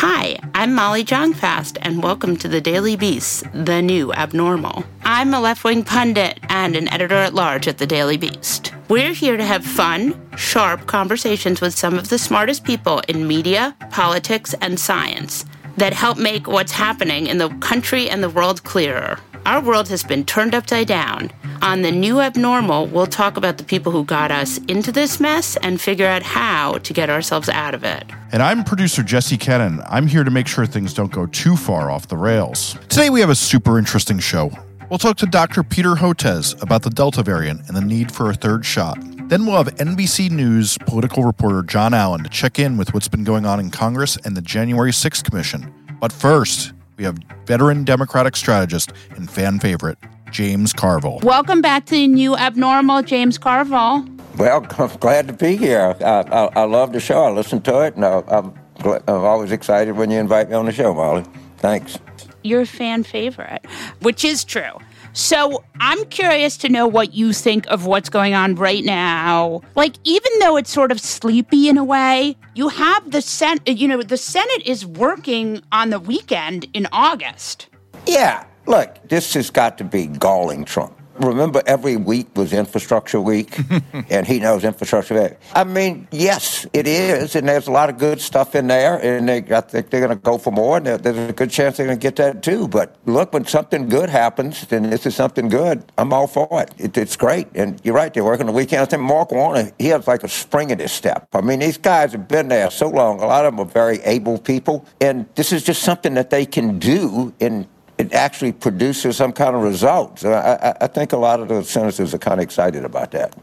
Hi, 0.00 0.38
I'm 0.54 0.74
Molly 0.74 1.04
Jong-Fast, 1.04 1.78
and 1.80 2.02
welcome 2.02 2.36
to 2.36 2.48
the 2.48 2.60
Daily 2.60 2.96
Beast, 2.96 3.44
the 3.54 3.80
new 3.80 4.12
abnormal. 4.12 4.84
I'm 5.04 5.32
a 5.32 5.40
left-wing 5.40 5.84
pundit 5.84 6.38
and 6.50 6.76
an 6.76 6.86
editor-at-large 6.88 7.66
at 7.66 7.78
the 7.78 7.86
Daily 7.86 8.18
Beast. 8.18 8.74
We're 8.90 9.14
here 9.14 9.38
to 9.38 9.44
have 9.44 9.64
fun, 9.64 10.20
sharp 10.36 10.86
conversations 10.86 11.62
with 11.62 11.72
some 11.72 11.94
of 11.94 12.10
the 12.10 12.18
smartest 12.18 12.64
people 12.64 13.00
in 13.08 13.26
media, 13.26 13.74
politics, 13.90 14.54
and 14.60 14.78
science 14.78 15.46
that 15.78 15.94
help 15.94 16.18
make 16.18 16.46
what's 16.46 16.72
happening 16.72 17.26
in 17.26 17.38
the 17.38 17.48
country 17.60 18.10
and 18.10 18.22
the 18.22 18.28
world 18.28 18.64
clearer. 18.64 19.18
Our 19.46 19.60
world 19.60 19.88
has 19.90 20.02
been 20.02 20.24
turned 20.24 20.56
upside 20.56 20.88
down. 20.88 21.30
On 21.62 21.82
the 21.82 21.92
new 21.92 22.20
abnormal, 22.20 22.88
we'll 22.88 23.06
talk 23.06 23.36
about 23.36 23.58
the 23.58 23.64
people 23.64 23.92
who 23.92 24.04
got 24.04 24.32
us 24.32 24.58
into 24.66 24.90
this 24.90 25.20
mess 25.20 25.56
and 25.58 25.80
figure 25.80 26.08
out 26.08 26.24
how 26.24 26.78
to 26.78 26.92
get 26.92 27.08
ourselves 27.10 27.48
out 27.48 27.72
of 27.72 27.84
it. 27.84 28.10
And 28.32 28.42
I'm 28.42 28.64
producer 28.64 29.04
Jesse 29.04 29.38
Cannon. 29.38 29.82
I'm 29.86 30.08
here 30.08 30.24
to 30.24 30.32
make 30.32 30.48
sure 30.48 30.66
things 30.66 30.92
don't 30.92 31.12
go 31.12 31.26
too 31.26 31.54
far 31.54 31.92
off 31.92 32.08
the 32.08 32.16
rails. 32.16 32.76
Today 32.88 33.08
we 33.08 33.20
have 33.20 33.30
a 33.30 33.36
super 33.36 33.78
interesting 33.78 34.18
show. 34.18 34.50
We'll 34.90 34.98
talk 34.98 35.16
to 35.18 35.26
Dr. 35.26 35.62
Peter 35.62 35.94
Hotez 35.94 36.60
about 36.60 36.82
the 36.82 36.90
Delta 36.90 37.22
variant 37.22 37.68
and 37.68 37.76
the 37.76 37.82
need 37.82 38.10
for 38.10 38.28
a 38.28 38.34
third 38.34 38.66
shot. 38.66 38.98
Then 39.28 39.46
we'll 39.46 39.62
have 39.62 39.72
NBC 39.76 40.28
News 40.28 40.76
political 40.86 41.22
reporter 41.22 41.62
Jon 41.62 41.94
Allen 41.94 42.24
to 42.24 42.28
check 42.30 42.58
in 42.58 42.76
with 42.76 42.92
what's 42.92 43.06
been 43.06 43.22
going 43.22 43.46
on 43.46 43.60
in 43.60 43.70
Congress 43.70 44.16
and 44.24 44.36
the 44.36 44.42
January 44.42 44.90
6th 44.90 45.22
Commission. 45.22 45.72
But 46.00 46.12
first, 46.12 46.72
we 46.96 47.04
have 47.04 47.18
veteran 47.46 47.84
Democratic 47.84 48.36
strategist 48.36 48.92
and 49.10 49.30
fan 49.30 49.58
favorite, 49.58 49.98
James 50.30 50.72
Carville. 50.72 51.20
Welcome 51.22 51.60
back 51.60 51.86
to 51.86 51.92
the 51.92 52.06
new 52.06 52.36
abnormal, 52.36 53.02
James 53.02 53.38
Carville. 53.38 54.06
Well, 54.36 54.66
I'm 54.78 54.88
glad 54.98 55.26
to 55.28 55.32
be 55.32 55.56
here. 55.56 55.94
I, 56.00 56.04
I, 56.04 56.44
I 56.56 56.64
love 56.64 56.92
the 56.92 57.00
show. 57.00 57.24
I 57.24 57.30
listen 57.30 57.60
to 57.62 57.80
it, 57.82 57.96
and 57.96 58.04
I, 58.04 58.22
I'm, 58.28 58.52
gl- 58.78 59.02
I'm 59.08 59.24
always 59.24 59.52
excited 59.52 59.96
when 59.96 60.10
you 60.10 60.18
invite 60.18 60.48
me 60.48 60.54
on 60.54 60.66
the 60.66 60.72
show, 60.72 60.94
Molly. 60.94 61.24
Thanks. 61.58 61.98
You're 62.42 62.62
a 62.62 62.66
fan 62.66 63.02
favorite, 63.02 63.64
which 64.00 64.24
is 64.24 64.44
true. 64.44 64.72
So 65.16 65.64
I'm 65.80 66.04
curious 66.04 66.58
to 66.58 66.68
know 66.68 66.86
what 66.86 67.14
you 67.14 67.32
think 67.32 67.66
of 67.68 67.86
what's 67.86 68.10
going 68.10 68.34
on 68.34 68.54
right 68.54 68.84
now. 68.84 69.62
Like, 69.74 69.94
even 70.04 70.30
though 70.40 70.58
it's 70.58 70.70
sort 70.70 70.92
of 70.92 71.00
sleepy 71.00 71.70
in 71.70 71.78
a 71.78 71.84
way, 71.84 72.36
you 72.54 72.68
have 72.68 73.10
the 73.10 73.22
Senate, 73.22 73.78
you 73.78 73.88
know, 73.88 74.02
the 74.02 74.18
Senate 74.18 74.62
is 74.66 74.84
working 74.84 75.62
on 75.72 75.88
the 75.88 75.98
weekend 75.98 76.66
in 76.74 76.86
August. 76.92 77.68
Yeah, 78.06 78.44
look, 78.66 79.08
this 79.08 79.32
has 79.32 79.48
got 79.48 79.78
to 79.78 79.84
be 79.84 80.06
galling 80.06 80.66
Trump. 80.66 80.95
Remember, 81.20 81.62
every 81.66 81.96
week 81.96 82.28
was 82.36 82.52
Infrastructure 82.52 83.20
Week, 83.20 83.58
and 84.10 84.26
he 84.26 84.38
knows 84.38 84.64
Infrastructure 84.64 85.22
Week. 85.22 85.32
I 85.54 85.64
mean, 85.64 86.08
yes, 86.10 86.66
it 86.72 86.86
is, 86.86 87.36
and 87.36 87.48
there's 87.48 87.68
a 87.68 87.72
lot 87.72 87.90
of 87.90 87.98
good 87.98 88.20
stuff 88.20 88.54
in 88.54 88.66
there, 88.66 88.98
and 88.98 89.28
they, 89.28 89.38
I 89.38 89.60
think 89.60 89.90
they're 89.90 90.00
going 90.00 90.10
to 90.10 90.16
go 90.16 90.38
for 90.38 90.50
more, 90.50 90.76
and 90.76 90.86
there's 90.86 91.30
a 91.30 91.32
good 91.32 91.50
chance 91.50 91.76
they're 91.76 91.86
going 91.86 91.98
to 91.98 92.02
get 92.02 92.16
that 92.16 92.42
too. 92.42 92.68
But 92.68 92.96
look, 93.06 93.32
when 93.32 93.46
something 93.46 93.88
good 93.88 94.10
happens, 94.10 94.66
and 94.70 94.92
this 94.92 95.06
is 95.06 95.14
something 95.14 95.48
good, 95.48 95.84
I'm 95.98 96.12
all 96.12 96.26
for 96.26 96.48
it. 96.62 96.70
it 96.78 96.96
it's 96.96 97.16
great, 97.16 97.48
and 97.54 97.80
you're 97.84 97.94
right, 97.94 98.12
they're 98.12 98.24
working 98.24 98.46
the 98.46 98.52
weekend. 98.52 98.82
I 98.82 98.84
think 98.84 99.02
Mark 99.02 99.32
Warner, 99.32 99.72
he 99.78 99.88
has 99.88 100.06
like 100.06 100.22
a 100.22 100.28
spring 100.28 100.70
in 100.70 100.78
his 100.78 100.92
step. 100.92 101.28
I 101.32 101.40
mean, 101.40 101.60
these 101.60 101.78
guys 101.78 102.12
have 102.12 102.28
been 102.28 102.48
there 102.48 102.70
so 102.70 102.88
long. 102.88 103.20
A 103.20 103.26
lot 103.26 103.44
of 103.44 103.56
them 103.56 103.66
are 103.66 103.70
very 103.70 104.00
able 104.02 104.38
people, 104.38 104.86
and 105.00 105.26
this 105.34 105.52
is 105.52 105.62
just 105.62 105.82
something 105.82 106.14
that 106.14 106.30
they 106.30 106.46
can 106.46 106.78
do 106.78 107.32
in 107.40 107.66
it 107.98 108.12
actually 108.12 108.52
produces 108.52 109.16
some 109.16 109.32
kind 109.32 109.56
of 109.56 109.62
results. 109.62 110.24
I, 110.24 110.54
I, 110.54 110.84
I 110.84 110.86
think 110.86 111.12
a 111.12 111.16
lot 111.16 111.40
of 111.40 111.48
the 111.48 111.62
senators 111.62 112.12
are 112.14 112.18
kind 112.18 112.40
of 112.40 112.44
excited 112.44 112.84
about 112.84 113.10
that. 113.12 113.34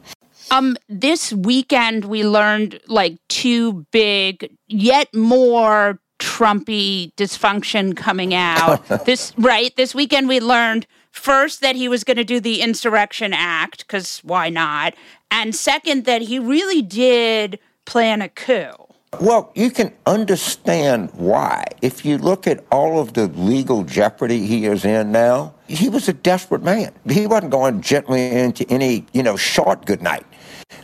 Um, 0.52 0.78
this 0.88 1.34
weekend 1.34 2.06
we 2.06 2.24
learned 2.24 2.80
like 2.88 3.18
two 3.30 3.86
big, 3.92 4.56
yet 4.68 5.14
more 5.14 6.00
Trumpy 6.20 7.14
dysfunction 7.16 7.98
coming 7.98 8.34
out. 8.34 8.88
this 9.06 9.34
right, 9.38 9.76
this 9.76 9.96
weekend 9.96 10.28
we 10.28 10.40
learned 10.40 10.86
first 11.12 11.62
that 11.62 11.76
he 11.76 11.88
was 11.88 12.04
going 12.04 12.18
to 12.18 12.24
do 12.24 12.40
the 12.40 12.62
Insurrection 12.62 13.34
Act 13.34 13.80
because 13.80 14.20
why 14.20 14.50
not, 14.50 14.94
and 15.32 15.56
second 15.56 16.06
that 16.06 16.24
he 16.24 16.40
really 16.40 16.82
did 16.82 17.60
plan 17.86 18.22
a 18.22 18.30
coup. 18.30 18.83
Well, 19.20 19.52
you 19.56 19.70
can 19.70 19.94
understand 20.06 21.12
why. 21.14 21.66
If 21.82 22.04
you 22.06 22.18
look 22.18 22.48
at 22.48 22.64
all 22.72 23.00
of 23.00 23.14
the 23.14 23.28
legal 23.28 23.84
jeopardy 23.84 24.46
he 24.46 24.66
is 24.66 24.86
in 24.86 25.12
now, 25.12 25.54
he 25.68 25.90
was 25.90 26.10
a 26.10 26.14
desperate 26.14 26.64
man. 26.64 26.94
He 27.10 27.28
wasn't 27.28 27.52
going 27.52 27.82
gently 27.82 28.28
into 28.32 28.68
any, 28.70 29.06
you 29.14 29.24
know, 29.24 29.38
short 29.38 29.86
good 29.86 30.02
night. 30.02 30.26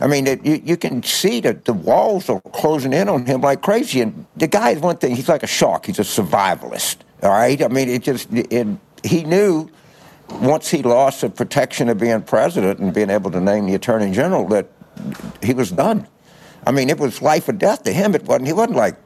I 0.00 0.06
mean, 0.06 0.26
it, 0.26 0.44
you, 0.44 0.62
you 0.64 0.76
can 0.76 1.02
see 1.02 1.40
that 1.40 1.64
the 1.64 1.72
walls 1.72 2.28
are 2.28 2.40
closing 2.52 2.92
in 2.92 3.08
on 3.08 3.26
him 3.26 3.40
like 3.40 3.62
crazy. 3.62 4.00
And 4.00 4.26
the 4.36 4.46
guy 4.46 4.70
is 4.70 4.80
one 4.80 4.96
thing, 4.96 5.16
he's 5.16 5.28
like 5.28 5.42
a 5.42 5.48
shark, 5.48 5.86
he's 5.86 5.98
a 5.98 6.02
survivalist. 6.02 6.98
All 7.22 7.30
right? 7.30 7.60
I 7.62 7.68
mean, 7.68 7.88
it 7.88 8.02
just, 8.02 8.28
it, 8.32 8.66
he 9.02 9.24
knew 9.24 9.68
once 10.28 10.70
he 10.70 10.82
lost 10.82 11.22
the 11.22 11.30
protection 11.30 11.88
of 11.88 11.98
being 11.98 12.22
president 12.22 12.78
and 12.78 12.94
being 12.94 13.10
able 13.10 13.30
to 13.32 13.40
name 13.40 13.66
the 13.66 13.74
attorney 13.74 14.12
general 14.12 14.46
that 14.48 14.68
he 15.42 15.52
was 15.52 15.70
done. 15.70 16.06
I 16.66 16.72
mean, 16.72 16.90
it 16.90 16.98
was 16.98 17.22
life 17.22 17.48
or 17.48 17.52
death 17.52 17.84
to 17.84 17.92
him. 17.92 18.14
It 18.14 18.24
wasn't. 18.24 18.46
He 18.46 18.52
wasn't 18.52 18.76
like, 18.76 18.96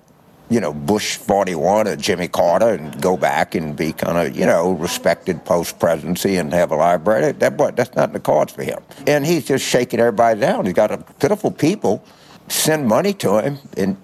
you 0.50 0.60
know, 0.60 0.72
Bush 0.72 1.16
41 1.16 1.88
or 1.88 1.96
Jimmy 1.96 2.28
Carter 2.28 2.74
and 2.74 3.00
go 3.00 3.16
back 3.16 3.54
and 3.54 3.76
be 3.76 3.92
kind 3.92 4.18
of, 4.18 4.36
you 4.36 4.44
know, 4.44 4.72
respected 4.72 5.44
post 5.44 5.78
presidency 5.78 6.36
and 6.36 6.52
have 6.52 6.70
a 6.70 6.76
library. 6.76 7.32
That, 7.32 7.58
that 7.58 7.76
that's 7.76 7.94
not 7.94 8.10
in 8.10 8.12
the 8.12 8.20
cards 8.20 8.52
for 8.52 8.62
him. 8.62 8.82
And 9.06 9.24
he's 9.24 9.46
just 9.46 9.64
shaking 9.64 10.00
everybody 10.00 10.40
down. 10.40 10.64
He's 10.64 10.74
got 10.74 10.90
a 10.90 10.98
pitiful 10.98 11.50
people 11.50 12.04
send 12.48 12.86
money 12.86 13.12
to 13.14 13.38
him 13.38 13.58
and. 13.76 13.96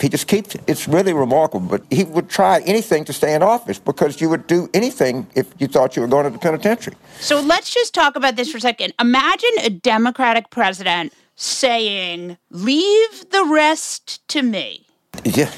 He 0.00 0.08
just 0.08 0.26
keeps 0.26 0.56
It's 0.66 0.88
really 0.88 1.12
remarkable. 1.12 1.66
But 1.66 1.84
he 1.88 2.02
would 2.02 2.28
try 2.28 2.60
anything 2.66 3.04
to 3.04 3.12
stay 3.12 3.32
in 3.32 3.44
office 3.44 3.78
because 3.78 4.20
you 4.20 4.28
would 4.28 4.48
do 4.48 4.68
anything 4.74 5.28
if 5.36 5.54
you 5.58 5.68
thought 5.68 5.94
you 5.94 6.02
were 6.02 6.08
going 6.08 6.24
to 6.24 6.30
the 6.30 6.38
penitentiary. 6.38 6.96
So 7.20 7.40
let's 7.40 7.72
just 7.72 7.94
talk 7.94 8.16
about 8.16 8.34
this 8.34 8.50
for 8.50 8.58
a 8.58 8.60
second. 8.60 8.92
Imagine 8.98 9.50
a 9.62 9.70
Democratic 9.70 10.50
president 10.50 11.12
saying, 11.36 12.38
"Leave 12.50 13.30
the 13.30 13.44
rest 13.44 14.26
to 14.28 14.42
me." 14.42 14.86
Yeah. 15.24 15.50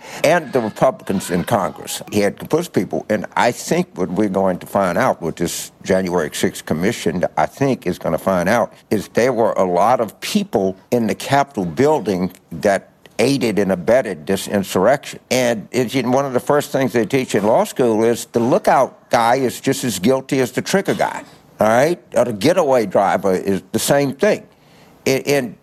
and 0.24 0.52
the 0.52 0.60
Republicans 0.60 1.30
in 1.30 1.44
Congress. 1.44 2.02
He 2.12 2.20
had 2.20 2.38
composed 2.38 2.72
people, 2.72 3.06
and 3.08 3.26
I 3.36 3.52
think 3.52 3.88
what 3.94 4.10
we're 4.10 4.28
going 4.28 4.58
to 4.58 4.66
find 4.66 4.98
out 4.98 5.20
with 5.22 5.36
this 5.36 5.72
January 5.82 6.30
6th 6.30 6.64
commission, 6.64 7.24
I 7.36 7.46
think 7.46 7.86
is 7.86 7.98
going 7.98 8.12
to 8.12 8.18
find 8.18 8.48
out, 8.48 8.72
is 8.90 9.08
there 9.08 9.32
were 9.32 9.52
a 9.52 9.64
lot 9.64 10.00
of 10.00 10.20
people 10.20 10.76
in 10.90 11.06
the 11.06 11.14
Capitol 11.14 11.64
building 11.64 12.32
that 12.52 12.90
aided 13.18 13.58
and 13.58 13.70
abetted 13.70 14.26
this 14.26 14.48
insurrection. 14.48 15.20
And 15.30 15.68
it's, 15.70 15.94
you 15.94 16.02
know, 16.02 16.10
one 16.10 16.24
of 16.24 16.32
the 16.32 16.40
first 16.40 16.72
things 16.72 16.92
they 16.92 17.04
teach 17.04 17.34
in 17.34 17.44
law 17.44 17.64
school 17.64 18.02
is 18.02 18.24
the 18.26 18.40
lookout 18.40 19.10
guy 19.10 19.36
is 19.36 19.60
just 19.60 19.84
as 19.84 19.98
guilty 19.98 20.40
as 20.40 20.52
the 20.52 20.62
trigger 20.62 20.94
guy. 20.94 21.22
All 21.60 21.68
right? 21.68 22.02
Or 22.16 22.24
the 22.24 22.32
getaway 22.32 22.86
driver 22.86 23.34
is 23.34 23.62
the 23.72 23.78
same 23.78 24.14
thing. 24.14 24.48
And, 25.06 25.26
and 25.26 25.58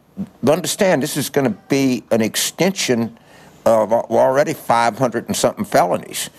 understand 0.48 1.04
this 1.04 1.18
is 1.18 1.30
going 1.30 1.52
to 1.52 1.58
be 1.70 2.04
an 2.12 2.22
extension 2.22 3.18
of 3.66 3.92
already 3.92 4.54
500 4.54 5.28
and 5.28 5.36
something 5.36 5.66
felonies. 5.66 6.30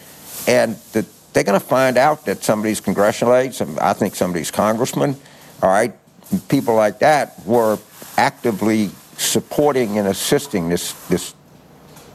And 0.47 0.77
the, 0.93 1.07
they're 1.33 1.45
going 1.45 1.61
to 1.61 1.67
find 1.67 1.97
out 1.99 2.25
that 2.25 2.43
somebody's 2.43 2.81
congressional 2.81 3.35
aides, 3.35 3.59
some, 3.59 3.79
I 3.81 3.93
think 3.93 4.15
somebody's 4.15 4.51
congressman, 4.51 5.17
all 5.63 5.71
right, 5.71 5.93
people 6.49 6.75
like 6.75 6.99
that 7.01 7.45
were 7.45 7.79
actively 8.17 8.91
supporting 9.17 9.99
and 9.99 10.09
assisting 10.09 10.69
this, 10.69 10.93
this 11.09 11.35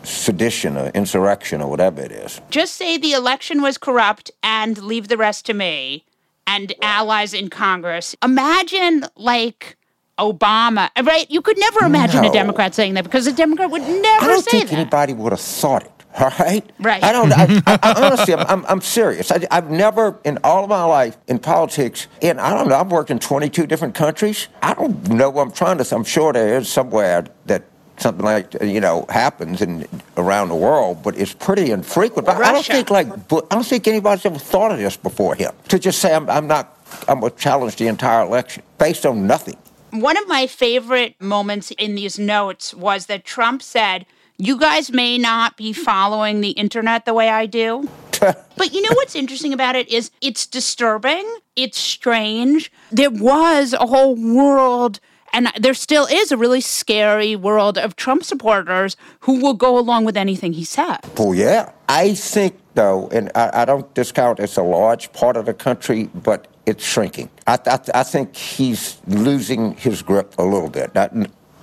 sedition 0.03 0.77
or 0.77 0.87
insurrection 0.89 1.61
or 1.61 1.69
whatever 1.69 2.01
it 2.01 2.11
is. 2.11 2.41
Just 2.49 2.75
say 2.75 2.97
the 2.97 3.13
election 3.13 3.61
was 3.61 3.77
corrupt 3.77 4.31
and 4.41 4.81
leave 4.81 5.07
the 5.07 5.17
rest 5.17 5.45
to 5.45 5.53
me 5.53 6.05
and 6.45 6.73
allies 6.81 7.33
in 7.33 7.49
Congress. 7.49 8.15
Imagine 8.23 9.05
like 9.15 9.77
Obama, 10.19 10.89
right? 11.03 11.29
You 11.29 11.41
could 11.41 11.57
never 11.57 11.85
imagine 11.85 12.23
a 12.23 12.31
Democrat 12.31 12.75
saying 12.75 12.93
that 12.95 13.03
because 13.03 13.25
a 13.27 13.33
Democrat 13.33 13.71
would 13.71 13.81
never. 13.81 14.25
I 14.25 14.27
don't 14.27 14.45
think 14.45 14.69
that. 14.69 14.77
anybody 14.79 15.13
would 15.13 15.31
have 15.31 15.41
thought 15.41 15.83
it. 15.83 15.89
All 16.19 16.31
right. 16.39 16.63
Right. 16.79 17.03
I 17.03 17.11
don't. 17.11 17.31
I, 17.33 17.43
I, 17.65 17.79
I 17.81 18.05
honestly, 18.05 18.35
I'm, 18.35 18.45
I'm, 18.47 18.65
I'm 18.67 18.81
serious. 18.81 19.31
I, 19.31 19.39
I've 19.49 19.71
never, 19.71 20.19
in 20.23 20.37
all 20.43 20.63
of 20.63 20.69
my 20.69 20.83
life 20.83 21.17
in 21.27 21.39
politics, 21.39 22.07
and 22.21 22.39
I 22.39 22.53
don't 22.53 22.69
know. 22.69 22.75
I've 22.75 22.91
worked 22.91 23.09
in 23.09 23.17
22 23.17 23.65
different 23.65 23.95
countries. 23.95 24.47
I 24.61 24.75
don't 24.75 25.09
know. 25.09 25.31
what 25.31 25.41
I'm 25.41 25.51
trying 25.51 25.79
to. 25.79 25.95
I'm 25.95 26.03
sure 26.03 26.31
there 26.31 26.57
is 26.57 26.69
somewhere 26.69 27.25
that 27.47 27.63
something 27.97 28.25
like 28.25 28.53
you 28.61 28.79
know 28.79 29.05
happens 29.09 29.61
in 29.61 29.87
around 30.17 30.49
the 30.49 30.55
world, 30.55 31.01
but 31.01 31.17
it's 31.17 31.33
pretty 31.33 31.71
infrequent. 31.71 32.27
But 32.27 32.37
I 32.37 32.51
don't 32.51 32.65
think 32.65 32.91
like 32.91 33.07
I 33.07 33.41
don't 33.49 33.65
think 33.65 33.87
anybody's 33.87 34.25
ever 34.25 34.37
thought 34.37 34.71
of 34.71 34.77
this 34.77 34.95
before 34.95 35.33
him 35.33 35.51
to 35.69 35.79
just 35.79 35.99
say 35.99 36.13
I'm, 36.13 36.29
I'm 36.29 36.45
not 36.45 36.77
I'm 37.07 37.21
going 37.21 37.31
to 37.31 37.37
challenge 37.37 37.77
the 37.77 37.87
entire 37.87 38.23
election 38.23 38.63
based 38.77 39.05
on 39.05 39.25
nothing. 39.25 39.57
One 39.93 40.17
of 40.17 40.27
my 40.27 40.47
favorite 40.47 41.21
moments 41.21 41.69
in 41.71 41.93
these 41.93 42.17
notes 42.17 42.73
was 42.73 43.05
that 43.05 43.23
Trump 43.23 43.61
said, 43.61 44.07
"You 44.37 44.57
guys 44.57 44.91
may 44.91 45.19
not 45.19 45.55
be 45.55 45.71
following 45.71 46.41
the 46.41 46.49
internet 46.51 47.05
the 47.05 47.13
way 47.13 47.29
I 47.29 47.45
do." 47.45 47.87
but 48.19 48.73
you 48.73 48.81
know 48.81 48.93
what's 48.93 49.15
interesting 49.15 49.53
about 49.53 49.75
it 49.75 49.87
is 49.89 50.09
it's 50.19 50.47
disturbing, 50.47 51.23
it's 51.55 51.77
strange. 51.77 52.71
There 52.91 53.11
was 53.11 53.73
a 53.73 53.85
whole 53.85 54.15
world 54.15 54.99
and 55.33 55.51
there 55.59 55.73
still 55.73 56.05
is 56.05 56.31
a 56.31 56.37
really 56.37 56.61
scary 56.61 57.35
world 57.35 57.77
of 57.77 57.95
Trump 57.95 58.23
supporters 58.23 58.95
who 59.21 59.41
will 59.41 59.55
go 59.55 59.77
along 59.77 60.05
with 60.05 60.15
anything 60.15 60.53
he 60.53 60.63
says. 60.63 60.99
Oh, 61.17 61.33
yeah. 61.33 61.71
I 61.89 62.13
think, 62.13 62.55
though, 62.73 63.07
and 63.09 63.31
I, 63.35 63.61
I 63.61 63.65
don't 63.65 63.91
discount 63.93 64.39
it's 64.39 64.57
a 64.57 64.63
large 64.63 65.11
part 65.13 65.37
of 65.37 65.45
the 65.45 65.53
country, 65.53 66.09
but 66.13 66.47
it's 66.65 66.83
shrinking. 66.83 67.29
I, 67.47 67.59
I, 67.65 67.79
I 67.93 68.03
think 68.03 68.35
he's 68.35 68.99
losing 69.07 69.75
his 69.75 70.01
grip 70.01 70.33
a 70.37 70.43
little 70.43 70.69
bit. 70.69 70.93
Not, 70.95 71.13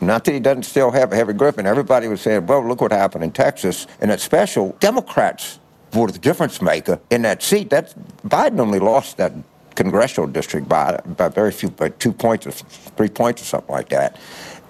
not 0.01 0.25
that 0.25 0.33
he 0.33 0.41
doesn't 0.41 0.65
still 0.65 0.91
have 0.91 1.13
a 1.13 1.17
heavy 1.17 1.33
grip, 1.33 1.59
and 1.59 1.67
everybody 1.67 2.09
was 2.09 2.21
saying, 2.21 2.47
well, 2.47 2.67
look 2.67 2.81
what 2.81 2.93
happened 2.93 3.25
in 3.25 3.33
Texas. 3.33 3.87
And 4.01 4.11
it's 4.11 4.23
special. 4.23 4.77
Democrats 4.81 5.59
were 5.95 6.11
the 6.11 6.19
difference 6.19 6.63
maker 6.63 7.01
in 7.11 7.23
that 7.23 7.43
seat. 7.43 7.71
That 7.71 7.95
Biden 8.27 8.61
only 8.61 8.79
lost 8.79 9.17
that 9.17 9.33
congressional 9.75 10.29
district 10.29 10.69
by, 10.69 11.01
by 11.17 11.29
very 11.29 11.53
few, 11.53 11.71
by 11.71 11.89
two 11.89 12.13
points 12.13 12.47
or 12.47 12.51
three 12.51 13.09
points 13.09 13.43
or 13.43 13.45
something 13.47 13.73
like 13.73 13.89
that. 13.89 14.19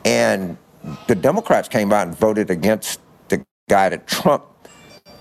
And 0.04 0.56
the 1.08 1.14
Democrats 1.14 1.69
came 1.69 1.92
out 1.92 2.06
and 2.06 2.16
voted 2.16 2.50
against 2.50 3.00
the 3.28 3.44
guy 3.69 3.88
that 3.90 4.06
Trump 4.06 4.44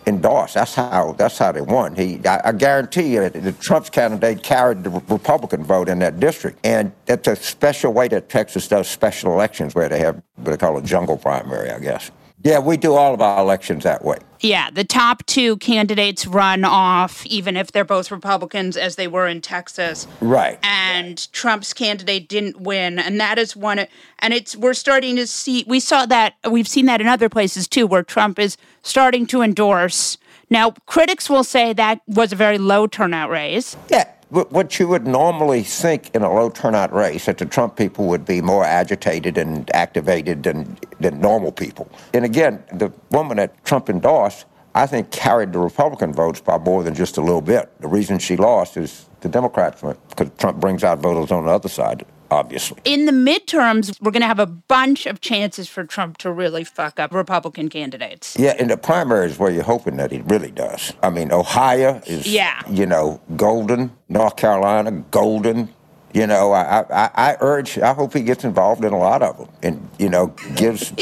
endorsed. 0.10 0.56
That's 0.56 0.76
how 0.76 1.16
that's 1.18 1.38
how 1.38 1.52
they 1.54 1.62
won. 1.62 1.96
He, 1.96 2.20
I, 2.26 2.50
I 2.50 2.52
guarantee 2.52 3.14
you, 3.14 3.30
the 3.30 3.54
Trump's 3.54 3.90
candidate 3.90 4.44
carried 4.44 4.84
the 4.84 4.90
Republican 4.90 5.64
vote 5.64 5.88
in 5.88 6.00
that 6.00 6.20
district, 6.20 6.60
and 6.66 6.92
that's 7.06 7.28
a 7.28 7.36
special 7.36 7.94
way 7.94 8.10
that 8.10 8.28
Texas 8.28 8.68
does 8.68 8.88
special 8.88 9.32
elections, 9.32 9.76
where 9.76 9.88
they 9.88 10.00
have 10.00 10.22
what 10.36 10.52
they 10.52 10.58
call 10.58 10.78
a 10.78 10.82
jungle 10.82 11.18
primary, 11.18 11.72
I 11.72 11.80
guess. 11.80 12.12
Yeah, 12.44 12.60
we 12.60 12.78
do 12.78 12.96
all 12.96 13.14
of 13.14 13.22
our 13.22 13.40
elections 13.40 13.84
that 13.84 14.04
way. 14.04 14.18
Yeah, 14.42 14.70
the 14.70 14.84
top 14.84 15.26
two 15.26 15.58
candidates 15.58 16.26
run 16.26 16.64
off, 16.64 17.26
even 17.26 17.58
if 17.58 17.72
they're 17.72 17.84
both 17.84 18.12
Republicans, 18.12 18.78
as 18.78 18.96
they 18.96 19.08
were 19.08 19.28
in 19.28 19.42
Texas. 19.42 20.08
Right. 20.22 20.60
And 20.64 21.32
Trump's 21.34 21.74
candidate 21.74 22.30
didn't 22.30 22.62
win, 22.62 23.00
and 23.00 23.20
that 23.20 23.38
is 23.38 23.56
one. 23.56 23.86
And 24.20 24.34
it's 24.34 24.56
we're 24.56 24.74
starting 24.74 25.16
to 25.18 25.28
see. 25.28 25.64
We 25.68 25.80
saw 25.80 26.06
that. 26.06 26.36
We've 26.50 26.68
seen 26.68 26.86
that 26.86 27.02
in 27.02 27.08
other 27.08 27.30
places 27.30 27.68
too, 27.68 27.86
where 27.88 28.04
Trump 28.04 28.40
is 28.40 28.58
starting 28.82 29.26
to 29.28 29.42
endorse. 29.42 30.18
Now, 30.50 30.72
critics 30.88 31.30
will 31.30 31.44
say 31.44 31.74
that 31.74 32.02
was 32.08 32.34
a 32.34 32.36
very 32.36 32.58
low 32.58 32.88
turnout 32.88 33.30
race. 33.30 33.78
Yeah, 33.90 34.10
what 34.30 34.80
you 34.80 34.88
would 34.88 35.08
normally 35.08 35.64
think 35.64 36.14
in 36.14 36.22
a 36.22 36.32
low 36.32 36.50
turnout 36.50 36.94
race 36.94 37.26
that 37.26 37.40
the 37.40 37.46
Trump 37.46 37.76
people 37.76 38.06
would 38.06 38.26
be 38.26 38.42
more 38.42 38.64
agitated 38.64 39.38
and 39.38 39.74
activated 39.74 40.44
than, 40.44 40.78
than 41.00 41.20
normal 41.20 41.52
people. 41.52 41.90
And 42.14 42.26
again, 42.26 42.64
the 42.72 42.92
woman 43.10 43.38
that 43.38 43.64
Trump 43.66 43.90
endorsed, 43.90 44.46
I 44.76 44.86
think, 44.86 45.10
carried 45.10 45.54
the 45.54 45.60
Republican 45.60 46.14
votes 46.14 46.42
by 46.42 46.60
more 46.60 46.84
than 46.84 46.94
just 46.94 47.18
a 47.18 47.22
little 47.22 47.42
bit. 47.42 47.72
The 47.82 47.88
reason 47.88 48.20
she 48.20 48.38
lost 48.38 48.78
is 48.78 49.10
the 49.22 49.30
Democrats, 49.30 49.82
because 50.10 50.30
Trump 50.38 50.60
brings 50.60 50.84
out 50.84 51.00
voters 51.00 51.32
on 51.32 51.46
the 51.46 51.52
other 51.52 51.70
side 51.70 52.06
obviously. 52.32 52.80
In 52.86 53.06
the 53.06 53.12
midterms, 53.12 54.00
we're 54.02 54.12
going 54.12 54.22
to 54.22 54.28
have 54.28 54.40
a 54.40 54.46
bunch 54.46 55.06
of 55.06 55.22
chances 55.22 55.68
for 55.68 55.84
Trump 55.84 56.18
to 56.20 56.32
really 56.32 56.64
fuck 56.64 57.00
up 57.00 57.14
Republican 57.14 57.70
candidates. 57.70 58.36
Yeah, 58.38 58.56
in 58.60 58.68
the 58.68 58.78
primaries 58.78 59.38
where 59.38 59.52
you're 59.52 59.64
hoping 59.64 59.98
that 59.98 60.12
he 60.12 60.22
really 60.22 60.52
does. 60.52 60.94
I 61.02 61.10
mean, 61.10 61.32
Ohio 61.32 62.02
is, 62.06 62.28
yeah. 62.28 62.62
you 62.70 62.86
know, 62.86 63.22
golden. 63.36 63.92
North 64.10 64.36
Carolina, 64.36 64.92
golden. 65.12 65.70
You 66.14 66.26
know, 66.26 66.54
I, 66.54 66.80
I, 66.90 67.10
I 67.14 67.38
urge, 67.40 67.78
I 67.78 67.94
hope 67.94 68.14
he 68.14 68.22
gets 68.22 68.44
involved 68.44 68.84
in 68.84 68.94
a 68.94 68.98
lot 68.98 69.22
of 69.22 69.38
them 69.38 69.50
and, 69.62 69.90
you 70.00 70.10
know, 70.10 70.28
gives 70.56 70.92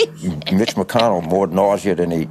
Mitch 0.52 0.76
McConnell 0.76 1.26
more 1.26 1.48
nausea 1.48 1.96
than 1.96 2.12
he 2.12 2.28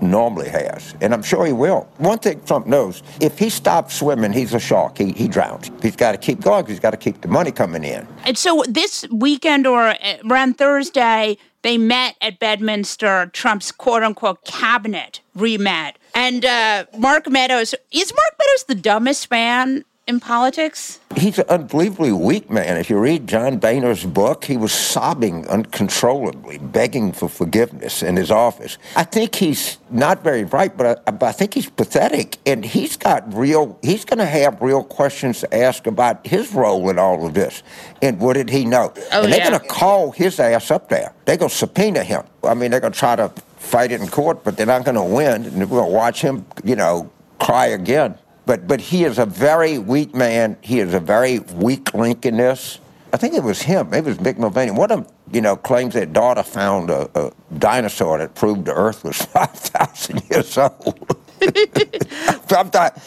normally 0.00 0.48
has, 0.48 0.94
and 1.00 1.12
I'm 1.12 1.22
sure 1.22 1.44
he 1.44 1.52
will. 1.52 1.88
One 1.98 2.18
thing 2.18 2.40
Trump 2.44 2.66
knows, 2.66 3.02
if 3.20 3.38
he 3.38 3.50
stops 3.50 3.94
swimming, 3.94 4.32
he's 4.32 4.54
a 4.54 4.60
shark. 4.60 4.98
He, 4.98 5.12
he 5.12 5.28
drowns. 5.28 5.70
He's 5.82 5.96
got 5.96 6.12
to 6.12 6.18
keep 6.18 6.40
going 6.40 6.66
he's 6.66 6.80
got 6.80 6.92
to 6.92 6.96
keep 6.96 7.20
the 7.20 7.28
money 7.28 7.50
coming 7.50 7.84
in. 7.84 8.06
And 8.24 8.38
so 8.38 8.62
this 8.68 9.06
weekend 9.10 9.66
or 9.66 9.88
uh, 9.88 9.96
around 10.30 10.58
Thursday, 10.58 11.36
they 11.62 11.78
met 11.78 12.16
at 12.20 12.38
Bedminster, 12.38 13.30
Trump's 13.32 13.72
quote-unquote 13.72 14.44
cabinet 14.44 15.20
re-met. 15.34 15.98
And 16.14 16.44
uh, 16.44 16.84
Mark 16.98 17.28
Meadows, 17.28 17.74
is 17.90 18.12
Mark 18.12 18.34
Meadows 18.38 18.64
the 18.68 18.74
dumbest 18.74 19.30
man 19.30 19.84
in 20.06 20.20
politics? 20.20 21.00
He's 21.16 21.38
an 21.38 21.46
unbelievably 21.48 22.12
weak 22.12 22.50
man. 22.50 22.76
If 22.76 22.90
you 22.90 22.98
read 22.98 23.26
John 23.26 23.58
Boehner's 23.58 24.04
book, 24.04 24.44
he 24.44 24.56
was 24.56 24.72
sobbing 24.72 25.46
uncontrollably, 25.48 26.58
begging 26.58 27.12
for 27.12 27.28
forgiveness 27.28 28.02
in 28.02 28.16
his 28.16 28.30
office. 28.30 28.76
I 28.96 29.04
think 29.04 29.34
he's 29.34 29.78
not 29.90 30.22
very 30.22 30.44
bright, 30.44 30.76
but 30.76 31.02
I, 31.06 31.10
but 31.10 31.22
I 31.22 31.32
think 31.32 31.54
he's 31.54 31.70
pathetic. 31.70 32.36
And 32.44 32.64
he's 32.64 32.96
got 32.96 33.32
real, 33.32 33.78
he's 33.82 34.04
going 34.04 34.18
to 34.18 34.26
have 34.26 34.60
real 34.60 34.84
questions 34.84 35.40
to 35.40 35.54
ask 35.54 35.86
about 35.86 36.26
his 36.26 36.52
role 36.52 36.90
in 36.90 36.98
all 36.98 37.26
of 37.26 37.34
this. 37.34 37.62
And 38.02 38.20
what 38.20 38.34
did 38.34 38.50
he 38.50 38.64
know? 38.66 38.92
Oh, 39.12 39.22
and 39.22 39.32
they're 39.32 39.40
yeah. 39.40 39.50
going 39.50 39.60
to 39.60 39.68
call 39.68 40.10
his 40.10 40.38
ass 40.38 40.70
up 40.70 40.88
there. 40.88 41.14
They're 41.24 41.38
going 41.38 41.50
to 41.50 41.56
subpoena 41.56 42.04
him. 42.04 42.24
I 42.42 42.54
mean, 42.54 42.70
they're 42.70 42.80
going 42.80 42.92
to 42.92 42.98
try 42.98 43.16
to 43.16 43.32
fight 43.56 43.92
it 43.92 44.00
in 44.00 44.08
court, 44.08 44.44
but 44.44 44.56
they're 44.56 44.66
not 44.66 44.84
going 44.84 44.96
to 44.96 45.02
win. 45.02 45.46
And 45.46 45.58
we're 45.70 45.80
going 45.80 45.90
to 45.90 45.96
watch 45.96 46.20
him, 46.20 46.44
you 46.62 46.76
know, 46.76 47.10
cry 47.38 47.66
again. 47.66 48.18
But 48.46 48.68
but 48.68 48.80
he 48.80 49.04
is 49.04 49.18
a 49.18 49.26
very 49.26 49.78
weak 49.78 50.14
man. 50.14 50.56
He 50.60 50.80
is 50.80 50.94
a 50.94 51.00
very 51.00 51.38
weak 51.38 51.94
link 51.94 52.26
in 52.26 52.36
this. 52.36 52.78
I 53.14 53.16
think 53.16 53.34
it 53.34 53.44
was 53.44 53.62
him. 53.62 53.90
Maybe 53.90 54.10
it 54.10 54.18
was 54.18 54.18
Mick 54.18 54.38
Mulvaney. 54.38 54.72
One 54.72 54.90
of 54.90 55.04
them, 55.04 55.14
you 55.30 55.40
know, 55.40 55.54
claims 55.54 55.94
that 55.94 56.12
daughter 56.12 56.42
found 56.42 56.90
a, 56.90 57.08
a 57.14 57.30
dinosaur 57.58 58.18
that 58.18 58.34
proved 58.34 58.64
the 58.64 58.74
Earth 58.74 59.04
was 59.04 59.16
5,000 59.22 60.20
years 60.28 60.58
old. 60.58 61.16
I'm 62.50 62.70
not, 62.74 63.00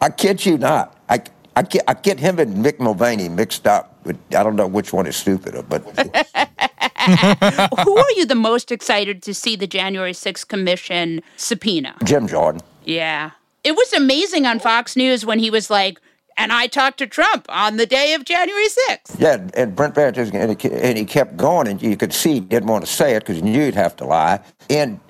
I 0.00 0.10
kid 0.10 0.46
you 0.46 0.58
not. 0.58 0.96
I, 1.08 1.20
I, 1.56 1.62
get, 1.62 1.82
I 1.88 1.94
get 1.94 2.20
him 2.20 2.38
and 2.38 2.64
Mick 2.64 2.78
Mulvaney 2.78 3.28
mixed 3.28 3.66
up. 3.66 3.96
But 4.04 4.14
I 4.30 4.44
don't 4.44 4.54
know 4.54 4.68
which 4.68 4.92
one 4.92 5.08
is 5.08 5.16
stupider. 5.16 5.62
But 5.62 5.82
who 7.84 7.98
are 7.98 8.12
you 8.12 8.26
the 8.26 8.36
most 8.36 8.70
excited 8.70 9.24
to 9.24 9.34
see 9.34 9.56
the 9.56 9.66
January 9.66 10.12
6th 10.12 10.46
Commission 10.46 11.20
subpoena? 11.36 11.96
Jim 12.04 12.28
Jordan. 12.28 12.60
Yeah. 12.84 13.32
It 13.64 13.72
was 13.76 13.92
amazing 13.92 14.46
on 14.46 14.58
Fox 14.58 14.96
News 14.96 15.26
when 15.26 15.38
he 15.38 15.50
was 15.50 15.70
like, 15.70 16.00
and 16.36 16.52
I 16.52 16.68
talked 16.68 16.98
to 16.98 17.06
Trump 17.06 17.46
on 17.48 17.76
the 17.76 17.86
day 17.86 18.14
of 18.14 18.24
January 18.24 18.68
6th. 18.88 19.18
Yeah, 19.18 19.48
and 19.54 19.74
Bret 19.74 19.94
Baier, 19.94 20.14
just, 20.14 20.32
and 20.32 20.60
he, 20.60 20.70
and 20.70 20.96
he 20.96 21.04
kept 21.04 21.36
going, 21.36 21.66
and 21.66 21.82
you 21.82 21.96
could 21.96 22.12
see 22.12 22.34
he 22.34 22.40
didn't 22.40 22.68
want 22.68 22.86
to 22.86 22.90
say 22.90 23.16
it 23.16 23.20
because 23.20 23.36
he 23.36 23.42
knew 23.42 23.64
he'd 23.64 23.74
have 23.74 23.96
to 23.96 24.04
lie. 24.04 24.40
And 24.70 25.00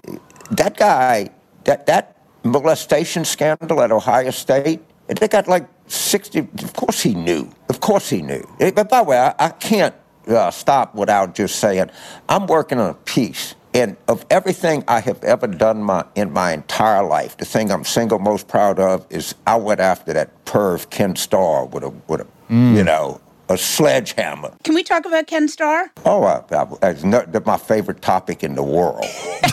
that 0.50 0.78
guy, 0.78 1.28
that, 1.64 1.84
that 1.86 2.16
molestation 2.44 3.26
scandal 3.26 3.82
at 3.82 3.92
Ohio 3.92 4.30
State, 4.30 4.80
they 5.06 5.28
got 5.28 5.48
like 5.48 5.68
60, 5.86 6.38
of 6.38 6.72
course 6.72 7.02
he 7.02 7.14
knew. 7.14 7.50
Of 7.68 7.80
course 7.80 8.08
he 8.08 8.22
knew. 8.22 8.48
But 8.58 8.88
by 8.88 8.98
the 8.98 9.04
way, 9.04 9.18
I, 9.18 9.34
I 9.38 9.48
can't 9.50 9.94
uh, 10.26 10.50
stop 10.50 10.94
without 10.94 11.34
just 11.34 11.56
saying, 11.56 11.90
I'm 12.28 12.46
working 12.46 12.78
on 12.78 12.90
a 12.90 12.94
piece 12.94 13.54
and 13.78 13.96
of 14.08 14.26
everything 14.28 14.82
I 14.88 15.00
have 15.00 15.22
ever 15.22 15.46
done 15.46 15.82
my, 15.84 16.04
in 16.16 16.32
my 16.32 16.52
entire 16.52 17.04
life, 17.04 17.36
the 17.36 17.44
thing 17.44 17.70
I'm 17.70 17.84
single 17.84 18.18
most 18.18 18.48
proud 18.48 18.80
of 18.80 19.06
is 19.08 19.36
I 19.46 19.56
went 19.56 19.78
after 19.78 20.12
that 20.14 20.44
perv 20.44 20.90
Ken 20.90 21.14
Starr 21.14 21.66
with 21.66 21.84
a, 21.84 21.90
with 22.08 22.22
a 22.22 22.26
mm. 22.50 22.74
you 22.74 22.82
know, 22.82 23.20
a 23.48 23.56
sledgehammer. 23.56 24.52
Can 24.64 24.74
we 24.74 24.82
talk 24.82 25.06
about 25.06 25.28
Ken 25.28 25.48
Starr? 25.48 25.92
Oh, 26.04 26.24
I, 26.24 26.42
I, 26.50 26.90
it's 26.90 27.04
not, 27.04 27.46
my 27.46 27.56
favorite 27.56 28.02
topic 28.02 28.42
in 28.42 28.56
the 28.56 28.62
world, 28.64 29.04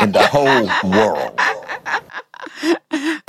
in 0.00 0.12
the 0.12 0.28
whole 0.30 0.68
world. 0.90 1.38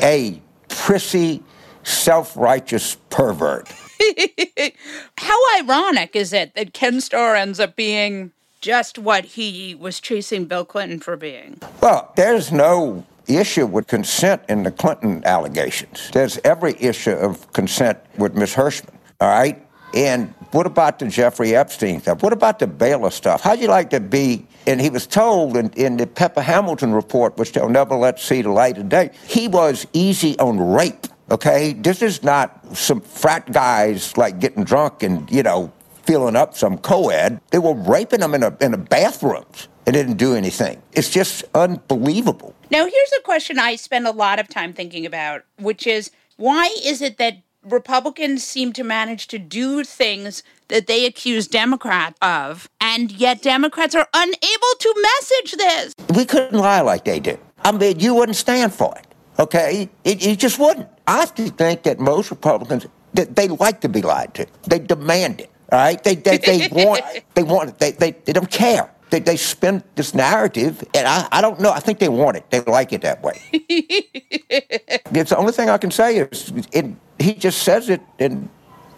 A 0.02 0.40
prissy, 0.70 1.44
self-righteous 1.84 2.98
pervert. 3.10 3.74
How 5.18 5.58
ironic 5.60 6.16
is 6.16 6.32
it 6.32 6.54
that 6.56 6.74
Ken 6.74 7.02
Starr 7.02 7.36
ends 7.36 7.60
up 7.60 7.76
being 7.76 8.32
just 8.66 8.98
what 8.98 9.26
he 9.26 9.76
was 9.76 10.00
chasing 10.00 10.46
Bill 10.46 10.66
Clinton 10.66 11.00
for 11.00 11.16
being. 11.16 11.60
Well, 11.82 12.12
there's 12.16 12.52
no 12.52 13.06
issue 13.28 13.68
with 13.68 13.86
consent 13.86 14.42
in 14.50 14.64
the 14.64 14.72
Clinton 14.72 15.22
allegations. 15.24 16.10
There's 16.12 16.40
every 16.44 16.76
issue 16.80 17.12
of 17.12 17.54
consent 17.54 18.00
with 18.18 18.34
Miss 18.34 18.56
Hershman, 18.56 18.98
all 19.22 19.30
right? 19.30 19.64
And 19.94 20.34
what 20.50 20.66
about 20.66 20.98
the 20.98 21.08
Jeffrey 21.08 21.56
Epstein 21.56 22.02
stuff? 22.02 22.24
What 22.24 22.34
about 22.34 22.58
the 22.58 22.66
Baylor 22.66 23.12
stuff? 23.12 23.42
How'd 23.42 23.60
you 23.60 23.68
like 23.68 23.92
to 23.92 24.00
be? 24.00 24.48
And 24.66 24.82
he 24.82 24.90
was 24.90 25.06
told 25.06 25.58
in, 25.58 25.70
in 25.74 25.98
the 25.98 26.08
Pepper 26.08 26.42
Hamilton 26.42 26.92
report, 26.92 27.38
which 27.38 27.52
they'll 27.52 27.70
never 27.70 27.96
let 27.96 28.20
see 28.20 28.42
the 28.42 28.50
light 28.50 28.80
of 28.80 28.90
day, 28.90 29.12
he 29.28 29.48
was 29.48 29.86
easy 29.94 30.40
on 30.40 30.60
rape. 30.60 31.06
Okay, 31.30 31.74
this 31.74 32.02
is 32.02 32.24
not 32.24 32.76
some 32.76 33.02
frat 33.02 33.52
guys 33.52 34.18
like 34.18 34.40
getting 34.40 34.64
drunk 34.64 35.04
and 35.04 35.30
you 35.32 35.44
know 35.44 35.72
filling 36.06 36.36
up 36.36 36.56
some 36.56 36.78
co-ed. 36.78 37.42
They 37.52 37.60
were 37.60 37.74
raping 37.74 38.22
them 38.22 38.34
in 38.34 38.44
a, 38.44 38.56
in 38.62 38.74
a 38.74 38.78
bathrooms. 38.78 39.68
It 39.86 39.92
didn't 39.92 40.18
do 40.18 40.36
anything. 40.36 40.82
It's 40.94 41.10
just 41.10 41.44
unbelievable. 41.54 42.56
Now, 42.72 42.86
here's 42.86 43.12
a 43.20 43.22
question 43.22 43.60
I 43.60 43.76
spend 43.76 44.08
a 44.08 44.12
lot 44.12 44.40
of 44.40 44.48
time 44.48 44.74
thinking 44.74 45.06
about, 45.06 45.44
which 45.60 45.86
is 45.86 46.12
why 46.38 46.76
is 46.84 47.02
it 47.02 47.18
that 47.18 47.38
Republicans 47.64 48.44
seem 48.44 48.74
to 48.74 48.84
manage 48.84 49.28
to 49.28 49.40
do 49.40 49.84
things 49.84 50.44
that 50.68 50.88
they 50.88 51.06
accuse 51.06 51.48
Democrats 51.48 52.18
of, 52.22 52.70
and 52.82 53.12
yet 53.12 53.42
Democrats 53.42 53.96
are 53.96 54.08
unable 54.14 54.74
to 54.80 54.96
message 55.02 55.58
this? 55.58 55.94
We 56.16 56.26
couldn't 56.26 56.58
lie 56.58 56.82
like 56.82 57.06
they 57.06 57.20
did. 57.20 57.40
I 57.64 57.72
mean, 57.72 58.00
you 58.00 58.14
wouldn't 58.14 58.36
stand 58.36 58.74
for 58.74 58.96
it, 58.98 59.08
okay? 59.40 59.90
It, 60.04 60.24
you 60.26 60.36
just 60.36 60.60
wouldn't. 60.60 60.88
I 61.08 61.26
think 61.26 61.84
that 61.84 62.00
most 62.00 62.30
Republicans, 62.32 62.88
they, 63.14 63.26
they 63.26 63.48
like 63.48 63.82
to 63.82 63.90
be 63.90 64.02
lied 64.02 64.34
to. 64.36 64.48
They 64.68 64.80
demand 64.80 65.42
it, 65.42 65.52
all 65.76 65.82
right? 65.82 66.02
They, 66.02 66.16
they, 66.16 66.38
they 66.38 66.68
want, 66.72 67.04
they 67.34 67.44
want, 67.44 67.78
they, 67.80 67.92
they, 67.92 68.12
they 68.12 68.32
don't 68.32 68.50
care. 68.50 68.90
They, 69.10 69.20
they 69.20 69.36
spin 69.36 69.84
this 69.96 70.14
narrative, 70.14 70.84
and 70.94 71.08
I, 71.08 71.28
I 71.32 71.42
don't 71.42 71.60
know. 71.60 71.72
I 71.72 71.80
think 71.80 72.00
they 72.00 72.10
want 72.10 72.38
it. 72.38 72.50
They 72.50 72.62
like 72.62 72.94
it 72.94 73.02
that 73.02 73.22
way. 73.22 73.40
it's 73.52 75.30
the 75.30 75.38
only 75.38 75.52
thing 75.52 75.70
I 75.70 75.78
can 75.78 75.92
say 75.92 76.18
is 76.18 76.52
it, 76.72 76.86
he 77.20 77.34
just 77.34 77.62
says 77.64 77.90
it 77.90 78.02
and 78.20 78.50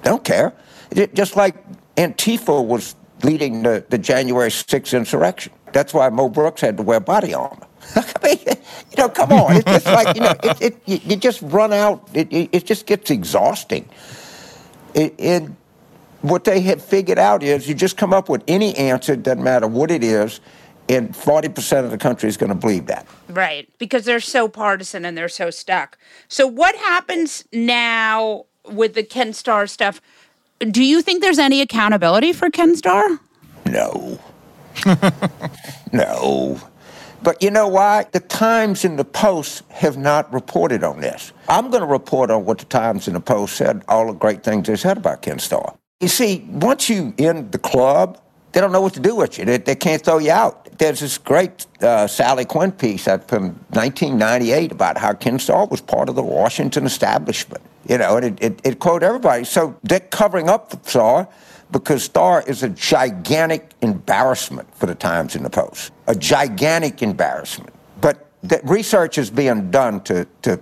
they 0.04 0.10
don't 0.10 0.24
care. 0.24 0.54
It, 0.92 1.14
just 1.14 1.36
like 1.36 1.56
Antifa 1.96 2.64
was 2.64 2.96
leading 3.24 3.64
the, 3.64 3.84
the 3.90 3.98
January 3.98 4.50
6th 4.50 4.96
insurrection. 4.96 5.52
That's 5.74 5.94
why 5.94 6.10
Mo 6.10 6.30
Brooks 6.30 6.62
had 6.62 6.78
to 6.78 6.84
wear 6.84 7.00
body 7.00 7.34
armor. 7.34 7.68
I 7.96 8.14
mean, 8.24 8.38
you 8.46 8.98
know, 8.98 9.10
come 9.10 9.32
on. 9.32 9.58
It's 9.58 9.66
just 9.66 9.86
like, 9.88 10.16
you 10.16 10.22
know, 10.22 10.36
it, 10.44 10.62
it, 10.62 10.82
you, 10.86 11.00
you 11.04 11.16
just 11.16 11.42
run 11.42 11.74
out. 11.74 12.08
It, 12.14 12.32
it, 12.32 12.50
it 12.52 12.66
just 12.66 12.86
gets 12.86 13.12
exhausting. 13.12 13.90
and 14.96 15.56
what 16.22 16.44
they 16.44 16.62
have 16.62 16.84
figured 16.84 17.20
out 17.20 17.44
is 17.44 17.68
you 17.68 17.76
just 17.76 17.98
come 17.98 18.14
up 18.14 18.30
with 18.30 18.44
any 18.48 18.76
answer, 18.76 19.16
doesn't 19.16 19.44
matter 19.44 19.68
what 19.68 19.92
it 19.92 20.04
is, 20.04 20.40
and 20.90 21.14
40% 21.14 21.84
of 21.84 21.92
the 21.92 21.98
country 21.98 22.30
is 22.30 22.38
going 22.38 22.50
to 22.50 22.56
believe 22.56 22.88
that. 22.88 23.06
Right, 23.28 23.70
because 23.78 24.06
they're 24.06 24.20
so 24.20 24.48
partisan 24.48 25.06
and 25.06 25.18
they're 25.18 25.30
so 25.30 25.50
stuck. 25.50 25.98
So, 26.28 26.48
what 26.48 26.76
happens 26.76 27.44
now 27.52 28.46
with 28.70 28.94
the 28.94 29.04
Ken 29.04 29.34
Starr 29.34 29.68
stuff? 29.68 30.02
Do 30.60 30.84
you 30.84 31.02
think 31.02 31.22
there's 31.22 31.40
any 31.40 31.62
accountability 31.62 32.34
for 32.34 32.50
Ken 32.50 32.76
Starr? 32.76 33.20
No. 33.66 34.20
no. 35.92 36.60
But 37.22 37.42
you 37.42 37.52
know 37.52 37.68
why? 37.68 38.06
The 38.12 38.20
Times 38.20 38.86
and 38.86 38.98
the 38.98 39.06
Post 39.06 39.64
have 39.70 39.98
not 39.98 40.32
reported 40.32 40.84
on 40.84 41.02
this. 41.02 41.34
I'm 41.50 41.70
going 41.70 41.82
to 41.82 41.88
report 41.88 42.32
on 42.32 42.46
what 42.46 42.60
the 42.60 42.66
Times 42.66 43.08
and 43.08 43.16
the 43.16 43.22
Post 43.22 43.56
said, 43.56 43.84
all 43.88 44.08
the 44.08 44.14
great 44.14 44.44
things 44.44 44.68
they 44.68 44.76
said 44.76 44.98
about 44.98 45.22
Ken 45.22 45.40
Starr. 45.40 45.76
You 46.00 46.08
see, 46.08 46.46
once 46.50 46.90
you 46.90 47.14
in 47.18 47.50
the 47.50 47.58
club, 47.58 48.22
they 48.52 48.62
don't 48.62 48.72
know 48.72 48.82
what 48.82 48.94
to 48.94 49.00
do 49.00 49.16
with 49.16 49.40
you. 49.40 49.46
They, 49.46 49.58
they 49.58 49.76
can't 49.76 50.04
throw 50.04 50.20
you 50.20 50.32
out. 50.32 50.78
There's 50.78 51.00
this 51.00 51.18
great 51.18 51.66
uh, 51.82 52.06
Sally 52.06 52.46
Quinn 52.46 52.72
piece 52.72 53.06
from 53.06 53.56
1998 53.72 54.72
about 54.72 54.98
how 54.98 55.14
Ken 55.14 55.40
Starr 55.40 55.66
was 55.66 55.82
part 55.82 56.08
of 56.08 56.16
the 56.16 56.22
Washington 56.22 56.86
establishment. 56.86 57.64
You 57.90 57.98
know, 57.98 58.18
and 58.18 58.26
it, 58.26 58.44
it, 58.44 58.62
it 58.64 58.80
quoted 58.80 59.08
everybody. 59.08 59.44
So 59.44 59.76
they're 59.84 60.00
covering 60.00 60.50
up 60.50 60.86
Starr 60.88 61.28
because 61.72 62.04
Starr 62.04 62.44
is 62.46 62.62
a 62.62 62.70
gigantic 62.70 63.72
embarrassment 63.82 64.74
for 64.76 64.86
the 64.86 64.96
Times 64.96 65.36
and 65.36 65.44
the 65.44 65.50
Post. 65.50 65.92
A 66.06 66.14
gigantic 66.14 67.02
embarrassment. 67.02 67.74
But 68.02 68.28
research 68.64 69.18
is 69.18 69.32
being 69.32 69.72
done 69.72 70.02
to, 70.02 70.28
to 70.44 70.60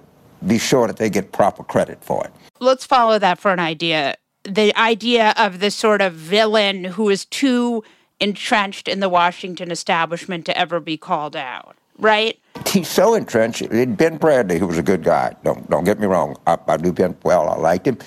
be 0.48 0.58
sure 0.60 0.88
that 0.88 0.96
they 0.96 1.10
get 1.10 1.34
proper 1.34 1.64
credit 1.64 2.02
for 2.04 2.24
it. 2.24 2.32
Let's 2.62 2.86
follow 2.86 3.20
that 3.20 3.38
for 3.38 3.52
an 3.52 3.60
idea. 3.60 4.16
The 4.48 4.76
idea 4.78 5.34
of 5.38 5.60
the 5.60 5.72
sort 5.72 6.02
of 6.02 6.14
villain 6.14 6.84
who 6.84 7.10
is 7.10 7.26
too 7.26 7.84
entrenched 8.20 8.88
in 8.88 9.00
the 9.00 9.10
Washington 9.10 9.72
establishment 9.72 10.46
to 10.46 10.58
ever 10.58 10.80
be 10.80 10.98
called 10.98 11.36
out, 11.36 11.76
right? 11.98 12.40
He's 12.68 12.88
so 12.88 13.16
entrenched. 13.16 13.68
Ben 13.70 14.20
Bradlee, 14.20 14.58
who 14.60 14.68
was 14.68 14.78
a 14.78 14.84
good 14.84 15.04
guy, 15.04 15.36
don't 15.44 15.70
don't 15.70 15.84
get 15.84 16.00
me 16.00 16.08
wrong. 16.08 16.38
I, 16.48 16.58
I 16.68 16.78
knew 16.78 16.94
Ben 16.94 17.16
well. 17.24 17.50
I 17.50 17.56
liked 17.56 17.88
him, 17.88 17.98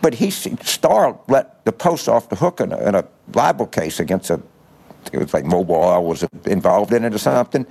but 0.00 0.14
he 0.14 0.30
Starr 0.30 1.18
let 1.28 1.64
the 1.64 1.72
Post 1.72 2.08
off 2.08 2.28
the 2.28 2.36
hook 2.36 2.60
in 2.60 2.72
a, 2.72 2.78
in 2.88 2.94
a 2.94 3.04
libel 3.34 3.66
case 3.66 4.00
against 4.00 4.30
a. 4.30 4.40
It 5.12 5.18
was 5.18 5.34
like 5.34 5.44
Mobil 5.44 5.70
Oil 5.70 6.04
was 6.04 6.24
involved 6.46 6.92
in 6.92 7.04
it 7.04 7.14
or 7.14 7.18
something, 7.18 7.66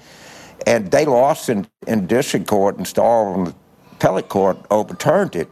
and 0.66 0.92
they 0.92 1.06
lost 1.06 1.50
in, 1.50 1.68
in 1.88 2.08
district 2.08 2.48
court, 2.48 2.78
and 2.78 2.88
Starr 2.88 3.34
on 3.34 3.46
the 3.46 3.56
appellate 3.94 4.30
court 4.30 4.58
overturned 4.70 5.36
it. 5.36 5.50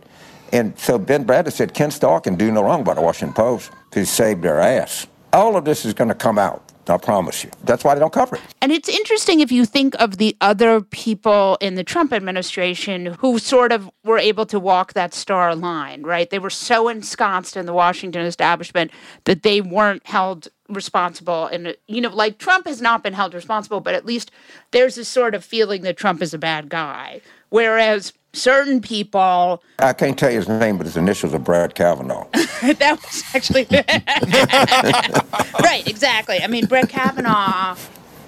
And 0.56 0.80
so 0.80 0.98
Ben 0.98 1.26
Bradlee 1.26 1.52
said 1.52 1.74
Ken 1.74 1.92
Starr 1.92 2.22
can 2.22 2.36
do 2.36 2.50
no 2.50 2.64
wrong 2.64 2.86
by 2.86 2.94
the 2.94 3.02
Washington 3.02 3.34
Post. 3.34 3.72
He 3.94 4.06
saved 4.06 4.42
their 4.42 4.62
ass. 4.62 5.06
All 5.34 5.58
of 5.58 5.66
this 5.66 5.84
is 5.84 5.94
going 5.94 6.08
to 6.08 6.16
come 6.16 6.40
out. 6.40 6.72
I 6.88 6.98
promise 6.98 7.44
you. 7.44 7.50
That's 7.64 7.84
why 7.84 7.94
they 7.94 8.00
don't 8.00 8.14
cover 8.14 8.38
it. 8.38 8.42
And 8.62 8.72
it's 8.72 8.88
interesting 8.88 9.42
if 9.42 9.52
you 9.52 9.66
think 9.66 9.96
of 10.00 10.18
the 10.18 10.38
other 10.40 10.80
people 10.80 11.58
in 11.60 11.76
the 11.76 11.84
Trump 11.84 12.14
administration 12.14 13.18
who 13.20 13.38
sort 13.40 13.74
of 13.74 13.90
were 14.06 14.20
able 14.20 14.46
to 14.46 14.60
walk 14.60 14.94
that 14.94 15.14
star 15.14 15.56
line, 15.56 16.04
right? 16.04 16.30
They 16.30 16.40
were 16.40 16.52
so 16.52 16.88
ensconced 16.88 17.58
in 17.58 17.66
the 17.66 17.74
Washington 17.74 18.26
establishment 18.26 18.92
that 19.26 19.44
they 19.44 19.60
weren't 19.60 20.06
held 20.06 20.48
responsible. 20.70 21.48
And, 21.48 21.76
you 21.88 22.02
know, 22.02 22.16
like 22.16 22.38
Trump 22.38 22.66
has 22.68 22.82
not 22.82 23.04
been 23.04 23.14
held 23.14 23.34
responsible, 23.34 23.82
but 23.82 23.96
at 23.96 24.06
least 24.06 24.32
there's 24.72 24.96
this 24.96 25.10
sort 25.10 25.36
of 25.36 25.44
feeling 25.44 25.82
that 25.82 25.98
Trump 25.98 26.22
is 26.22 26.34
a 26.34 26.38
bad 26.38 26.70
guy. 26.70 27.20
Whereas 27.50 28.14
certain 28.36 28.82
people. 28.82 29.64
I 29.80 29.94
can't 29.94 30.18
tell 30.18 30.30
you 30.30 30.38
his 30.38 30.48
name, 30.48 30.78
but 30.78 30.86
his 30.86 30.98
initials 30.98 31.34
are 31.34 31.40
Brad 31.40 31.76
Kavanaugh. 31.76 32.28
that 32.34 33.00
was 33.02 33.24
actually 33.34 33.68
right. 35.64 35.88
Exactly. 35.88 36.42
I 36.42 36.48
mean, 36.48 36.66
Brett 36.66 36.90
Kavanaugh 36.90 37.78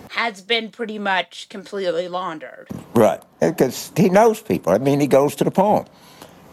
has 0.09 0.41
been 0.41 0.69
pretty 0.69 0.97
much 0.97 1.47
completely 1.49 2.07
laundered. 2.07 2.67
Right, 2.93 3.21
because 3.39 3.91
he 3.95 4.09
knows 4.09 4.41
people. 4.41 4.73
I 4.73 4.79
mean, 4.79 4.99
he 4.99 5.07
goes 5.07 5.35
to 5.35 5.43
the 5.43 5.51
poem. 5.51 5.85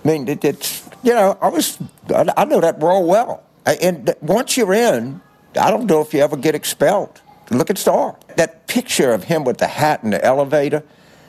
I 0.05 0.09
mean, 0.09 0.29
it, 0.29 0.45
it's 0.45 0.89
you 1.03 1.15
know, 1.15 1.39
I 1.41 1.49
was 1.49 1.79
I, 2.11 2.27
I 2.37 2.45
know 2.45 2.61
that 2.61 2.83
role 2.83 3.07
well, 3.07 3.43
and 3.65 4.15
once 4.21 4.57
you're 4.57 4.75
in, 4.75 5.21
I 5.59 5.71
don't 5.71 5.87
know 5.87 6.01
if 6.03 6.13
you 6.13 6.21
ever 6.21 6.37
get 6.37 6.55
expelled. 6.55 7.23
Look 7.51 7.71
at 7.71 7.79
Starr. 7.79 8.17
That 8.37 8.67
picture 8.67 9.13
of 9.13 9.25
him 9.25 9.45
with 9.45 9.59
the 9.59 9.67
hat 9.67 10.03
in 10.03 10.11
the 10.11 10.25
elevator 10.25 10.83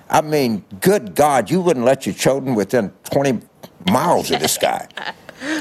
I 0.10 0.22
mean, 0.22 0.64
good 0.82 1.16
God, 1.16 1.50
you 1.50 1.62
wouldn't 1.62 1.86
let 1.86 2.06
your 2.06 2.16
children 2.16 2.56
within 2.56 2.92
20 3.12 3.42
miles 3.90 4.32
of 4.32 4.40
this 4.40 4.58
guy. 4.58 4.88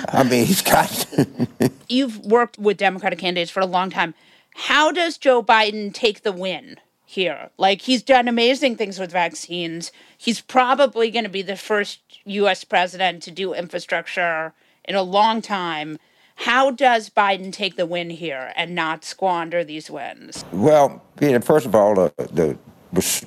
I 0.09 0.23
mean, 0.23 0.47
he's 0.47 0.63
got. 0.63 1.07
You've 1.89 2.19
worked 2.21 2.59
with 2.59 2.77
Democratic 2.77 3.19
candidates 3.19 3.51
for 3.51 3.61
a 3.61 3.67
long 3.67 3.91
time. 3.91 4.15
How 4.55 4.93
does 4.93 5.19
Joe 5.19 5.43
Biden 5.43 5.93
take 5.93 6.23
the 6.23 6.33
win 6.33 6.77
here? 7.05 7.51
Like, 7.59 7.83
he's 7.83 8.03
done 8.03 8.29
amazing 8.29 8.77
things 8.77 8.99
with 8.99 9.11
vaccines. 9.11 9.91
He's 10.17 10.41
probably 10.41 11.11
going 11.11 11.25
to 11.25 11.31
be 11.31 11.43
the 11.43 11.57
first 11.57 12.01
U.S. 12.25 12.65
president 12.65 13.23
to 13.25 13.31
do 13.31 13.53
infrastructure 13.53 14.53
in 14.85 14.95
a 14.95 15.03
long 15.03 15.43
time. 15.43 15.99
How 16.37 16.71
does 16.71 17.11
Biden 17.11 17.53
take 17.53 17.77
the 17.77 17.87
win 17.87 18.11
here 18.11 18.53
and 18.57 18.75
not 18.75 19.05
squander 19.05 19.65
these 19.65 19.91
wins? 19.91 20.45
Well, 20.53 21.03
you 21.21 21.33
know, 21.33 21.41
first 21.41 21.67
of 21.67 21.75
all, 21.75 21.95
the, 21.95 22.13
the 22.33 22.59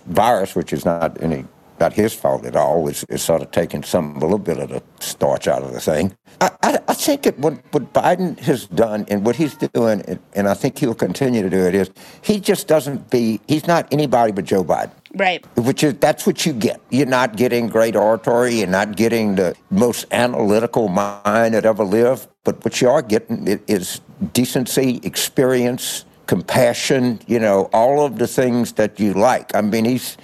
virus, 0.05 0.55
which 0.55 0.73
is 0.73 0.85
not 0.85 1.21
any 1.21 1.45
not 1.79 1.93
his 1.93 2.13
fault 2.13 2.45
at 2.45 2.55
all, 2.55 2.87
is, 2.87 3.03
is 3.09 3.21
sort 3.21 3.41
of 3.41 3.51
taking 3.51 3.83
some 3.83 4.15
a 4.15 4.19
little 4.19 4.39
bit 4.39 4.57
of 4.57 4.69
the 4.69 4.81
starch 4.99 5.47
out 5.47 5.61
of 5.61 5.73
the 5.73 5.79
thing. 5.79 6.15
I, 6.41 6.49
I, 6.63 6.79
I 6.87 6.93
think 6.93 7.23
that 7.23 7.37
what, 7.39 7.53
what 7.71 7.93
Biden 7.93 8.37
has 8.39 8.67
done 8.67 9.05
and 9.09 9.25
what 9.25 9.35
he's 9.35 9.55
doing, 9.55 10.01
and, 10.07 10.19
and 10.33 10.47
I 10.47 10.53
think 10.53 10.77
he'll 10.77 10.95
continue 10.95 11.41
to 11.43 11.49
do 11.49 11.59
it, 11.65 11.75
is 11.75 11.89
he 12.21 12.39
just 12.39 12.67
doesn't 12.67 13.09
be 13.09 13.39
he's 13.47 13.67
not 13.67 13.87
anybody 13.91 14.31
but 14.31 14.45
Joe 14.45 14.63
Biden. 14.63 14.91
Right. 15.13 15.45
Which 15.57 15.83
is 15.83 15.95
that's 15.95 16.27
what 16.27 16.45
you 16.45 16.53
get. 16.53 16.81
You're 16.89 17.07
not 17.07 17.37
getting 17.37 17.67
great 17.67 17.95
oratory. 17.95 18.55
You're 18.55 18.67
not 18.67 18.95
getting 18.95 19.35
the 19.35 19.55
most 19.69 20.05
analytical 20.11 20.89
mind 20.89 21.53
that 21.53 21.65
ever 21.65 21.83
lived. 21.83 22.27
But 22.43 22.63
what 22.63 22.79
you 22.81 22.89
are 22.89 23.01
getting 23.01 23.47
is 23.67 24.01
decency, 24.33 24.99
experience, 25.03 26.05
compassion, 26.27 27.19
you 27.25 27.39
know, 27.39 27.69
all 27.73 28.05
of 28.05 28.19
the 28.19 28.27
things 28.27 28.73
that 28.73 28.99
you 28.99 29.13
like. 29.13 29.55
I 29.55 29.61
mean, 29.61 29.85
he's, 29.85 30.17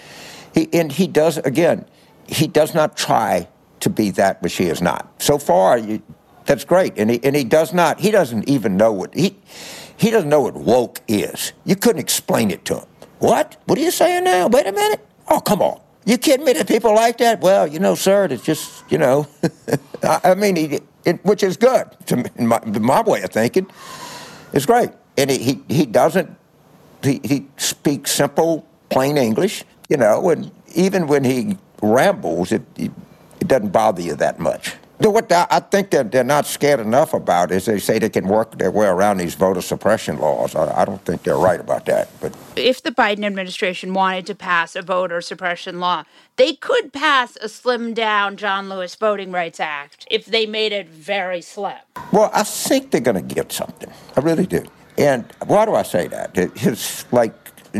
he, 0.54 0.70
and 0.74 0.92
he 0.92 1.08
does, 1.08 1.38
again, 1.40 1.86
he 2.28 2.48
does 2.48 2.76
not 2.76 2.96
try 2.96 3.48
to 3.80 3.90
be 3.90 4.12
that 4.12 4.42
which 4.42 4.56
he 4.56 4.66
is 4.66 4.82
not. 4.82 5.12
So 5.22 5.38
far, 5.38 5.78
you, 5.78 6.02
that's 6.46 6.66
great. 6.66 6.94
And 6.98 7.10
he, 7.10 7.24
and 7.24 7.36
he 7.36 7.44
does 7.44 7.74
not, 7.74 8.00
he 8.00 8.12
doesn't 8.12 8.48
even 8.48 8.78
know 8.78 8.92
what, 8.92 9.14
he, 9.16 9.36
he 9.98 10.12
doesn't 10.12 10.30
know 10.30 10.42
what 10.42 10.56
woke 10.56 11.02
is. 11.08 11.54
You 11.66 11.76
couldn't 11.76 12.02
explain 12.02 12.52
it 12.52 12.66
to 12.66 12.80
him. 12.80 12.88
What? 13.20 13.62
What 13.66 13.78
are 13.78 13.82
you 13.82 13.92
saying 13.92 14.26
now? 14.26 14.48
Wait 14.48 14.68
a 14.68 14.72
minute. 14.72 15.06
Oh, 15.30 15.40
come 15.40 15.62
on. 15.62 15.80
You 16.06 16.18
kidding 16.18 16.46
me 16.46 16.52
that 16.54 16.68
people 16.68 16.94
like 16.94 17.18
that? 17.20 17.40
Well, 17.40 17.66
you 17.66 17.80
know, 17.80 17.96
sir, 17.96 18.26
it's 18.26 18.44
just, 18.44 18.84
you 18.92 18.98
know, 18.98 19.26
I, 20.04 20.36
mean, 20.36 20.58
he, 20.58 20.82
it, 21.06 21.24
which 21.24 21.44
is 21.44 21.56
good 21.56 21.86
to 22.08 22.30
my, 22.38 22.60
my 22.66 23.02
way 23.02 23.22
of 23.22 23.30
thinking. 23.30 23.68
It's 24.52 24.66
great 24.66 24.90
and 25.18 25.30
he, 25.30 25.62
he, 25.68 25.86
doesn't, 25.86 26.36
he, 27.04 27.20
he 27.24 27.48
speaks 27.58 28.12
simple, 28.12 28.66
plain 28.90 29.18
English, 29.18 29.64
you 29.90 29.98
know, 29.98 30.30
and 30.30 30.52
even 30.76 31.08
when 31.08 31.24
he 31.24 31.58
rambles, 31.82 32.52
it, 32.52 32.62
it, 32.76 32.92
it 33.40 33.48
doesn't 33.48 33.72
bother 33.72 34.02
you 34.02 34.16
that 34.16 34.40
much. 34.40 34.76
What 35.00 35.30
I 35.32 35.60
think 35.60 35.90
that 35.90 36.14
they're 36.14 36.24
not 36.24 36.46
scared 36.46 36.80
enough 36.80 37.14
about 37.14 37.52
is 37.52 37.66
they 37.66 37.80
say 37.80 38.00
they 38.00 38.10
can 38.10 38.26
work 38.26 38.58
their 38.58 38.72
way 38.72 38.86
around 38.86 39.18
these 39.18 39.36
voter 39.36 39.62
suppression 39.62 40.18
laws. 40.18 40.56
I 40.56 40.86
don't 40.86 41.04
think 41.04 41.24
they're 41.24 41.36
right 41.36 41.60
about 41.60 41.86
that. 41.88 42.08
But 42.22 42.34
if 42.56 42.82
the 42.82 42.92
Biden 42.92 43.26
administration 43.26 43.94
wanted 43.94 44.26
to 44.28 44.36
pass 44.36 44.78
a 44.78 44.82
voter 44.82 45.20
suppression 45.20 45.82
law, 45.82 46.06
they 46.38 46.54
could 46.54 46.94
pass 46.94 47.36
a 47.38 47.48
slimmed 47.48 47.96
down 47.96 48.38
John 48.38 48.70
Lewis 48.70 48.96
Voting 48.96 49.32
Rights 49.32 49.60
Act 49.60 50.08
if 50.10 50.26
they 50.26 50.46
made 50.46 50.72
it 50.72 50.88
very 50.88 51.42
slim. 51.42 51.76
Well, 52.14 52.32
I 52.34 52.44
think 52.44 52.92
they're 52.92 53.02
going 53.02 53.28
to 53.28 53.36
get 53.36 53.52
something. 53.52 53.92
I 54.16 54.22
really 54.22 54.46
do. 54.46 54.64
And 54.98 55.26
why 55.46 55.66
do 55.66 55.76
I 55.76 55.84
say 55.84 56.08
that? 56.08 56.32
It's 56.36 57.12
like 57.12 57.34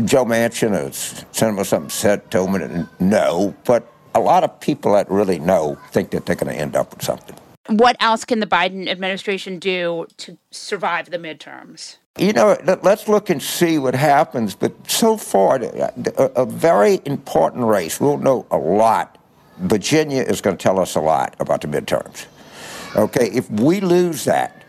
Joe 0.04 0.24
Manchin 0.24 0.72
or 0.72 0.92
Senator 1.32 1.64
something 1.64 1.90
said, 1.90 2.30
told 2.30 2.52
me 2.52 2.86
no, 2.98 3.54
but 3.64 3.90
a 4.14 4.20
lot 4.20 4.44
of 4.44 4.60
people 4.60 4.92
that 4.94 5.10
really 5.10 5.38
know 5.38 5.78
think 5.90 6.10
that 6.10 6.26
they're 6.26 6.36
going 6.36 6.52
to 6.52 6.60
end 6.60 6.76
up 6.76 6.92
with 6.92 7.02
something. 7.02 7.36
What 7.68 7.96
else 8.00 8.24
can 8.24 8.40
the 8.40 8.46
Biden 8.46 8.88
administration 8.88 9.58
do 9.58 10.06
to 10.18 10.36
survive 10.50 11.10
the 11.10 11.18
midterms? 11.18 11.96
You 12.18 12.32
know, 12.32 12.56
let's 12.82 13.08
look 13.08 13.30
and 13.30 13.42
see 13.42 13.78
what 13.78 13.94
happens. 13.94 14.54
But 14.54 14.72
so 14.88 15.16
far, 15.16 15.60
a 15.62 16.46
very 16.46 17.00
important 17.04 17.64
race. 17.64 18.00
We'll 18.00 18.18
know 18.18 18.46
a 18.50 18.58
lot. 18.58 19.18
Virginia 19.58 20.22
is 20.22 20.40
going 20.40 20.56
to 20.56 20.62
tell 20.62 20.78
us 20.78 20.94
a 20.94 21.00
lot 21.00 21.34
about 21.40 21.62
the 21.62 21.68
midterms. 21.68 22.26
Okay, 22.96 23.30
if 23.30 23.50
we 23.50 23.80
lose 23.80 24.24
that, 24.24 24.62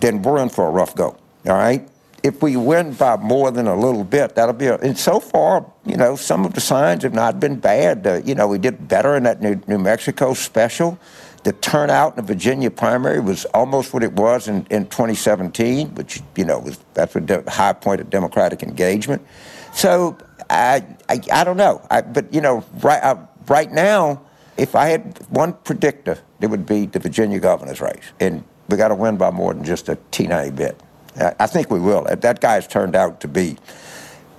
then 0.00 0.20
we're 0.20 0.42
in 0.42 0.48
for 0.48 0.66
a 0.66 0.70
rough 0.70 0.94
go. 0.94 1.16
All 1.46 1.56
right? 1.56 1.88
if 2.26 2.42
we 2.42 2.56
win 2.56 2.92
by 2.92 3.16
more 3.16 3.52
than 3.52 3.68
a 3.68 3.76
little 3.76 4.02
bit, 4.02 4.34
that'll 4.34 4.52
be. 4.52 4.66
A, 4.66 4.76
and 4.78 4.98
so 4.98 5.20
far, 5.20 5.64
you 5.84 5.96
know, 5.96 6.16
some 6.16 6.44
of 6.44 6.54
the 6.54 6.60
signs 6.60 7.04
have 7.04 7.14
not 7.14 7.38
been 7.38 7.60
bad. 7.60 8.04
Uh, 8.04 8.14
you 8.24 8.34
know, 8.34 8.48
we 8.48 8.58
did 8.58 8.88
better 8.88 9.14
in 9.14 9.22
that 9.22 9.40
New, 9.40 9.60
New 9.68 9.78
Mexico 9.78 10.34
special. 10.34 10.98
The 11.44 11.52
turnout 11.52 12.18
in 12.18 12.26
the 12.26 12.34
Virginia 12.34 12.70
primary 12.72 13.20
was 13.20 13.44
almost 13.46 13.94
what 13.94 14.02
it 14.02 14.12
was 14.14 14.48
in, 14.48 14.66
in 14.70 14.86
2017, 14.86 15.94
which 15.94 16.20
you 16.34 16.44
know 16.44 16.58
was 16.58 16.80
that's 16.94 17.14
a 17.14 17.20
de- 17.20 17.48
high 17.48 17.72
point 17.72 18.00
of 18.00 18.10
Democratic 18.10 18.64
engagement. 18.64 19.24
So 19.72 20.18
I 20.50 20.84
I, 21.08 21.20
I 21.32 21.44
don't 21.44 21.56
know. 21.56 21.86
I, 21.88 22.00
but 22.00 22.34
you 22.34 22.40
know, 22.40 22.64
right 22.80 23.02
uh, 23.04 23.24
right 23.46 23.70
now, 23.70 24.20
if 24.56 24.74
I 24.74 24.86
had 24.86 25.24
one 25.28 25.52
predictor, 25.52 26.18
it 26.40 26.48
would 26.48 26.66
be 26.66 26.86
the 26.86 26.98
Virginia 26.98 27.38
governor's 27.38 27.80
race, 27.80 28.10
and 28.18 28.42
we 28.68 28.76
got 28.76 28.88
to 28.88 28.96
win 28.96 29.16
by 29.16 29.30
more 29.30 29.54
than 29.54 29.62
just 29.62 29.88
a 29.88 29.96
teeny 30.10 30.50
bit. 30.50 30.82
I 31.18 31.46
think 31.46 31.70
we 31.70 31.80
will. 31.80 32.04
That 32.04 32.40
guy's 32.40 32.66
turned 32.66 32.94
out 32.94 33.20
to 33.20 33.28
be 33.28 33.56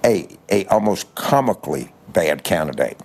a, 0.03 0.27
a 0.49 0.65
almost 0.65 1.13
comically 1.15 1.91
bad 2.13 2.43
candidate. 2.43 2.97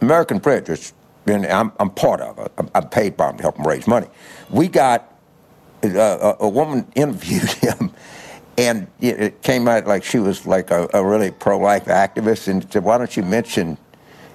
American 0.00 0.38
Bridge, 0.38 0.68
which 0.68 0.92
I'm, 1.26 1.72
I'm 1.80 1.90
part 1.90 2.20
of 2.20 2.38
it. 2.38 2.52
I'm 2.74 2.88
paid 2.88 3.16
by 3.16 3.30
him 3.30 3.36
to 3.38 3.42
help 3.42 3.56
him 3.56 3.66
raise 3.66 3.86
money. 3.86 4.06
We 4.50 4.68
got 4.68 5.12
uh, 5.82 5.88
a, 6.40 6.44
a 6.44 6.48
woman 6.48 6.86
interviewed 6.94 7.42
him, 7.50 7.92
and 8.58 8.86
it 9.00 9.42
came 9.42 9.68
out 9.68 9.86
like 9.86 10.04
she 10.04 10.18
was 10.18 10.46
like 10.46 10.70
a, 10.70 10.88
a 10.92 11.04
really 11.04 11.30
pro-life 11.30 11.86
activist, 11.86 12.48
and 12.48 12.70
said, 12.70 12.84
"Why 12.84 12.98
don't 12.98 13.16
you 13.16 13.22
mention 13.22 13.78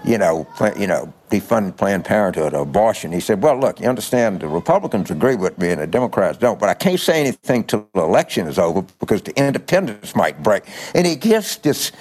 you 0.03 0.17
know, 0.17 0.48
you 0.77 0.88
know, 0.88 1.13
defund 1.29 1.77
Planned 1.77 2.05
Parenthood 2.05 2.53
or 2.53 2.62
abortion. 2.62 3.12
He 3.12 3.19
said, 3.19 3.41
well, 3.41 3.57
look, 3.57 3.79
you 3.79 3.88
understand 3.88 4.39
the 4.39 4.48
Republicans 4.48 5.12
agree 5.12 5.36
with 5.36 5.57
me 5.57 5.69
and 5.69 5.81
the 5.81 5.88
Democrats 5.88 6.38
don't, 6.38 6.59
but 6.59 6.69
I 6.69 6.74
can't 6.74 7.00
say 7.00 7.21
anything 7.21 7.63
till 7.63 7.88
the 7.93 8.01
election 8.01 8.48
is 8.48 8.59
over 8.59 8.81
because 9.00 9.21
the 9.21 9.38
independents 9.38 10.15
might 10.15 10.41
break. 10.43 10.63
And 10.93 11.05
he 11.05 11.15
gives 11.15 11.57
this, 11.57 11.91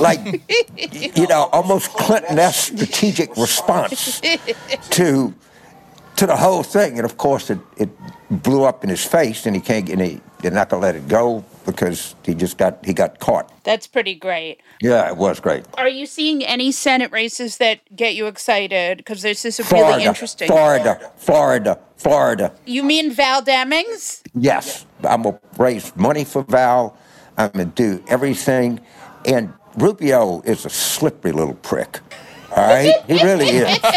like, 0.00 0.20
you 1.16 1.26
know, 1.26 1.48
almost 1.52 1.92
Clinton-esque 1.92 2.74
strategic 2.74 3.36
response 3.36 4.20
to 4.90 5.34
to 6.16 6.26
the 6.26 6.36
whole 6.36 6.62
thing. 6.62 6.98
And 6.98 7.06
of 7.06 7.16
course, 7.16 7.48
it, 7.48 7.58
it 7.78 7.88
blew 8.30 8.64
up 8.64 8.84
in 8.84 8.90
his 8.90 9.02
face, 9.02 9.46
and 9.46 9.56
he 9.56 9.62
can't, 9.62 9.88
and 9.88 10.02
he, 10.02 10.20
they're 10.40 10.50
not 10.50 10.68
going 10.68 10.82
to 10.82 10.86
let 10.86 10.94
it 10.94 11.08
go 11.08 11.44
because 11.64 12.14
he 12.24 12.34
just 12.34 12.58
got 12.58 12.84
he 12.84 12.92
got 12.92 13.18
caught. 13.18 13.52
That's 13.64 13.86
pretty 13.86 14.14
great. 14.14 14.60
Yeah, 14.80 15.08
it 15.08 15.16
was 15.16 15.40
great. 15.40 15.64
Are 15.78 15.88
you 15.88 16.06
seeing 16.06 16.44
any 16.44 16.72
Senate 16.72 17.12
races 17.12 17.58
that 17.58 17.80
get 17.94 18.14
you 18.14 18.26
excited? 18.26 18.98
Because 18.98 19.22
this 19.22 19.44
is 19.44 19.58
Florida, 19.60 19.90
really 19.96 20.04
interesting. 20.04 20.48
Florida, 20.48 21.10
Florida, 21.16 21.78
Florida. 21.96 22.52
You 22.66 22.82
mean 22.82 23.12
Val 23.12 23.42
Demings? 23.42 24.22
Yes, 24.34 24.86
I'm 25.04 25.22
gonna 25.22 25.40
raise 25.58 25.94
money 25.96 26.24
for 26.24 26.42
Val. 26.42 26.96
I'm 27.36 27.50
gonna 27.50 27.66
do 27.66 28.02
everything, 28.08 28.80
and 29.24 29.52
Rubio 29.76 30.42
is 30.42 30.64
a 30.64 30.70
slippery 30.70 31.32
little 31.32 31.54
prick. 31.54 32.00
All 32.56 32.66
right, 32.66 32.94
he 33.06 33.22
really 33.22 33.46
is. 33.48 33.78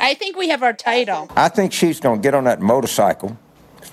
I 0.00 0.14
think 0.18 0.36
we 0.36 0.48
have 0.50 0.62
our 0.62 0.74
title. 0.74 1.30
I 1.34 1.48
think 1.48 1.72
she's 1.72 2.00
gonna 2.00 2.20
get 2.20 2.34
on 2.34 2.44
that 2.44 2.60
motorcycle 2.60 3.38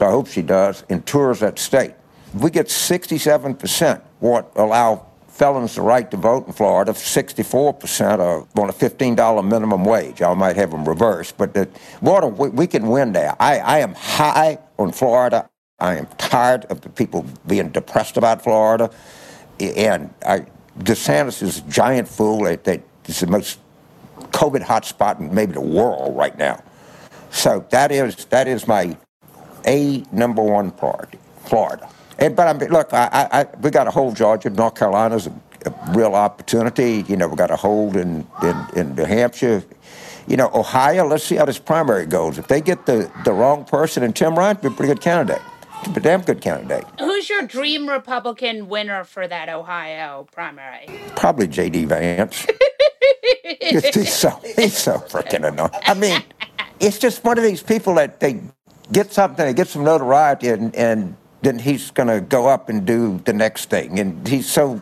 I 0.02 0.10
hope 0.10 0.28
she 0.28 0.42
does, 0.42 0.84
in 0.90 1.02
tours 1.04 1.40
that 1.40 1.60
state. 1.60 1.94
If 2.34 2.42
we 2.42 2.50
get 2.50 2.68
67% 2.68 4.02
want 4.20 4.48
allow 4.56 5.08
felons 5.28 5.76
the 5.76 5.82
right 5.82 6.10
to 6.12 6.18
vote 6.18 6.48
in 6.48 6.54
Florida, 6.54 6.94
64% 6.94 8.20
are 8.20 8.40
on 8.62 8.70
a 8.70 8.74
$15 8.74 9.48
minimum 9.48 9.84
wage. 9.84 10.22
I 10.22 10.34
might 10.34 10.56
have 10.56 10.72
them 10.72 10.88
reversed, 10.88 11.38
but 11.38 11.54
the, 11.54 11.68
water, 12.02 12.28
we, 12.28 12.68
can 12.68 12.88
win 12.88 13.12
there. 13.12 13.36
I, 13.40 13.60
I 13.60 13.80
am 13.80 13.94
high 13.96 14.60
on 14.80 14.92
Florida. 14.92 15.50
I 15.80 15.96
am 15.96 16.08
tired 16.18 16.66
of 16.66 16.82
the 16.82 16.90
people 16.90 17.26
being 17.48 17.70
depressed 17.70 18.16
about 18.16 18.44
Florida. 18.44 18.90
And 19.60 20.14
I, 20.26 20.46
DeSantis 20.80 21.42
is 21.44 21.60
a 21.60 21.62
giant 21.64 22.08
fool. 22.08 22.46
It's 22.46 23.20
the 23.20 23.28
most 23.28 23.60
COVID 24.18 24.64
hotspot 24.64 25.20
in 25.20 25.34
maybe 25.34 25.54
the 25.54 25.62
world 25.62 26.16
right 26.16 26.38
now. 26.38 26.64
So 27.32 27.66
that 27.72 27.92
is 27.92 28.26
that 28.26 28.48
is 28.48 28.68
my 28.68 28.96
a 29.66 30.04
number 30.12 30.42
one 30.42 30.72
priority, 30.72 31.20
Florida. 31.46 31.90
And, 32.18 32.36
but 32.36 32.48
I 32.48 32.54
mean, 32.58 32.70
look, 32.70 32.94
I, 32.94 33.28
I, 33.32 33.46
we 33.62 33.70
got 33.72 33.86
to 33.86 33.92
hold 33.92 34.16
Georgia. 34.16 34.50
North 34.50 34.76
Carolina's 34.76 35.28
a, 35.28 35.34
a 35.66 35.92
real 35.94 36.16
opportunity. 36.16 37.04
You 37.08 37.18
know, 37.18 37.28
we 37.28 37.36
got 37.36 37.48
to 37.48 37.56
hold 37.56 37.98
in, 37.98 38.26
in, 38.42 38.66
in 38.76 38.96
New 38.96 39.06
Hampshire. 39.06 39.64
You 40.28 40.38
know, 40.38 40.50
Ohio, 40.54 41.06
let's 41.06 41.24
see 41.24 41.36
how 41.36 41.46
this 41.46 41.60
primary 41.60 42.06
goes. 42.06 42.38
If 42.38 42.48
they 42.48 42.62
get 42.62 42.86
the, 42.86 43.12
the 43.26 43.34
wrong 43.34 43.66
person, 43.66 44.02
and 44.02 44.16
Tim 44.16 44.36
Ryan 44.36 44.58
be 44.62 44.68
a 44.68 44.72
pretty 44.72 44.94
good 44.94 45.02
candidate. 45.02 45.42
A 45.94 46.00
damn 46.00 46.22
good 46.22 46.42
candidate. 46.42 46.84
Who's 46.98 47.30
your 47.30 47.44
dream 47.44 47.88
Republican 47.88 48.70
winner 48.70 49.04
for 49.04 49.28
that 49.28 49.50
Ohio 49.50 50.28
primary? 50.32 50.90
Probably 51.16 51.48
J.D. 51.48 51.86
Vance. 51.86 52.48
he's 53.62 54.12
so 54.12 54.42
he's 54.56 54.76
so 54.76 54.94
freaking 54.94 55.48
annoying. 55.48 55.70
I 55.84 55.94
mean, 55.94 56.24
it's 56.80 56.98
just 56.98 57.24
one 57.24 57.38
of 57.38 57.44
these 57.44 57.62
people 57.62 57.94
that 57.96 58.20
they 58.20 58.42
get 58.92 59.12
something, 59.12 59.54
get 59.56 59.68
some 59.68 59.84
notoriety, 59.84 60.50
and, 60.50 60.76
and 60.76 61.16
then 61.42 61.60
he's 61.60 61.92
going 61.92 62.10
to 62.10 62.22
go 62.22 62.48
up 62.48 62.70
and 62.70 62.86
do 62.86 63.20
the 63.26 63.34
next 63.34 63.70
thing. 63.70 64.00
And 64.00 64.28
he's 64.28 64.50
so 64.50 64.82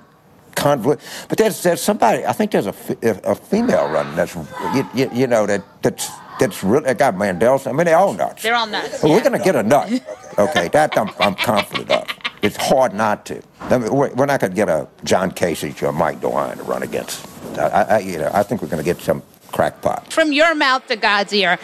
convoluted. 0.56 1.04
But 1.30 1.38
there's, 1.38 1.62
there's 1.64 1.82
somebody, 1.82 2.26
I 2.26 2.34
think 2.34 2.52
there's 2.52 2.68
a, 2.68 2.76
a 3.24 3.36
female 3.36 3.90
running 3.90 4.16
that's, 4.16 4.36
you, 4.36 4.90
you, 4.94 5.10
you, 5.14 5.28
know, 5.28 5.46
that 5.46 5.64
that's 5.82 6.10
that's 6.40 6.64
really, 6.64 6.86
that 6.86 6.98
got 6.98 7.18
Mandel. 7.18 7.62
I 7.66 7.72
mean, 7.72 7.86
they're 7.86 7.98
all 7.98 8.14
nuts. 8.14 8.44
They're 8.44 8.56
all 8.56 8.68
nuts. 8.68 9.04
Yeah. 9.04 9.10
We're 9.10 9.22
going 9.22 9.38
to 9.38 9.44
get 9.44 9.56
a 9.56 9.64
nut. 9.64 10.02
Okay, 10.36 10.68
that 10.70 10.98
I'm, 10.98 11.12
I'm 11.20 11.36
confident 11.36 11.92
of. 11.92 12.08
It's 12.42 12.58
hard 12.58 12.96
not 12.96 13.24
to. 13.28 13.44
I 13.60 13.78
mean, 13.78 13.94
we're, 13.94 14.26
not 14.26 14.40
going 14.40 14.50
to 14.52 14.56
get 14.56 14.68
a 14.68 14.88
John 15.04 15.30
Kasich 15.30 15.84
or 15.84 15.92
Mike 15.92 16.22
DeWine 16.22 16.58
to 16.58 16.64
run 16.64 16.82
against. 16.82 17.28
I, 17.60 17.68
I, 17.68 18.00
you 18.00 18.18
know, 18.18 18.32
I 18.34 18.42
think 18.42 18.64
we're 18.64 18.68
going 18.68 18.84
to 18.84 18.84
get 18.84 19.00
some 19.00 19.22
crackpot. 19.52 20.12
From 20.12 20.34
your 20.34 20.56
mouth 20.56 20.88
to 20.88 20.96
God's 20.96 21.34
ear. 21.34 21.60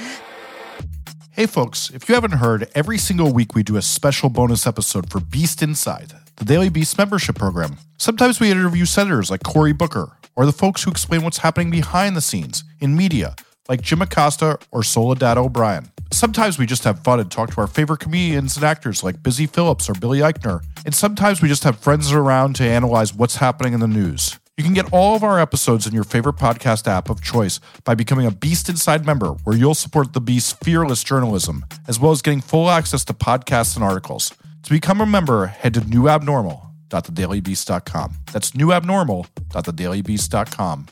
Hey, 1.40 1.46
folks, 1.46 1.90
if 1.92 2.10
you 2.10 2.16
haven't 2.16 2.34
heard, 2.34 2.68
every 2.76 2.98
single 2.98 3.32
week 3.32 3.56
we 3.56 3.64
do 3.64 3.78
a 3.78 3.82
special 3.82 4.28
bonus 4.28 4.68
episode 4.68 5.10
for 5.10 5.22
Beast 5.22 5.64
Inside, 5.64 6.12
the 6.36 6.44
Daily 6.44 6.68
Beast 6.68 6.98
membership 6.98 7.38
program. 7.38 7.78
Sometimes 7.98 8.42
we 8.42 8.52
interview 8.52 8.84
senators 8.84 9.32
like 9.32 9.44
Cory 9.44 9.72
Booker, 9.72 10.18
or 10.36 10.46
the 10.46 10.52
folks 10.52 10.84
who 10.84 10.92
explain 10.92 11.22
what's 11.22 11.38
happening 11.38 11.72
behind 11.72 12.18
the 12.18 12.20
scenes 12.20 12.66
in 12.82 12.94
media, 12.94 13.38
like 13.70 13.80
Jim 13.80 14.02
Acosta 14.02 14.60
or 14.72 14.84
Soledad 14.84 15.38
O'Brien. 15.38 15.90
Sometimes 16.12 16.60
we 16.60 16.66
just 16.66 16.84
have 16.84 17.06
fun 17.06 17.22
and 17.22 17.32
talk 17.32 17.54
to 17.54 17.62
our 17.62 17.68
favorite 17.68 18.02
comedians 18.02 18.58
and 18.58 18.66
actors 18.66 19.02
like 19.02 19.24
Busy 19.24 19.46
Phillips 19.46 19.90
or 19.90 19.94
Billy 19.94 20.20
Eichner. 20.20 20.62
And 20.84 20.94
sometimes 20.94 21.42
we 21.42 21.48
just 21.48 21.64
have 21.64 21.80
friends 21.80 22.12
around 22.12 22.58
to 22.58 22.66
analyze 22.66 23.14
what's 23.14 23.38
happening 23.38 23.72
in 23.72 23.80
the 23.80 23.88
news. 23.88 24.38
You 24.60 24.66
can 24.66 24.74
get 24.74 24.92
all 24.92 25.16
of 25.16 25.24
our 25.24 25.40
episodes 25.40 25.88
in 25.88 25.94
your 25.94 26.04
favorite 26.04 26.36
podcast 26.36 26.86
app 26.86 27.10
of 27.10 27.22
choice 27.22 27.62
by 27.86 27.96
becoming 27.96 28.26
a 28.26 28.32
Beast 28.32 28.68
Inside 28.68 29.06
member, 29.06 29.30
where 29.46 29.56
you'll 29.56 29.74
support 29.74 30.12
the 30.12 30.20
Beast's 30.20 30.52
fearless 30.52 31.02
journalism, 31.02 31.64
as 31.88 31.98
well 31.98 32.12
as 32.12 32.22
getting 32.22 32.42
full 32.42 32.70
access 32.70 33.06
to 33.06 33.14
podcasts 33.14 33.78
and 33.78 33.86
articles. 33.86 34.34
To 34.64 34.70
become 34.70 35.00
a 35.00 35.06
member, 35.06 35.46
head 35.46 35.76
to 35.76 35.80
newabnormal.thedailybeast.com. 35.80 38.14
That's 38.34 38.52
newabnormal.thedailybeast.com. 38.52 40.88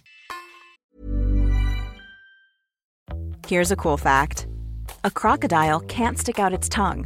Here's 3.48 3.72
a 3.74 3.76
cool 3.76 3.98
fact 3.98 4.48
a 5.04 5.12
crocodile 5.12 5.82
can't 5.82 6.18
stick 6.18 6.40
out 6.40 6.54
its 6.54 6.70
tongue. 6.70 7.06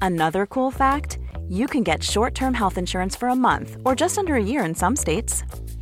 Another 0.00 0.46
cool 0.46 0.70
fact 0.70 1.18
you 1.48 1.66
can 1.66 1.82
get 1.82 2.04
short 2.04 2.36
term 2.36 2.54
health 2.54 2.78
insurance 2.78 3.16
for 3.16 3.28
a 3.28 3.34
month 3.34 3.76
or 3.84 3.96
just 3.96 4.18
under 4.18 4.36
a 4.36 4.42
year 4.42 4.64
in 4.64 4.72
some 4.72 4.94
states. 4.94 5.42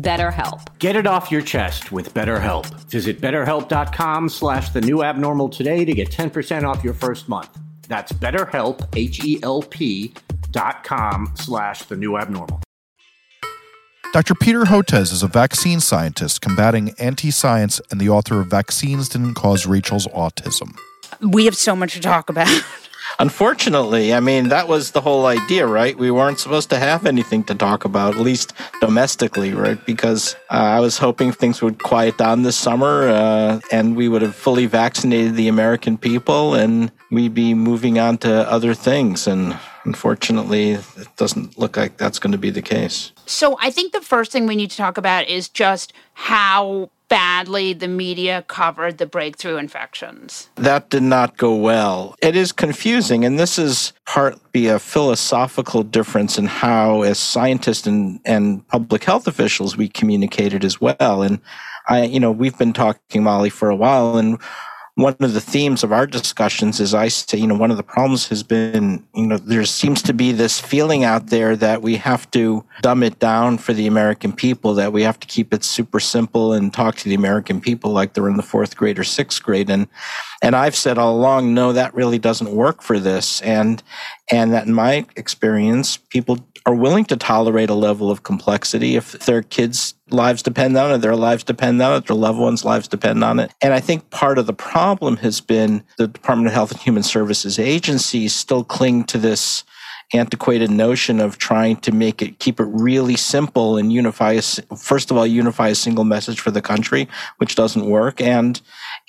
BetterHelp. 0.00 0.78
Get 0.78 0.96
it 0.96 1.06
off 1.06 1.30
your 1.30 1.42
chest 1.42 1.92
with 1.92 2.14
BetterHelp. 2.14 2.66
Visit 2.90 3.20
betterhelp.com 3.20 4.28
slash 4.28 4.70
the 4.70 4.80
new 4.80 5.02
abnormal 5.02 5.48
today 5.48 5.84
to 5.84 5.92
get 5.92 6.10
10% 6.10 6.64
off 6.64 6.82
your 6.82 6.94
first 6.94 7.28
month. 7.28 7.58
That's 7.88 8.12
betterhelp, 8.12 8.88
H-E-L-P 8.96 10.14
dot 10.50 10.84
com 10.84 11.32
slash 11.36 11.82
the 11.84 11.96
new 11.96 12.16
abnormal. 12.16 12.60
Dr. 14.12 14.34
Peter 14.34 14.64
Hotez 14.64 15.10
is 15.10 15.22
a 15.22 15.26
vaccine 15.26 15.80
scientist 15.80 16.42
combating 16.42 16.94
anti 16.98 17.30
science 17.30 17.80
and 17.90 17.98
the 17.98 18.10
author 18.10 18.40
of 18.40 18.48
Vaccines 18.48 19.08
Didn't 19.08 19.34
Cause 19.34 19.66
Rachel's 19.66 20.06
Autism. 20.08 20.76
We 21.20 21.46
have 21.46 21.56
so 21.56 21.74
much 21.74 21.94
to 21.94 22.00
talk 22.00 22.28
about. 22.28 22.48
Unfortunately, 23.18 24.14
I 24.14 24.20
mean, 24.20 24.48
that 24.48 24.68
was 24.68 24.92
the 24.92 25.00
whole 25.00 25.26
idea, 25.26 25.66
right? 25.66 25.96
We 25.96 26.10
weren't 26.10 26.38
supposed 26.38 26.70
to 26.70 26.78
have 26.78 27.06
anything 27.06 27.44
to 27.44 27.54
talk 27.54 27.84
about, 27.84 28.14
at 28.14 28.20
least 28.20 28.52
domestically, 28.80 29.52
right? 29.54 29.84
Because 29.84 30.34
uh, 30.50 30.54
I 30.54 30.80
was 30.80 30.98
hoping 30.98 31.32
things 31.32 31.62
would 31.62 31.82
quiet 31.82 32.18
down 32.18 32.42
this 32.42 32.56
summer 32.56 33.08
uh, 33.08 33.60
and 33.70 33.96
we 33.96 34.08
would 34.08 34.22
have 34.22 34.34
fully 34.34 34.66
vaccinated 34.66 35.36
the 35.36 35.48
American 35.48 35.98
people 35.98 36.54
and 36.54 36.90
we'd 37.10 37.34
be 37.34 37.54
moving 37.54 37.98
on 37.98 38.18
to 38.18 38.50
other 38.50 38.74
things. 38.74 39.26
And 39.26 39.56
unfortunately, 39.84 40.72
it 40.72 41.16
doesn't 41.16 41.58
look 41.58 41.76
like 41.76 41.96
that's 41.98 42.18
going 42.18 42.32
to 42.32 42.38
be 42.38 42.50
the 42.50 42.62
case. 42.62 43.12
So 43.26 43.56
I 43.60 43.70
think 43.70 43.92
the 43.92 44.00
first 44.00 44.32
thing 44.32 44.46
we 44.46 44.56
need 44.56 44.70
to 44.70 44.76
talk 44.76 44.96
about 44.96 45.28
is 45.28 45.48
just 45.48 45.92
how 46.14 46.90
badly 47.12 47.74
the 47.74 47.88
media 47.88 48.42
covered 48.48 48.96
the 48.96 49.04
breakthrough 49.04 49.58
infections. 49.58 50.48
That 50.54 50.88
did 50.88 51.02
not 51.02 51.36
go 51.36 51.54
well. 51.54 52.14
It 52.22 52.36
is 52.36 52.52
confusing, 52.52 53.22
and 53.22 53.38
this 53.38 53.58
is 53.58 53.92
partly 54.06 54.68
a 54.68 54.78
philosophical 54.78 55.82
difference 55.82 56.38
in 56.38 56.46
how, 56.46 57.02
as 57.02 57.18
scientists 57.18 57.86
and, 57.86 58.18
and 58.24 58.66
public 58.68 59.04
health 59.04 59.26
officials, 59.28 59.76
we 59.76 59.88
communicated 59.88 60.64
as 60.64 60.80
well. 60.80 61.20
And 61.20 61.38
I, 61.86 62.04
you 62.04 62.18
know, 62.18 62.32
we've 62.32 62.56
been 62.56 62.72
talking, 62.72 63.22
Molly, 63.22 63.50
for 63.50 63.68
a 63.68 63.76
while, 63.76 64.16
and 64.16 64.38
one 64.94 65.16
of 65.20 65.32
the 65.32 65.40
themes 65.40 65.82
of 65.82 65.92
our 65.92 66.06
discussions 66.06 66.78
is 66.78 66.92
I 66.92 67.08
say, 67.08 67.38
you 67.38 67.46
know, 67.46 67.56
one 67.56 67.70
of 67.70 67.78
the 67.78 67.82
problems 67.82 68.28
has 68.28 68.42
been, 68.42 69.02
you 69.14 69.26
know, 69.26 69.38
there 69.38 69.64
seems 69.64 70.02
to 70.02 70.12
be 70.12 70.32
this 70.32 70.60
feeling 70.60 71.02
out 71.02 71.28
there 71.28 71.56
that 71.56 71.80
we 71.80 71.96
have 71.96 72.30
to 72.32 72.62
dumb 72.82 73.02
it 73.02 73.18
down 73.18 73.56
for 73.56 73.72
the 73.72 73.86
American 73.86 74.34
people, 74.34 74.74
that 74.74 74.92
we 74.92 75.02
have 75.02 75.18
to 75.20 75.26
keep 75.26 75.54
it 75.54 75.64
super 75.64 75.98
simple 75.98 76.52
and 76.52 76.74
talk 76.74 76.96
to 76.96 77.08
the 77.08 77.14
American 77.14 77.58
people 77.60 77.90
like 77.90 78.12
they're 78.12 78.28
in 78.28 78.36
the 78.36 78.42
fourth 78.42 78.76
grade 78.76 78.98
or 78.98 79.04
sixth 79.04 79.42
grade. 79.42 79.70
And, 79.70 79.88
and 80.42 80.56
I've 80.56 80.74
said 80.74 80.98
all 80.98 81.16
along, 81.16 81.54
no, 81.54 81.72
that 81.72 81.94
really 81.94 82.18
doesn't 82.18 82.50
work 82.50 82.82
for 82.82 82.98
this. 82.98 83.40
And, 83.42 83.80
and 84.30 84.52
that 84.52 84.66
in 84.66 84.74
my 84.74 85.06
experience, 85.16 85.96
people 85.96 86.44
are 86.66 86.74
willing 86.74 87.04
to 87.06 87.16
tolerate 87.16 87.70
a 87.70 87.74
level 87.74 88.10
of 88.10 88.24
complexity 88.24 88.96
if 88.96 89.12
their 89.20 89.42
kids' 89.42 89.94
lives 90.10 90.42
depend 90.42 90.76
on 90.76 90.92
it, 90.92 90.98
their 90.98 91.16
lives 91.16 91.44
depend 91.44 91.80
on 91.80 91.96
it, 91.96 92.06
their 92.06 92.16
loved 92.16 92.38
ones' 92.38 92.64
lives 92.64 92.88
depend 92.88 93.22
on 93.22 93.38
it. 93.38 93.52
And 93.60 93.72
I 93.72 93.80
think 93.80 94.10
part 94.10 94.38
of 94.38 94.46
the 94.46 94.52
problem 94.52 95.16
has 95.18 95.40
been 95.40 95.84
the 95.96 96.08
Department 96.08 96.48
of 96.48 96.54
Health 96.54 96.72
and 96.72 96.80
Human 96.80 97.02
Services 97.02 97.58
agencies 97.58 98.32
still 98.32 98.64
cling 98.64 99.04
to 99.04 99.18
this 99.18 99.64
antiquated 100.14 100.70
notion 100.70 101.20
of 101.20 101.38
trying 101.38 101.76
to 101.76 101.92
make 101.92 102.20
it 102.20 102.38
keep 102.38 102.60
it 102.60 102.66
really 102.66 103.16
simple 103.16 103.76
and 103.76 103.92
unify 103.92 104.38
first 104.76 105.10
of 105.10 105.16
all 105.16 105.26
unify 105.26 105.68
a 105.68 105.74
single 105.74 106.04
message 106.04 106.40
for 106.40 106.50
the 106.50 106.62
country 106.62 107.08
which 107.38 107.54
doesn't 107.54 107.86
work 107.86 108.20
and 108.20 108.60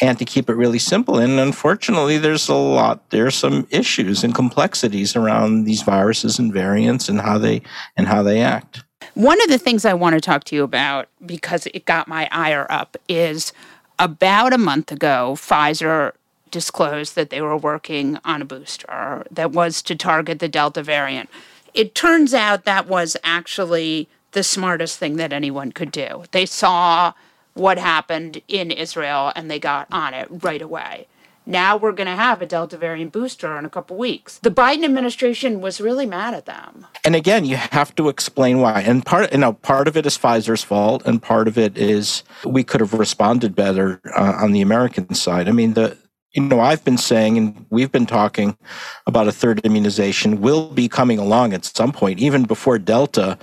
and 0.01 0.17
to 0.19 0.25
keep 0.25 0.49
it 0.49 0.55
really 0.55 0.79
simple. 0.79 1.17
And 1.17 1.39
unfortunately 1.39 2.17
there's 2.17 2.49
a 2.49 2.55
lot 2.55 3.09
there's 3.09 3.35
some 3.35 3.67
issues 3.69 4.23
and 4.23 4.33
complexities 4.33 5.15
around 5.15 5.65
these 5.65 5.81
viruses 5.81 6.39
and 6.39 6.51
variants 6.51 7.09
and 7.09 7.21
how 7.21 7.37
they 7.37 7.61
and 7.95 8.07
how 8.07 8.23
they 8.23 8.41
act. 8.41 8.83
One 9.13 9.41
of 9.43 9.49
the 9.49 9.57
things 9.57 9.85
i 9.85 9.93
want 9.93 10.15
to 10.15 10.21
talk 10.21 10.43
to 10.45 10.55
you 10.55 10.63
about 10.63 11.07
because 11.25 11.67
it 11.67 11.85
got 11.85 12.07
my 12.07 12.27
ire 12.31 12.65
up 12.69 12.97
is 13.07 13.53
about 13.99 14.53
a 14.53 14.57
month 14.57 14.91
ago 14.91 15.33
pfizer 15.35 16.13
disclosed 16.53 17.15
that 17.15 17.31
they 17.31 17.41
were 17.41 17.57
working 17.57 18.17
on 18.23 18.41
a 18.41 18.45
booster 18.45 19.25
that 19.29 19.51
was 19.51 19.81
to 19.81 19.95
target 19.95 20.39
the 20.39 20.47
Delta 20.47 20.81
variant. 20.83 21.29
It 21.73 21.95
turns 21.95 22.33
out 22.33 22.63
that 22.63 22.87
was 22.87 23.17
actually 23.23 24.07
the 24.31 24.43
smartest 24.43 24.99
thing 24.99 25.17
that 25.17 25.33
anyone 25.33 25.71
could 25.71 25.91
do. 25.91 26.23
They 26.31 26.45
saw 26.45 27.13
what 27.55 27.77
happened 27.77 28.41
in 28.47 28.71
Israel 28.71 29.33
and 29.35 29.49
they 29.49 29.59
got 29.59 29.87
on 29.91 30.13
it 30.13 30.27
right 30.29 30.61
away. 30.61 31.07
Now 31.45 31.75
we're 31.75 31.91
going 31.91 32.07
to 32.07 32.15
have 32.15 32.41
a 32.41 32.45
Delta 32.45 32.77
variant 32.77 33.11
booster 33.11 33.57
in 33.57 33.65
a 33.65 33.69
couple 33.69 33.97
weeks. 33.97 34.37
The 34.39 34.51
Biden 34.51 34.85
administration 34.85 35.59
was 35.59 35.81
really 35.81 36.05
mad 36.05 36.33
at 36.33 36.45
them. 36.45 36.87
And 37.03 37.15
again, 37.15 37.43
you 37.43 37.57
have 37.57 37.93
to 37.95 38.07
explain 38.07 38.59
why. 38.59 38.81
And 38.81 39.05
part, 39.05 39.31
you 39.33 39.39
know, 39.39 39.53
part 39.53 39.89
of 39.89 39.97
it 39.97 40.05
is 40.05 40.17
Pfizer's 40.17 40.63
fault, 40.63 41.03
and 41.05 41.21
part 41.21 41.49
of 41.49 41.57
it 41.57 41.77
is 41.77 42.23
we 42.45 42.63
could 42.63 42.79
have 42.79 42.93
responded 42.93 43.55
better 43.55 43.99
uh, 44.15 44.37
on 44.41 44.53
the 44.53 44.61
American 44.61 45.13
side. 45.15 45.49
I 45.49 45.51
mean, 45.51 45.73
the 45.73 45.97
you 46.33 46.41
know, 46.41 46.59
I've 46.59 46.83
been 46.83 46.97
saying, 46.97 47.37
and 47.37 47.65
we've 47.69 47.91
been 47.91 48.05
talking 48.07 48.57
about 49.05 49.27
a 49.27 49.31
third 49.31 49.59
immunization 49.63 50.41
will 50.41 50.69
be 50.69 50.89
coming 50.89 51.19
along 51.19 51.53
at 51.53 51.63
some 51.65 51.91
point, 51.91 52.19
even 52.19 52.43
before 52.43 52.79
Delta. 52.79 53.37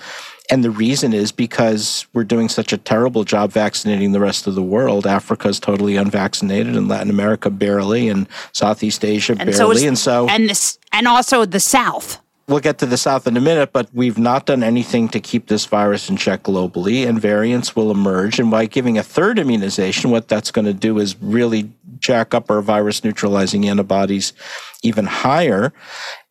And 0.50 0.64
the 0.64 0.70
reason 0.72 1.12
is 1.12 1.30
because 1.30 2.06
we're 2.12 2.24
doing 2.24 2.48
such 2.48 2.72
a 2.72 2.76
terrible 2.76 3.22
job 3.22 3.52
vaccinating 3.52 4.10
the 4.10 4.18
rest 4.18 4.48
of 4.48 4.56
the 4.56 4.62
world. 4.62 5.06
Africa 5.06 5.46
is 5.48 5.60
totally 5.60 5.94
unvaccinated, 5.94 6.74
and 6.76 6.88
Latin 6.88 7.10
America 7.10 7.48
barely, 7.50 8.08
and 8.08 8.26
Southeast 8.52 9.04
Asia 9.04 9.32
And 9.32 9.38
barely. 9.38 9.52
so 9.52 9.70
is- 9.70 9.82
and 9.84 9.98
so, 9.98 10.28
and 10.28 10.50
this, 10.50 10.78
and 10.92 11.06
also 11.06 11.44
the 11.44 11.60
South. 11.60 12.18
We'll 12.48 12.58
get 12.58 12.78
to 12.78 12.86
the 12.86 12.96
South 12.96 13.28
in 13.28 13.36
a 13.36 13.40
minute, 13.40 13.72
but 13.72 13.88
we've 13.94 14.18
not 14.18 14.46
done 14.46 14.64
anything 14.64 15.08
to 15.10 15.20
keep 15.20 15.46
this 15.46 15.66
virus 15.66 16.10
in 16.10 16.16
check 16.16 16.42
globally, 16.42 17.08
and 17.08 17.20
variants 17.20 17.76
will 17.76 17.92
emerge. 17.92 18.40
And 18.40 18.50
by 18.50 18.66
giving 18.66 18.98
a 18.98 19.04
third 19.04 19.38
immunization, 19.38 20.10
what 20.10 20.26
that's 20.26 20.50
going 20.50 20.64
to 20.64 20.74
do 20.74 20.98
is 20.98 21.14
really 21.22 21.70
jack 21.98 22.34
up 22.34 22.50
our 22.50 22.62
virus 22.62 23.02
neutralizing 23.04 23.68
antibodies 23.68 24.32
even 24.82 25.06
higher, 25.06 25.72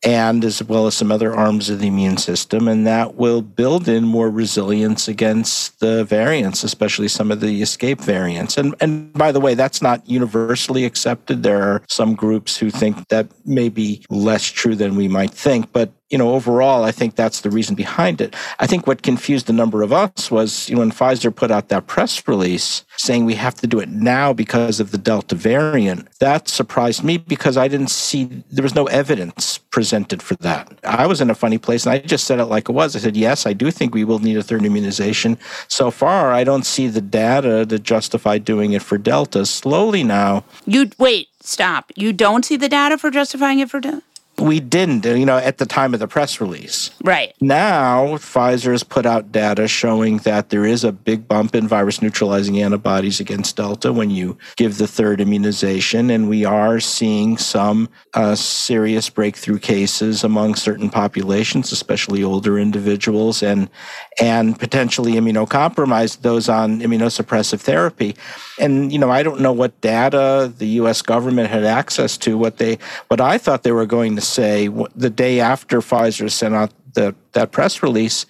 and 0.02 0.44
as 0.44 0.62
well 0.62 0.86
as 0.86 0.94
some 0.94 1.12
other 1.12 1.34
arms 1.34 1.70
of 1.70 1.78
the 1.78 1.86
immune 1.86 2.16
system. 2.16 2.66
And 2.66 2.86
that 2.86 3.14
will 3.14 3.42
build 3.42 3.88
in 3.88 4.04
more 4.04 4.30
resilience 4.30 5.08
against 5.08 5.78
the 5.80 6.04
variants, 6.04 6.64
especially 6.64 7.08
some 7.08 7.30
of 7.30 7.40
the 7.40 7.62
escape 7.62 8.00
variants. 8.00 8.56
And, 8.56 8.74
and 8.80 9.12
by 9.12 9.30
the 9.30 9.40
way, 9.40 9.54
that's 9.54 9.82
not 9.82 10.08
universally 10.08 10.84
accepted. 10.84 11.42
There 11.42 11.62
are 11.62 11.82
some 11.88 12.14
groups 12.14 12.56
who 12.56 12.70
think 12.70 13.08
that 13.08 13.28
may 13.46 13.68
be 13.68 14.04
less 14.10 14.44
true 14.44 14.74
than 14.74 14.96
we 14.96 15.06
might 15.06 15.30
think. 15.30 15.72
But 15.72 15.92
you 16.10 16.18
know, 16.18 16.34
overall, 16.34 16.82
I 16.82 16.90
think 16.90 17.14
that's 17.14 17.42
the 17.42 17.50
reason 17.50 17.76
behind 17.76 18.20
it. 18.20 18.34
I 18.58 18.66
think 18.66 18.88
what 18.88 19.02
confused 19.02 19.48
a 19.48 19.52
number 19.52 19.82
of 19.82 19.92
us 19.92 20.28
was, 20.28 20.68
you 20.68 20.74
know, 20.74 20.80
when 20.80 20.90
Pfizer 20.90 21.32
put 21.34 21.52
out 21.52 21.68
that 21.68 21.86
press 21.86 22.26
release 22.26 22.84
saying 22.96 23.24
we 23.24 23.36
have 23.36 23.54
to 23.56 23.68
do 23.68 23.78
it 23.78 23.88
now 23.88 24.32
because 24.32 24.80
of 24.80 24.90
the 24.90 24.98
Delta 24.98 25.36
variant, 25.36 25.49
that 26.18 26.48
surprised 26.48 27.02
me 27.04 27.18
because 27.18 27.56
I 27.56 27.68
didn't 27.68 27.90
see, 27.90 28.24
there 28.50 28.62
was 28.62 28.74
no 28.74 28.86
evidence 28.86 29.58
presented 29.58 30.22
for 30.22 30.34
that. 30.36 30.78
I 30.84 31.06
was 31.06 31.20
in 31.20 31.30
a 31.30 31.34
funny 31.34 31.58
place 31.58 31.86
and 31.86 31.92
I 31.92 31.98
just 31.98 32.24
said 32.24 32.38
it 32.38 32.46
like 32.46 32.68
it 32.68 32.72
was. 32.72 32.96
I 32.96 32.98
said, 32.98 33.16
yes, 33.16 33.46
I 33.46 33.52
do 33.52 33.70
think 33.70 33.94
we 33.94 34.04
will 34.04 34.18
need 34.18 34.36
a 34.36 34.42
third 34.42 34.64
immunization. 34.64 35.38
So 35.68 35.90
far, 35.90 36.32
I 36.32 36.44
don't 36.44 36.64
see 36.64 36.88
the 36.88 37.00
data 37.00 37.66
to 37.66 37.78
justify 37.78 38.38
doing 38.38 38.72
it 38.72 38.82
for 38.82 38.98
Delta. 38.98 39.46
Slowly 39.46 40.04
now, 40.04 40.44
You 40.66 40.90
wait, 40.98 41.28
stop. 41.40 41.92
You 41.96 42.12
don't 42.12 42.44
see 42.44 42.56
the 42.56 42.68
data 42.68 42.98
for 42.98 43.10
justifying 43.10 43.60
it 43.60 43.70
for 43.70 43.80
Delta? 43.80 44.02
We 44.40 44.60
didn't, 44.60 45.04
you 45.04 45.26
know, 45.26 45.36
at 45.36 45.58
the 45.58 45.66
time 45.66 45.94
of 45.94 46.00
the 46.00 46.08
press 46.08 46.40
release. 46.40 46.90
Right. 47.04 47.34
Now, 47.40 48.16
Pfizer 48.16 48.72
has 48.72 48.82
put 48.82 49.06
out 49.06 49.32
data 49.32 49.68
showing 49.68 50.18
that 50.18 50.50
there 50.50 50.64
is 50.64 50.84
a 50.84 50.92
big 50.92 51.28
bump 51.28 51.54
in 51.54 51.68
virus 51.68 52.00
neutralizing 52.00 52.60
antibodies 52.60 53.20
against 53.20 53.56
Delta 53.56 53.92
when 53.92 54.10
you 54.10 54.38
give 54.56 54.78
the 54.78 54.86
third 54.86 55.20
immunization. 55.20 56.10
And 56.10 56.28
we 56.28 56.44
are 56.44 56.80
seeing 56.80 57.36
some 57.36 57.88
uh, 58.14 58.34
serious 58.34 59.10
breakthrough 59.10 59.58
cases 59.58 60.24
among 60.24 60.54
certain 60.54 60.90
populations, 60.90 61.72
especially 61.72 62.24
older 62.24 62.58
individuals 62.58 63.42
and, 63.42 63.68
and 64.20 64.58
potentially 64.58 65.12
immunocompromised, 65.12 66.22
those 66.22 66.48
on 66.48 66.80
immunosuppressive 66.80 67.60
therapy. 67.60 68.16
And, 68.58 68.92
you 68.92 68.98
know, 68.98 69.10
I 69.10 69.22
don't 69.22 69.40
know 69.40 69.52
what 69.52 69.80
data 69.80 70.52
the 70.58 70.68
US 70.80 71.02
government 71.02 71.50
had 71.50 71.64
access 71.64 72.16
to. 72.18 72.36
What 72.38 72.58
they, 72.58 72.78
what 73.08 73.20
I 73.20 73.38
thought 73.38 73.62
they 73.62 73.72
were 73.72 73.86
going 73.86 74.16
to 74.16 74.22
say 74.30 74.68
the 74.94 75.10
day 75.10 75.40
after 75.40 75.80
Pfizer 75.80 76.30
sent 76.30 76.54
out 76.54 76.72
the, 76.94 77.14
that 77.32 77.52
press 77.52 77.82
release 77.82 78.26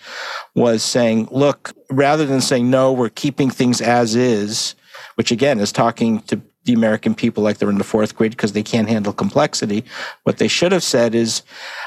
was 0.55 0.83
saying, 0.83 1.29
look, 1.31 1.73
rather 1.91 2.27
than 2.27 2.41
saying, 2.41 2.69
no, 2.71 2.93
we're 2.93 3.09
keeping 3.09 3.51
things 3.51 3.81
as 3.81 4.15
is, 4.15 4.75
which 5.15 5.31
again 5.31 5.59
is 5.61 5.73
talking 5.73 6.21
to 6.23 6.41
the 6.65 6.75
American 6.75 7.15
people 7.15 7.43
like 7.43 7.57
they're 7.57 7.71
in 7.71 7.79
the 7.79 7.85
fourth 7.85 8.15
grade 8.15 8.33
because 8.33 8.53
they 8.53 8.63
can't 8.63 8.89
handle 8.89 9.15
complexity. 9.15 9.83
What 10.25 10.37
they 10.37 10.49
should 10.49 10.73
have 10.73 10.83
said 10.83 11.15
is, 11.15 11.43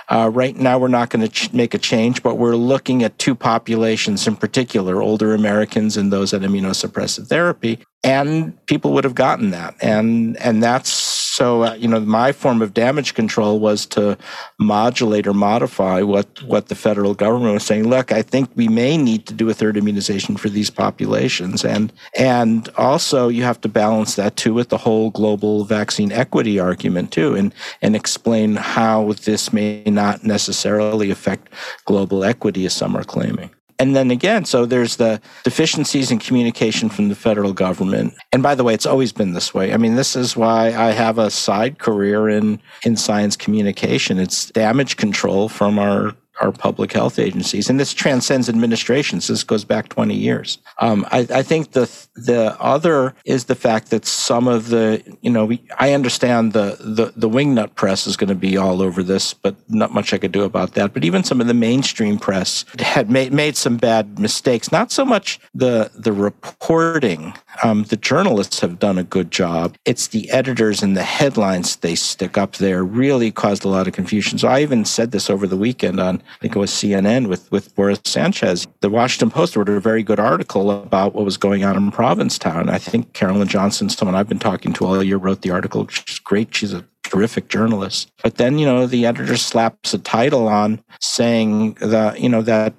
uh, 0.10 0.32
right 0.34 0.56
now 0.56 0.80
we're 0.80 0.88
not 0.88 1.12
going 1.12 1.22
to 1.22 1.30
ch- 1.30 1.54
make 1.54 1.76
a 1.76 1.78
change, 1.78 2.24
but 2.24 2.40
we're 2.40 2.56
looking 2.56 3.04
at 3.04 3.20
two 3.20 3.36
populations 3.36 4.28
in 4.28 4.36
particular, 4.36 5.02
older 5.02 5.36
Americans 5.36 5.96
and 5.96 6.12
those 6.12 6.34
at 6.34 6.42
immunosuppressive 6.42 7.28
therapy. 7.28 7.80
And 8.04 8.54
people 8.66 8.94
would 8.94 9.04
have 9.04 9.16
gotten 9.16 9.52
that. 9.52 9.76
And, 9.80 10.38
and 10.38 10.64
that's 10.64 10.90
so, 11.34 11.64
uh, 11.64 11.74
you 11.74 11.88
know, 11.88 12.00
my 12.00 12.32
form 12.32 12.62
of 12.62 12.76
damage 12.76 13.16
control 13.16 13.60
was 13.60 13.88
to 13.88 14.16
modulate 14.60 15.26
or 15.26 15.34
modify 15.34 16.04
what, 16.04 16.44
what 16.44 16.68
the 16.68 16.76
federal 16.76 17.16
government 17.16 17.56
was 17.56 17.66
saying. 17.66 17.88
Look, 17.88 18.12
I 18.12 18.22
think 18.22 18.52
we 18.54 18.68
may 18.68 18.98
need 18.98 19.26
to 19.26 19.34
do 19.34 19.50
a 19.50 19.54
third 19.56 19.76
immunization 19.76 20.38
for 20.38 20.50
these 20.50 20.70
populations. 20.70 21.66
And, 21.66 21.92
and 22.16 22.70
also 22.78 23.30
you 23.30 23.42
have 23.42 23.60
to 23.62 23.68
balance 23.68 24.14
that 24.14 24.36
too 24.36 24.54
with 24.54 24.70
the 24.70 24.78
whole 24.78 25.10
global 25.10 25.66
vaccine 25.66 26.12
equity 26.12 26.60
argument 26.60 27.12
too, 27.12 27.34
and, 27.34 27.52
and 27.82 27.96
explain 27.96 28.56
how 28.56 29.14
this 29.24 29.52
may 29.52 29.82
not 29.86 30.24
necessarily 30.24 31.10
affect 31.10 31.50
global 31.86 32.24
equity 32.24 32.64
as 32.68 32.76
some 32.76 32.96
are 32.96 33.04
claiming. 33.04 33.50
And 33.80 33.96
then 33.96 34.12
again, 34.12 34.46
so 34.46 34.66
there's 34.66 34.98
the 34.98 35.22
deficiencies 35.44 36.12
in 36.12 36.20
communication 36.20 36.90
from 36.90 37.10
the 37.10 37.16
federal 37.16 37.54
government. 37.54 38.14
And 38.32 38.44
by 38.44 38.56
the 38.56 38.64
way, 38.64 38.74
it's 38.74 38.86
always 38.86 39.12
been 39.12 39.34
this 39.34 39.54
way. 39.54 39.74
I 39.74 39.78
mean, 39.78 39.96
this 39.96 40.16
is 40.16 40.38
why 40.38 40.68
I 40.68 40.92
have 40.92 41.18
a 41.18 41.30
side 41.30 41.80
career 41.80 42.30
in, 42.30 42.62
in 42.86 42.96
science 42.96 43.36
communication. 43.36 44.20
It's 44.20 44.52
damage 44.52 44.98
control 44.98 45.50
from 45.50 45.80
our 45.80 46.16
our 46.44 46.52
public 46.52 46.92
health 46.92 47.18
agencies, 47.20 47.70
and 47.70 47.80
this 47.80 47.94
transcends 47.94 48.50
administrations. 48.50 49.28
This 49.28 49.44
goes 49.44 49.64
back 49.64 49.88
20 49.88 50.14
years. 50.14 50.58
Um, 50.80 51.06
I, 51.10 51.20
I, 51.34 51.42
think 51.42 51.72
the 51.72 51.90
the 52.16 52.56
other 52.60 53.16
is 53.26 53.46
the 53.46 53.56
fact 53.56 53.90
that 53.92 54.06
some 54.06 54.50
of 54.50 54.68
the 54.68 55.02
you 55.22 55.30
know 55.30 55.46
we, 55.46 55.64
I 55.80 55.94
understand 55.94 56.52
the 56.52 56.78
the 56.80 57.14
the 57.16 57.30
wingnut 57.30 57.76
press 57.76 58.06
is 58.06 58.18
going 58.18 58.28
to 58.28 58.36
be 58.36 58.58
all 58.58 58.82
over 58.82 59.02
this, 59.02 59.34
but 59.34 59.56
not 59.70 59.94
much 59.94 60.14
I 60.14 60.18
could 60.18 60.34
do 60.34 60.44
about 60.44 60.74
that. 60.74 60.94
But 60.94 61.06
even 61.06 61.24
some 61.24 61.40
of 61.40 61.48
the 61.48 61.54
mainstream 61.54 62.20
press 62.20 62.66
had 62.78 63.10
made 63.10 63.32
made 63.32 63.56
some 63.56 63.78
bad 63.78 64.20
mistakes. 64.20 64.72
Not 64.72 64.92
so 64.92 65.06
much 65.06 65.40
the 65.56 65.92
the 65.96 66.12
reporting. 66.12 67.34
Um, 67.62 67.84
the 67.84 67.98
journalists 67.98 68.60
have 68.62 68.80
done 68.80 68.98
a 68.98 69.04
good 69.04 69.32
job. 69.32 69.76
It's 69.86 70.08
the 70.08 70.30
editors 70.32 70.82
and 70.82 70.98
the 70.98 71.04
headlines 71.04 71.76
they 71.78 71.96
stick 71.96 72.38
up 72.38 72.56
there 72.58 72.84
really 72.84 73.32
caused 73.32 73.66
a 73.66 73.70
lot 73.70 73.88
of 73.88 73.94
confusion. 73.94 74.38
So 74.40 74.48
I 74.48 74.62
even 74.62 74.86
said 74.86 75.12
this 75.12 75.30
over 75.30 75.46
the 75.46 75.58
weekend 75.58 76.00
on 76.00 76.22
I 76.36 76.40
think 76.40 76.56
it 76.56 76.60
was 76.60 76.72
CNN 76.72 77.28
with, 77.28 77.52
with 77.52 77.76
Boris 77.76 78.00
Sanchez. 78.06 78.68
The 78.82 78.90
Washington 78.90 79.30
Post 79.30 79.56
wrote 79.56 79.70
a 79.70 79.80
very 79.80 80.04
good 80.04 80.20
article 80.20 80.72
about 80.72 81.14
what 81.14 81.26
was 81.26 81.38
going 81.38 81.64
on 81.64 81.76
in 81.76 81.92
Provincetown. 81.92 82.70
I 82.70 82.78
think 82.78 83.14
Carolyn 83.14 83.48
Johnson, 83.48 83.90
someone 83.90 84.16
I've 84.16 84.30
been 84.30 84.40
talking 84.40 84.74
to 84.74 84.86
all 84.86 85.04
year, 85.04 85.18
wrote 85.18 85.42
the 85.42 85.52
article. 85.52 85.88
She's 85.88 86.20
great. 86.20 86.54
She's 86.56 86.74
a 86.74 86.86
terrific 87.04 87.48
journalist. 87.50 88.12
But 88.24 88.36
then, 88.36 88.58
you 88.58 88.66
know, 88.66 88.88
the 88.88 89.06
editor 89.06 89.38
slaps 89.38 89.94
a 89.94 90.00
title 90.00 90.48
on 90.48 90.82
saying 91.00 91.74
that, 91.76 92.20
you 92.20 92.30
know, 92.30 92.42
that 92.42 92.74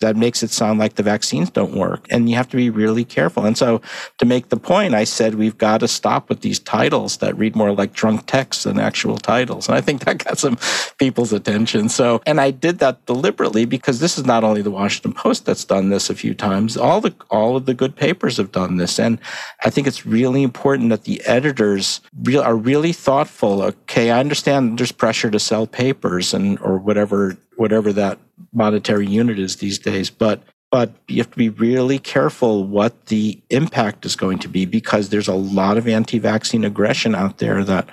that 0.00 0.16
makes 0.16 0.42
it 0.42 0.50
sound 0.50 0.78
like 0.78 0.94
the 0.94 1.02
vaccines 1.02 1.50
don't 1.50 1.74
work. 1.74 2.06
And 2.10 2.30
you 2.30 2.36
have 2.36 2.48
to 2.50 2.56
be 2.56 2.70
really 2.70 3.04
careful. 3.04 3.44
And 3.44 3.58
so 3.58 3.80
to 4.18 4.24
make 4.24 4.48
the 4.48 4.56
point, 4.56 4.94
I 4.94 5.04
said 5.04 5.34
we've 5.34 5.58
got 5.58 5.78
to 5.80 5.88
stop 5.88 6.28
with 6.28 6.40
these 6.40 6.58
titles 6.58 7.18
that 7.18 7.36
read 7.36 7.56
more 7.56 7.72
like 7.72 7.92
drunk 7.92 8.26
texts 8.26 8.64
than 8.64 8.78
actual 8.78 9.18
titles. 9.18 9.68
And 9.68 9.76
I 9.76 9.80
think 9.80 10.04
that 10.04 10.18
got 10.24 10.38
some 10.38 10.58
people's 10.98 11.32
attention. 11.32 11.88
So 11.88 12.22
and 12.26 12.40
I 12.40 12.50
did 12.50 12.78
that 12.78 13.04
deliberately 13.06 13.64
because 13.64 14.00
this 14.00 14.16
is 14.16 14.24
not 14.24 14.44
only 14.44 14.62
the 14.62 14.70
Washington 14.70 15.12
Post 15.12 15.44
that's 15.44 15.64
done 15.64 15.90
this 15.90 16.08
a 16.08 16.14
few 16.14 16.34
times. 16.34 16.76
All 16.76 17.00
the 17.00 17.14
all 17.30 17.56
of 17.56 17.66
the 17.66 17.74
good 17.74 17.96
papers 17.96 18.36
have 18.36 18.52
done 18.52 18.76
this. 18.76 18.98
And 18.98 19.18
I 19.64 19.70
think 19.70 19.86
it's 19.86 20.06
really 20.06 20.42
important 20.42 20.90
that 20.90 21.04
the 21.04 21.20
editors 21.26 22.00
are 22.36 22.56
really 22.56 22.92
thoughtful. 22.92 23.63
Okay, 23.64 24.10
I 24.10 24.20
understand 24.20 24.78
there's 24.78 24.92
pressure 24.92 25.30
to 25.30 25.38
sell 25.38 25.66
papers 25.66 26.34
and 26.34 26.58
or 26.60 26.78
whatever 26.78 27.36
whatever 27.56 27.92
that 27.92 28.18
monetary 28.52 29.06
unit 29.06 29.38
is 29.38 29.56
these 29.56 29.78
days, 29.78 30.10
but 30.10 30.42
but 30.70 30.92
you 31.06 31.18
have 31.18 31.30
to 31.30 31.36
be 31.36 31.50
really 31.50 32.00
careful 32.00 32.64
what 32.64 33.06
the 33.06 33.40
impact 33.50 34.04
is 34.04 34.16
going 34.16 34.40
to 34.40 34.48
be 34.48 34.66
because 34.66 35.08
there's 35.08 35.28
a 35.28 35.34
lot 35.34 35.78
of 35.78 35.86
anti-vaccine 35.86 36.64
aggression 36.64 37.14
out 37.14 37.38
there 37.38 37.62
that 37.62 37.88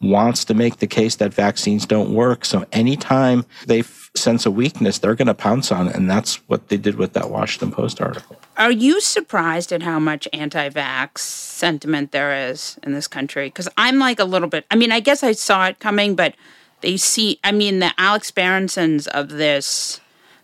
wants 0.00 0.44
to 0.44 0.52
make 0.52 0.78
the 0.78 0.86
case 0.88 1.14
that 1.14 1.32
vaccines 1.32 1.86
don't 1.86 2.12
work. 2.12 2.44
So 2.44 2.66
anytime 2.72 3.46
they 3.68 3.82
sense 4.16 4.46
of 4.46 4.54
weakness, 4.54 4.98
they're 4.98 5.14
going 5.14 5.26
to 5.26 5.34
pounce 5.34 5.72
on 5.72 5.88
it, 5.88 5.96
and 5.96 6.08
that's 6.08 6.36
what 6.48 6.68
they 6.68 6.76
did 6.76 6.96
with 6.96 7.12
that 7.14 7.30
Washington 7.30 7.72
Post 7.72 8.00
article. 8.00 8.36
Are 8.56 8.70
you 8.70 9.00
surprised 9.00 9.72
at 9.72 9.82
how 9.82 9.98
much 9.98 10.28
anti-vax 10.32 11.18
sentiment 11.18 12.12
there 12.12 12.50
is 12.50 12.78
in 12.82 12.92
this 12.92 13.08
country? 13.08 13.48
Because 13.48 13.68
I'm 13.76 13.98
like 13.98 14.20
a 14.20 14.24
little 14.24 14.48
bit. 14.48 14.64
I 14.70 14.76
mean, 14.76 14.92
I 14.92 15.00
guess 15.00 15.22
I 15.22 15.32
saw 15.32 15.66
it 15.66 15.80
coming, 15.80 16.14
but 16.14 16.34
they 16.80 16.96
see. 16.96 17.40
I 17.42 17.50
mean, 17.52 17.80
the 17.80 17.92
Alex 17.98 18.30
Berensons 18.30 19.08
of 19.08 19.30
this 19.30 20.00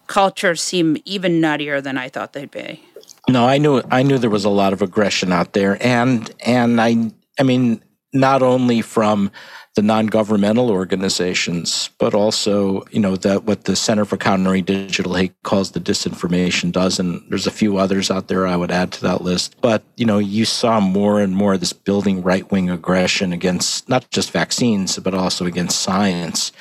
culture 0.06 0.56
seem 0.56 0.96
even 1.04 1.40
nuttier 1.40 1.82
than 1.82 1.96
I 1.96 2.08
thought 2.08 2.32
they'd 2.32 2.50
be. 2.50 2.84
No, 3.28 3.46
I 3.46 3.58
knew 3.58 3.82
I 3.90 4.02
knew 4.02 4.18
there 4.18 4.30
was 4.30 4.44
a 4.44 4.50
lot 4.50 4.72
of 4.72 4.82
aggression 4.82 5.30
out 5.30 5.52
there, 5.52 5.78
and 5.80 6.34
and 6.40 6.80
I 6.80 7.12
I 7.38 7.44
mean 7.44 7.82
not 8.12 8.42
only 8.42 8.82
from 8.82 9.30
the 9.76 9.82
non-governmental 9.82 10.68
organizations, 10.68 11.90
but 11.98 12.12
also, 12.12 12.84
you 12.90 12.98
know, 12.98 13.14
that 13.16 13.44
what 13.44 13.64
the 13.64 13.76
Center 13.76 14.04
for 14.04 14.16
Countering 14.16 14.64
Digital 14.64 15.14
Hate 15.14 15.32
calls 15.44 15.70
the 15.70 15.80
Disinformation 15.80 16.72
Dozen, 16.72 17.00
and 17.00 17.22
there's 17.30 17.46
a 17.46 17.52
few 17.52 17.76
others 17.76 18.10
out 18.10 18.28
there 18.28 18.46
I 18.46 18.56
would 18.56 18.70
add 18.70 18.92
to 18.92 19.02
that 19.02 19.22
list. 19.22 19.54
But 19.60 19.82
you 19.96 20.04
know, 20.04 20.18
you 20.18 20.44
saw 20.44 20.80
more 20.80 21.20
and 21.20 21.34
more 21.34 21.56
this 21.56 21.72
building 21.72 22.22
right-wing 22.22 22.68
aggression 22.68 23.32
against 23.32 23.88
not 23.88 24.10
just 24.10 24.32
vaccines, 24.32 24.98
but 24.98 25.14
also 25.14 25.46
against 25.46 25.80
science. 25.80 26.52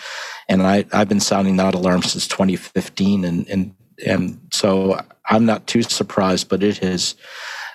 And 0.48 0.62
I, 0.62 0.86
I've 0.94 1.10
been 1.10 1.20
sounding 1.20 1.58
that 1.58 1.74
alarm 1.74 2.04
since 2.04 2.28
2015, 2.28 3.24
and 3.26 3.48
and 3.50 3.76
and 4.06 4.40
so 4.52 5.02
I'm 5.28 5.46
not 5.46 5.68
too 5.68 5.82
surprised, 5.82 6.48
but 6.48 6.64
it 6.64 6.78
has. 6.78 7.16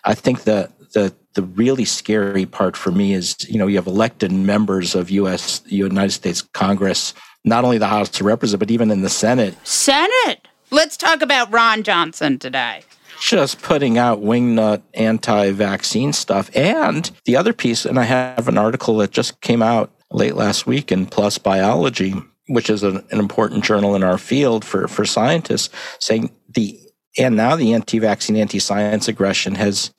I 0.05 0.15
think 0.15 0.45
that 0.45 0.71
the 0.93 1.15
the 1.35 1.43
really 1.43 1.85
scary 1.85 2.47
part 2.47 2.77
for 2.77 2.91
me 2.91 3.13
is, 3.13 3.37
you 3.49 3.59
know, 3.59 3.67
you 3.67 3.77
have 3.77 3.87
elected 3.87 4.33
members 4.33 4.95
of 4.95 5.11
U.S. 5.11 5.63
United 5.67 6.13
States 6.13 6.43
Congress, 6.43 7.15
not 7.45 7.65
only 7.65 7.79
the 7.79 7.89
House 7.89 8.21
of 8.21 8.27
Representatives, 8.27 8.59
but 8.59 8.71
even 8.71 8.91
in 8.91 9.03
the 9.03 9.11
Senate. 9.11 9.55
Senate. 9.67 10.49
Let's 10.71 10.97
talk 10.97 11.23
about 11.23 11.53
Ron 11.53 11.83
Johnson 11.83 12.39
today. 12.39 12.83
Just 13.21 13.63
putting 13.63 13.97
out 13.97 14.23
wingnut 14.23 14.83
anti-vaccine 14.95 16.13
stuff, 16.13 16.51
and 16.55 17.11
the 17.27 17.37
other 17.37 17.53
piece, 17.53 17.85
and 17.85 17.99
I 17.99 18.05
have 18.05 18.49
an 18.49 18.59
article 18.59 18.97
that 18.99 19.13
just 19.13 19.41
came 19.41 19.63
out 19.63 19.93
late 20.11 20.35
last 20.35 20.67
week 20.67 20.91
in 20.91 21.07
PLOS 21.07 21.43
Biology, 21.43 22.15
which 22.49 22.69
is 22.69 22.83
an, 22.83 23.05
an 23.11 23.19
important 23.19 23.65
journal 23.65 23.95
in 23.95 24.03
our 24.03 24.19
field 24.19 24.65
for 24.65 24.89
for 24.89 25.05
scientists, 25.05 25.73
saying 26.01 26.31
the 26.49 26.79
and 27.17 27.37
now 27.37 27.55
the 27.55 27.73
anti-vaccine, 27.73 28.37
anti-science 28.37 29.07
aggression 29.09 29.55
has 29.55 29.93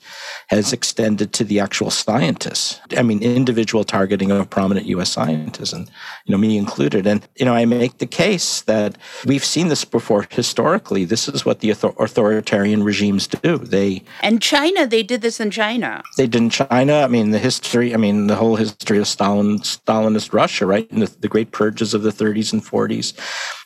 has 0.50 0.74
extended 0.74 1.34
to 1.34 1.44
the 1.44 1.60
actual 1.60 1.90
scientists. 1.90 2.80
I 2.96 3.02
mean, 3.04 3.24
individual 3.24 3.84
targeting 3.84 4.32
of 4.32 4.50
prominent 4.50 4.86
U.S. 4.88 5.12
scientists, 5.12 5.74
and 5.74 5.90
you 6.26 6.32
know, 6.32 6.38
me 6.38 6.58
included. 6.58 7.08
And 7.08 7.26
you 7.38 7.46
know, 7.46 7.54
I 7.54 7.66
make 7.66 8.00
the 8.00 8.06
case 8.06 8.62
that 8.64 8.98
we've 9.26 9.46
seen 9.46 9.70
this 9.70 9.86
before 9.86 10.26
historically. 10.30 11.06
This 11.06 11.30
is 11.30 11.46
what 11.46 11.62
the 11.62 11.70
authoritarian 11.70 12.84
regimes 12.84 13.28
do. 13.28 13.58
They 13.58 14.04
and 14.22 14.42
China, 14.42 14.86
they 14.86 15.04
did 15.04 15.22
this 15.22 15.40
in 15.40 15.52
China. 15.52 16.04
They 16.18 16.28
did 16.28 16.42
in 16.42 16.50
China. 16.50 16.96
I 16.96 17.08
mean, 17.08 17.32
the 17.32 17.40
history. 17.40 17.94
I 17.94 17.98
mean, 17.98 18.28
the 18.28 18.36
whole 18.36 18.58
history 18.58 18.98
of 18.98 19.08
Stalin, 19.08 19.60
Stalinist 19.60 20.34
Russia, 20.34 20.66
right? 20.66 20.90
And 20.92 21.02
the, 21.02 21.20
the 21.22 21.30
great 21.30 21.52
purges 21.52 21.94
of 21.94 22.04
the 22.04 22.12
30s 22.12 22.52
and 22.52 22.64
40s. 22.64 23.14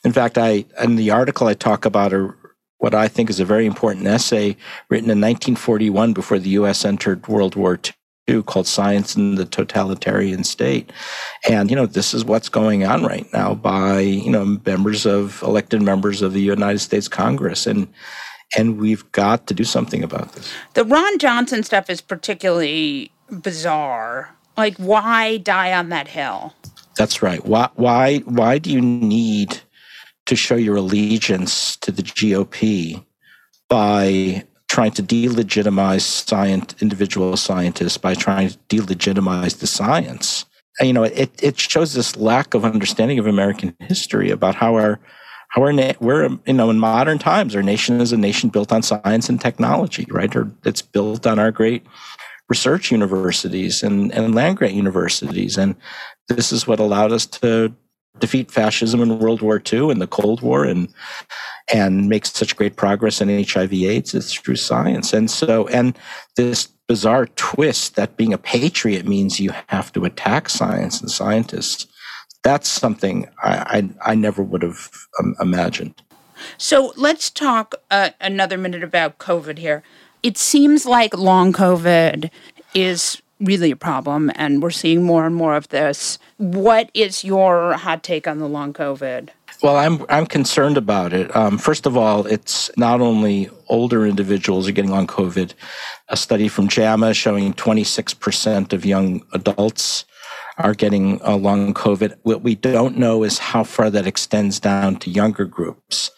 In 0.06 0.12
fact, 0.14 0.38
I 0.38 0.66
in 0.82 0.96
the 0.96 1.10
article 1.10 1.48
I 1.48 1.56
talk 1.56 1.86
about 1.86 2.14
a 2.14 2.34
what 2.80 2.96
I 2.96 3.08
think 3.08 3.30
is 3.30 3.40
a 3.40 3.46
very 3.46 3.66
important 3.66 4.08
essay 4.08 4.58
written 4.90 5.10
in 5.10 5.20
1941 5.20 6.14
before 6.14 6.40
the 6.40 6.50
U.S. 6.52 6.84
entered 6.84 7.28
World 7.28 7.56
War 7.56 7.80
II 8.28 8.44
called 8.44 8.68
Science 8.68 9.16
and 9.16 9.38
the 9.38 9.46
Totalitarian 9.46 10.44
State. 10.44 10.92
And, 11.48 11.70
you 11.70 11.76
know, 11.76 11.86
this 11.86 12.14
is 12.14 12.26
what's 12.26 12.50
going 12.50 12.86
on 12.86 13.04
right 13.04 13.28
now 13.34 13.54
by, 13.54 14.00
you 14.00 14.32
know, 14.32 14.60
members 14.66 15.06
of 15.06 15.42
elected 15.44 15.82
members 15.82 16.22
of 16.22 16.34
the 16.34 16.42
United 16.42 16.80
States 16.80 17.08
Congress. 17.08 17.68
And, 17.68 17.88
and 18.58 18.80
we've 18.80 19.10
got 19.12 19.46
to 19.48 19.54
do 19.54 19.64
something 19.64 20.04
about 20.04 20.34
this. 20.34 20.52
The 20.74 20.86
Ron 20.86 21.20
Johnson 21.20 21.64
stuff 21.64 21.90
is 21.90 22.02
particularly 22.02 23.12
bizarre. 23.30 24.36
Like, 24.58 24.78
why 24.78 25.38
die 25.38 25.74
on 25.74 25.90
that 25.90 26.08
hill? 26.08 26.54
That's 26.98 27.22
right. 27.22 27.46
Why, 27.46 27.70
why, 27.76 28.20
why 28.20 28.58
do 28.58 28.72
you 28.72 28.82
need 28.82 29.62
to 30.30 30.36
show 30.36 30.56
your 30.56 30.76
allegiance 30.76 31.76
to 31.78 31.92
the 31.92 32.04
GOP 32.04 33.04
by 33.68 34.46
trying 34.68 34.92
to 34.92 35.02
delegitimize 35.02 36.02
science, 36.02 36.76
individual 36.82 37.36
scientists, 37.36 37.98
by 37.98 38.14
trying 38.14 38.50
to 38.50 38.58
delegitimize 38.70 39.58
the 39.58 39.66
science. 39.66 40.46
And, 40.80 40.88
you 40.88 40.94
know, 40.94 41.02
it, 41.02 41.32
it 41.42 41.60
shows 41.60 41.94
this 41.94 42.16
lack 42.16 42.54
of 42.54 42.64
understanding 42.64 43.18
of 43.18 43.26
American 43.26 43.76
history 43.80 44.30
about 44.30 44.54
how 44.54 44.76
our 44.76 45.00
how 45.50 45.64
our 45.64 45.74
na- 45.74 45.94
we're 46.00 46.30
you 46.46 46.54
know 46.54 46.70
in 46.70 46.78
modern 46.78 47.18
times 47.18 47.56
our 47.56 47.64
nation 47.64 48.00
is 48.00 48.12
a 48.12 48.18
nation 48.18 48.50
built 48.50 48.72
on 48.72 48.84
science 48.84 49.30
and 49.30 49.42
technology, 49.42 50.06
right? 50.12 50.36
Or 50.36 50.52
it's 50.64 50.84
built 50.84 51.26
on 51.26 51.40
our 51.40 51.52
great 51.52 51.84
research 52.50 52.92
universities 52.92 53.82
and, 53.82 54.12
and 54.12 54.36
land 54.36 54.58
grant 54.58 54.76
universities. 54.76 55.58
And 55.58 55.76
this 56.28 56.52
is 56.52 56.68
what 56.68 56.80
allowed 56.80 57.12
us 57.12 57.26
to 57.26 57.74
defeat 58.20 58.52
fascism 58.52 59.02
in 59.02 59.20
World 59.20 59.42
War 59.42 59.62
II 59.72 59.92
and 59.92 60.02
the 60.02 60.08
Cold 60.08 60.42
War 60.42 60.66
and 60.66 60.88
and 61.72 62.10
make 62.10 62.26
such 62.26 62.56
great 62.56 62.76
progress 62.76 63.22
in 63.22 63.44
HIV 63.44 63.74
AIDS 63.74 64.14
is 64.14 64.34
through 64.34 64.56
science. 64.56 65.14
And 65.14 65.30
so 65.30 65.68
and 65.68 65.98
this 66.36 66.68
bizarre 66.88 67.28
twist 67.36 67.96
that 67.96 68.18
being 68.18 68.34
a 68.34 68.38
patriot 68.38 69.08
means 69.08 69.40
you 69.40 69.52
have 69.68 69.94
to 69.94 70.06
attack 70.06 70.50
science 70.50 71.00
and 71.00 71.10
scientists. 71.10 71.86
That's 72.44 72.68
something 72.68 73.28
I, 73.44 73.90
I, 74.04 74.12
I 74.12 74.16
never 74.16 74.42
would 74.42 74.64
have 74.64 74.90
um, 75.20 75.36
imagined. 75.40 76.02
So 76.58 76.94
let's 76.96 77.30
talk 77.30 77.76
uh, 77.92 78.10
another 78.20 78.58
minute 78.58 78.84
about 78.84 79.20
COVID 79.20 79.58
here. 79.58 79.84
It 80.24 80.38
seems 80.38 80.86
like 80.86 81.16
long 81.16 81.54
COVID 81.54 82.32
is 82.74 83.22
really 83.40 83.72
a 83.72 83.76
problem, 83.76 84.32
and 84.36 84.62
we're 84.62 84.70
seeing 84.70 85.04
more 85.04 85.26
and 85.26 85.36
more 85.36 85.56
of 85.56 85.70
this. 85.70 86.20
What 86.38 86.90
is 86.94 87.24
your 87.24 87.74
hot 87.74 88.04
take 88.04 88.28
on 88.28 88.40
the 88.40 88.48
long 88.48 88.74
COVID? 88.74 89.30
Well, 89.62 89.76
I'm 89.76 90.06
I'm 90.10 90.26
concerned 90.26 90.78
about 90.78 91.12
it. 91.12 91.36
Um, 91.36 91.58
first 91.58 91.86
of 91.86 91.98
all, 91.98 92.26
it's 92.26 92.72
not 92.78 93.02
only 93.02 93.50
older 93.68 94.06
individuals 94.06 94.68
are 94.68 94.72
getting 94.72 94.92
long 94.92 95.08
COVID. 95.08 95.54
A 96.08 96.18
study 96.18 96.48
from 96.48 96.70
JAMA 96.70 97.14
showing 97.14 97.54
26% 97.54 98.74
of 98.74 98.86
young 98.86 99.26
adults 99.34 100.06
are 100.58 100.74
getting 100.74 101.22
uh, 101.24 101.36
long 101.36 101.74
COVID. 101.74 102.18
What 102.24 102.42
we 102.42 102.56
don't 102.56 102.98
know 102.98 103.24
is 103.24 103.38
how 103.38 103.64
far 103.64 103.90
that 103.90 104.08
extends 104.08 104.60
down 104.60 104.98
to 104.98 105.10
younger 105.10 105.46
groups. 105.46 106.12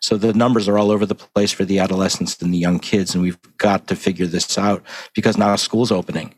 So 0.00 0.16
the 0.16 0.32
numbers 0.32 0.68
are 0.68 0.78
all 0.78 0.90
over 0.90 1.06
the 1.06 1.14
place 1.14 1.52
for 1.52 1.64
the 1.64 1.78
adolescents 1.78 2.40
and 2.42 2.52
the 2.52 2.58
young 2.58 2.78
kids, 2.78 3.14
and 3.14 3.22
we've 3.22 3.38
got 3.58 3.86
to 3.88 3.96
figure 3.96 4.26
this 4.26 4.58
out 4.58 4.82
because 5.14 5.36
now 5.36 5.54
school's 5.56 5.92
opening. 5.92 6.34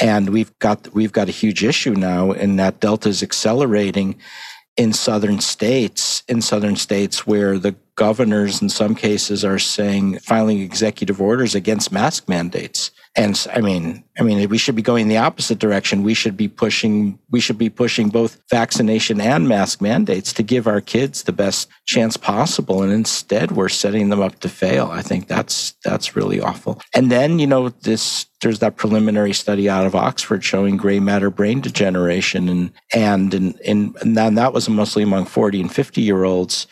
And 0.00 0.30
we've 0.30 0.56
got 0.58 0.92
we've 0.94 1.12
got 1.12 1.28
a 1.28 1.32
huge 1.32 1.62
issue 1.64 1.94
now 1.94 2.32
in 2.32 2.56
that 2.56 2.80
Delta 2.80 3.08
is 3.08 3.22
accelerating 3.22 4.18
in 4.76 4.92
southern 4.92 5.40
states, 5.40 6.22
in 6.28 6.40
southern 6.40 6.76
states 6.76 7.26
where 7.26 7.58
the 7.58 7.74
governors 7.94 8.62
in 8.62 8.68
some 8.68 8.94
cases 8.94 9.44
are 9.44 9.58
saying 9.58 10.18
filing 10.20 10.60
executive 10.60 11.20
orders 11.20 11.54
against 11.54 11.92
mask 11.92 12.28
mandates. 12.28 12.90
And 13.14 13.46
I 13.52 13.60
mean, 13.60 14.04
I 14.18 14.22
mean, 14.22 14.48
we 14.48 14.56
should 14.56 14.74
be 14.74 14.80
going 14.80 15.08
the 15.08 15.18
opposite 15.18 15.58
direction. 15.58 16.02
We 16.02 16.14
should 16.14 16.34
be 16.34 16.48
pushing, 16.48 17.18
we 17.30 17.40
should 17.40 17.58
be 17.58 17.68
pushing 17.68 18.08
both 18.08 18.40
vaccination 18.50 19.20
and 19.20 19.46
mask 19.46 19.82
mandates 19.82 20.32
to 20.32 20.42
give 20.42 20.66
our 20.66 20.80
kids 20.80 21.24
the 21.24 21.32
best 21.32 21.68
chance 21.84 22.16
possible. 22.16 22.82
And 22.82 22.90
instead, 22.90 23.52
we're 23.52 23.68
setting 23.68 24.08
them 24.08 24.22
up 24.22 24.40
to 24.40 24.48
fail. 24.48 24.88
I 24.90 25.02
think 25.02 25.28
that's 25.28 25.74
that's 25.84 26.16
really 26.16 26.40
awful. 26.40 26.80
And 26.94 27.12
then, 27.12 27.38
you 27.38 27.46
know, 27.46 27.68
this 27.68 28.24
there's 28.40 28.60
that 28.60 28.76
preliminary 28.76 29.34
study 29.34 29.68
out 29.68 29.84
of 29.84 29.94
Oxford 29.94 30.42
showing 30.42 30.78
gray 30.78 30.98
matter 30.98 31.30
brain 31.30 31.60
degeneration, 31.60 32.48
and 32.48 32.72
and 32.94 33.34
and 33.34 33.60
and, 33.60 33.96
and 34.00 34.16
that 34.16 34.54
was 34.54 34.70
mostly 34.70 35.02
among 35.02 35.26
40 35.26 35.60
and 35.60 35.72
50 35.72 36.00
year 36.00 36.24
olds. 36.24 36.66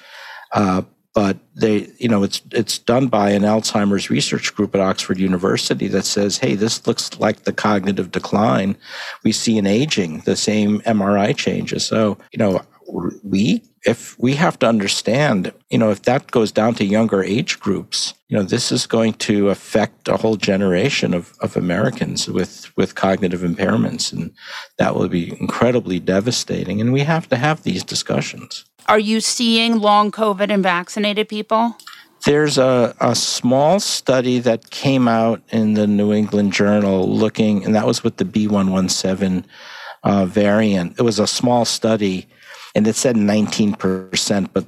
Uh, 0.52 0.82
but 1.14 1.38
they 1.54 1.88
you 1.98 2.08
know 2.08 2.22
it's 2.22 2.40
it's 2.52 2.78
done 2.78 3.08
by 3.08 3.30
an 3.30 3.42
alzheimer's 3.42 4.10
research 4.10 4.54
group 4.54 4.74
at 4.74 4.80
oxford 4.80 5.18
university 5.18 5.88
that 5.88 6.04
says 6.04 6.38
hey 6.38 6.54
this 6.54 6.86
looks 6.86 7.18
like 7.18 7.42
the 7.42 7.52
cognitive 7.52 8.10
decline. 8.10 8.76
We 9.24 9.32
see 9.32 9.58
in 9.58 9.66
aging 9.66 10.20
the 10.20 10.36
same 10.36 10.80
mri 10.80 11.36
changes. 11.36 11.84
So 11.84 12.18
you 12.32 12.38
know 12.38 12.62
we 13.22 13.62
if 13.86 14.18
we 14.18 14.34
have 14.34 14.58
to 14.58 14.66
understand 14.66 15.52
you 15.70 15.78
know 15.78 15.90
if 15.90 16.02
that 16.02 16.30
goes 16.30 16.52
down 16.52 16.74
to 16.74 16.84
younger 16.84 17.22
age 17.22 17.60
groups 17.60 18.14
you 18.28 18.36
know 18.36 18.42
this 18.42 18.72
is 18.72 18.86
going 18.86 19.12
to 19.14 19.48
affect 19.48 20.08
a 20.08 20.16
whole 20.16 20.36
generation 20.36 21.14
of, 21.14 21.32
of 21.40 21.56
americans 21.56 22.28
with 22.28 22.70
with 22.76 22.94
cognitive 22.94 23.40
impairments 23.40 24.12
and 24.12 24.32
that 24.78 24.94
will 24.94 25.08
be 25.08 25.30
incredibly 25.40 26.00
devastating 26.00 26.80
and 26.80 26.92
we 26.92 27.00
have 27.00 27.28
to 27.28 27.36
have 27.36 27.62
these 27.62 27.84
discussions 27.84 28.64
are 28.90 28.98
you 28.98 29.20
seeing 29.20 29.78
long 29.78 30.10
COVID 30.10 30.50
in 30.50 30.62
vaccinated 30.62 31.28
people? 31.28 31.76
There's 32.24 32.58
a, 32.58 32.94
a 33.00 33.14
small 33.14 33.78
study 33.78 34.40
that 34.40 34.70
came 34.70 35.06
out 35.06 35.42
in 35.50 35.74
the 35.74 35.86
New 35.86 36.12
England 36.12 36.52
Journal 36.52 37.08
looking, 37.08 37.64
and 37.64 37.74
that 37.76 37.86
was 37.86 38.02
with 38.02 38.16
the 38.16 38.24
B117 38.24 39.44
uh, 40.02 40.26
variant. 40.26 40.98
It 40.98 41.02
was 41.02 41.20
a 41.20 41.26
small 41.26 41.64
study, 41.64 42.26
and 42.74 42.86
it 42.86 42.96
said 42.96 43.16
19%, 43.16 44.48
but 44.52 44.66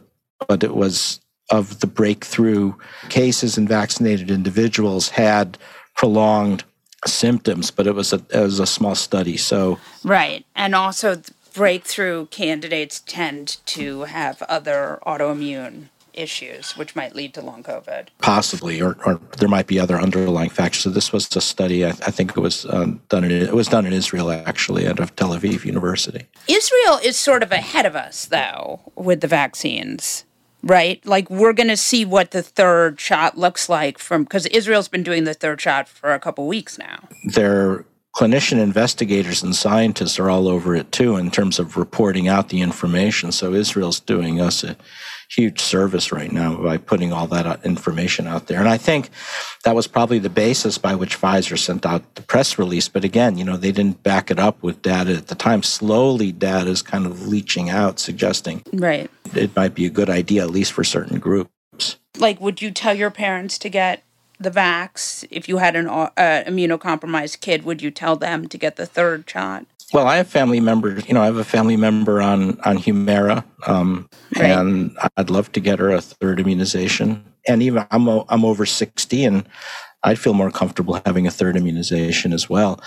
but 0.48 0.64
it 0.64 0.74
was 0.74 1.20
of 1.50 1.80
the 1.80 1.86
breakthrough 1.86 2.74
cases 3.08 3.58
in 3.58 3.68
vaccinated 3.68 4.30
individuals 4.30 5.10
had 5.10 5.58
prolonged 5.96 6.64
symptoms, 7.06 7.70
but 7.70 7.86
it 7.86 7.94
was 7.94 8.12
a 8.12 8.24
it 8.30 8.40
was 8.40 8.60
a 8.60 8.66
small 8.66 8.94
study. 8.94 9.36
So 9.36 9.78
right, 10.04 10.44
and 10.54 10.74
also 10.74 11.22
breakthrough 11.54 12.26
candidates 12.26 13.02
tend 13.06 13.58
to 13.66 14.02
have 14.02 14.42
other 14.42 14.98
autoimmune 15.06 15.88
issues, 16.14 16.76
which 16.76 16.94
might 16.94 17.14
lead 17.14 17.34
to 17.34 17.42
long 17.42 17.62
COVID. 17.62 18.08
Possibly, 18.18 18.80
or, 18.80 18.96
or 19.04 19.20
there 19.38 19.48
might 19.48 19.66
be 19.66 19.78
other 19.78 19.96
underlying 19.96 20.50
factors. 20.50 20.82
So 20.82 20.90
this 20.90 21.12
was 21.12 21.34
a 21.36 21.40
study. 21.40 21.84
I, 21.84 21.90
I 21.90 22.10
think 22.10 22.30
it 22.30 22.40
was 22.40 22.66
um, 22.66 23.00
done. 23.08 23.24
In, 23.24 23.30
it 23.30 23.54
was 23.54 23.68
done 23.68 23.86
in 23.86 23.92
Israel, 23.92 24.30
actually, 24.30 24.86
out 24.86 24.98
of 24.98 25.14
Tel 25.16 25.30
Aviv 25.30 25.64
University. 25.64 26.26
Israel 26.48 26.98
is 27.02 27.16
sort 27.16 27.42
of 27.42 27.52
ahead 27.52 27.86
of 27.86 27.96
us, 27.96 28.26
though, 28.26 28.80
with 28.94 29.20
the 29.20 29.28
vaccines. 29.28 30.24
Right? 30.64 31.04
Like, 31.04 31.28
we're 31.28 31.54
going 31.54 31.70
to 31.70 31.76
see 31.76 32.04
what 32.04 32.30
the 32.30 32.40
third 32.40 33.00
shot 33.00 33.36
looks 33.36 33.68
like 33.68 33.98
from 33.98 34.22
because 34.22 34.46
Israel's 34.46 34.86
been 34.86 35.02
doing 35.02 35.24
the 35.24 35.34
third 35.34 35.60
shot 35.60 35.88
for 35.88 36.14
a 36.14 36.20
couple 36.20 36.46
weeks 36.46 36.78
now. 36.78 37.08
They're 37.24 37.84
clinician 38.14 38.58
investigators 38.58 39.42
and 39.42 39.56
scientists 39.56 40.18
are 40.18 40.28
all 40.28 40.46
over 40.46 40.76
it 40.76 40.92
too 40.92 41.16
in 41.16 41.30
terms 41.30 41.58
of 41.58 41.76
reporting 41.76 42.28
out 42.28 42.50
the 42.50 42.60
information. 42.60 43.32
So 43.32 43.54
Israel's 43.54 44.00
doing 44.00 44.40
us 44.40 44.62
a 44.62 44.76
huge 45.34 45.60
service 45.60 46.12
right 46.12 46.30
now 46.32 46.56
by 46.56 46.76
putting 46.76 47.12
all 47.12 47.26
that 47.26 47.64
information 47.64 48.26
out 48.26 48.46
there. 48.46 48.58
And 48.58 48.68
I 48.68 48.76
think 48.76 49.10
that 49.64 49.74
was 49.74 49.86
probably 49.86 50.18
the 50.18 50.28
basis 50.28 50.78
by 50.78 50.94
which 50.94 51.20
Pfizer 51.20 51.58
sent 51.58 51.86
out 51.86 52.14
the 52.14 52.22
press 52.22 52.58
release. 52.58 52.88
But 52.88 53.04
again, 53.04 53.38
you 53.38 53.44
know, 53.44 53.56
they 53.56 53.72
didn't 53.72 54.02
back 54.02 54.30
it 54.30 54.38
up 54.38 54.62
with 54.62 54.82
data 54.82 55.14
at 55.14 55.28
the 55.28 55.34
time. 55.34 55.62
Slowly, 55.62 56.32
data 56.32 56.70
is 56.70 56.82
kind 56.82 57.06
of 57.06 57.26
leaching 57.26 57.70
out, 57.70 57.98
suggesting 57.98 58.62
right 58.72 59.10
it 59.34 59.54
might 59.56 59.74
be 59.74 59.86
a 59.86 59.90
good 59.90 60.10
idea, 60.10 60.42
at 60.42 60.50
least 60.50 60.72
for 60.72 60.84
certain 60.84 61.18
groups. 61.18 61.96
Like, 62.18 62.40
would 62.40 62.60
you 62.60 62.70
tell 62.70 62.94
your 62.94 63.10
parents 63.10 63.58
to 63.58 63.68
get 63.68 64.02
the 64.38 64.50
vax? 64.50 65.26
If 65.30 65.48
you 65.48 65.58
had 65.58 65.76
an 65.76 65.88
uh, 65.88 66.10
immunocompromised 66.18 67.40
kid, 67.40 67.64
would 67.64 67.80
you 67.80 67.90
tell 67.90 68.16
them 68.16 68.48
to 68.48 68.58
get 68.58 68.76
the 68.76 68.86
third 68.86 69.28
shot? 69.28 69.66
Well, 69.92 70.06
I 70.06 70.16
have 70.16 70.28
family 70.28 70.60
members. 70.60 71.06
You 71.06 71.14
know, 71.14 71.22
I 71.22 71.26
have 71.26 71.36
a 71.36 71.44
family 71.44 71.76
member 71.76 72.22
on 72.22 72.58
on 72.60 72.78
Humira, 72.78 73.44
um, 73.66 74.08
right. 74.36 74.50
and 74.50 74.96
I'd 75.16 75.30
love 75.30 75.52
to 75.52 75.60
get 75.60 75.78
her 75.78 75.90
a 75.90 76.00
third 76.00 76.40
immunization. 76.40 77.24
And 77.46 77.62
even 77.62 77.86
I'm 77.90 78.08
I'm 78.08 78.44
over 78.44 78.64
sixty, 78.64 79.24
and 79.24 79.46
I'd 80.02 80.18
feel 80.18 80.32
more 80.32 80.50
comfortable 80.50 81.00
having 81.04 81.26
a 81.26 81.30
third 81.30 81.56
immunization 81.56 82.32
as 82.32 82.48
well. 82.48 82.80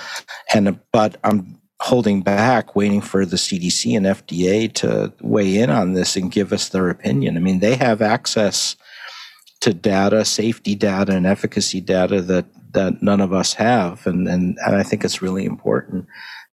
And 0.54 0.80
but 0.92 1.18
I'm 1.24 1.60
holding 1.80 2.22
back, 2.22 2.76
waiting 2.76 3.02
for 3.02 3.26
the 3.26 3.36
CDC 3.36 3.96
and 3.96 4.06
FDA 4.08 4.74
to 4.74 5.14
weigh 5.22 5.58
in 5.58 5.70
on 5.70 5.94
this 5.94 6.16
and 6.16 6.32
give 6.32 6.52
us 6.52 6.70
their 6.70 6.90
opinion. 6.90 7.38
I 7.38 7.40
mean, 7.40 7.60
they 7.60 7.76
have 7.76 8.02
access 8.02 8.76
to 9.62 9.74
data, 9.74 10.26
safety 10.26 10.74
data, 10.74 11.12
and 11.12 11.28
efficacy 11.28 11.82
data 11.82 12.22
that 12.24 12.46
that 12.72 13.04
none 13.04 13.22
of 13.22 13.32
us 13.32 13.54
have, 13.54 14.08
and 14.08 14.28
and, 14.28 14.58
and 14.66 14.76
I 14.76 14.82
think 14.82 15.04
it's 15.04 15.22
really 15.22 15.46
important 15.46 16.08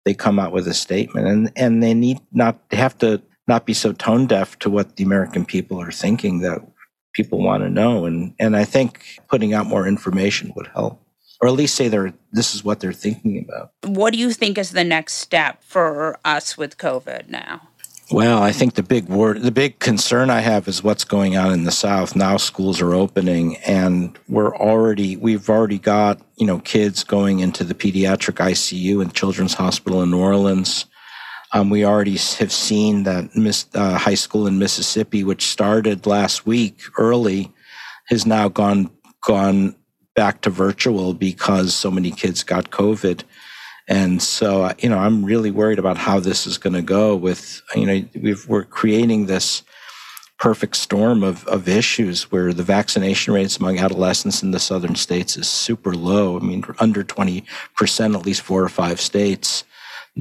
they 0.05 0.13
come 0.13 0.39
out 0.39 0.51
with 0.51 0.67
a 0.67 0.73
statement 0.73 1.27
and 1.27 1.51
and 1.55 1.83
they 1.83 1.93
need 1.93 2.19
not 2.31 2.69
they 2.69 2.77
have 2.77 2.97
to 2.99 3.21
not 3.47 3.65
be 3.65 3.73
so 3.73 3.91
tone 3.93 4.27
deaf 4.27 4.57
to 4.59 4.69
what 4.69 4.95
the 4.95 5.03
American 5.03 5.45
people 5.45 5.81
are 5.81 5.91
thinking 5.91 6.39
that 6.39 6.59
people 7.13 7.43
want 7.43 7.63
to 7.63 7.69
know 7.69 8.05
and 8.05 8.33
and 8.39 8.55
I 8.55 8.65
think 8.65 9.19
putting 9.29 9.53
out 9.53 9.65
more 9.65 9.87
information 9.87 10.53
would 10.55 10.67
help 10.67 11.01
or 11.41 11.47
at 11.47 11.53
least 11.53 11.75
say 11.75 11.87
they're 11.87 12.13
this 12.31 12.53
is 12.53 12.63
what 12.63 12.79
they're 12.79 12.93
thinking 12.93 13.45
about. 13.47 13.71
What 13.85 14.13
do 14.13 14.19
you 14.19 14.31
think 14.31 14.57
is 14.57 14.71
the 14.71 14.83
next 14.83 15.13
step 15.13 15.63
for 15.63 16.19
us 16.25 16.57
with 16.57 16.77
COVID 16.77 17.29
now? 17.29 17.68
Well, 18.11 18.41
I 18.41 18.51
think 18.51 18.73
the 18.73 18.81
big 18.81 19.07
word, 19.07 19.43
the 19.43 19.51
big 19.51 19.77
concern 19.77 20.31
I 20.31 20.39
have 20.39 20.67
is 20.67 20.83
what's 20.83 21.03
going 21.03 21.37
on 21.37 21.53
in 21.53 21.65
the 21.65 21.71
South. 21.71 22.15
Now 22.15 22.37
schools 22.37 22.81
are 22.81 22.95
opening 22.95 23.57
and 23.57 24.17
we're 24.27 24.55
already, 24.55 25.15
we've 25.15 25.47
already 25.47 25.77
got, 25.77 26.19
you 26.35 26.47
know, 26.47 26.57
kids 26.57 27.03
going 27.03 27.39
into 27.39 27.63
the 27.63 27.75
pediatric 27.75 28.43
ICU 28.43 29.03
in 29.03 29.11
Children's 29.11 29.53
Hospital 29.53 30.01
in 30.01 30.09
New 30.09 30.19
Orleans. 30.19 30.87
Um, 31.53 31.69
we 31.69 31.85
already 31.85 32.17
have 32.39 32.51
seen 32.51 33.03
that 33.03 33.35
Miss, 33.35 33.67
uh, 33.75 33.99
high 33.99 34.15
school 34.15 34.47
in 34.47 34.57
Mississippi, 34.57 35.23
which 35.23 35.45
started 35.45 36.07
last 36.07 36.47
week 36.47 36.81
early, 36.97 37.51
has 38.07 38.25
now 38.25 38.49
gone, 38.49 38.89
gone 39.21 39.75
back 40.15 40.41
to 40.41 40.49
virtual 40.49 41.13
because 41.13 41.75
so 41.75 41.91
many 41.91 42.09
kids 42.09 42.41
got 42.41 42.71
COVID. 42.71 43.21
And 43.89 44.21
so, 44.21 44.61
uh, 44.65 44.73
you 44.77 44.87
know, 44.87 44.99
I'm 44.99 45.25
really 45.25 45.49
worried 45.49 45.79
about 45.79 45.97
how 45.97 46.19
this 46.19 46.45
is 46.45 46.59
going 46.59 46.73
to 46.73 46.83
go 46.83 47.15
with, 47.15 47.63
you 47.75 47.87
know, 47.87 48.05
we 48.13 48.35
are 48.55 48.63
creating 48.63 49.25
this 49.25 49.63
perfect 50.37 50.75
storm 50.75 51.23
of, 51.23 51.45
of 51.47 51.67
issues 51.67 52.31
where 52.31 52.53
the 52.53 52.63
vaccination 52.63 53.33
rates 53.33 53.57
among 53.57 53.79
adolescents 53.79 54.43
in 54.43 54.51
the 54.51 54.59
southern 54.59 54.93
states 54.93 55.35
is 55.37 55.49
super 55.49 55.95
low. 55.95 56.37
I 56.37 56.39
mean, 56.41 56.63
under 56.79 57.03
20%, 57.03 58.15
at 58.15 58.25
least 58.25 58.43
four 58.43 58.63
or 58.63 58.69
five 58.69 59.01
states. 59.01 59.63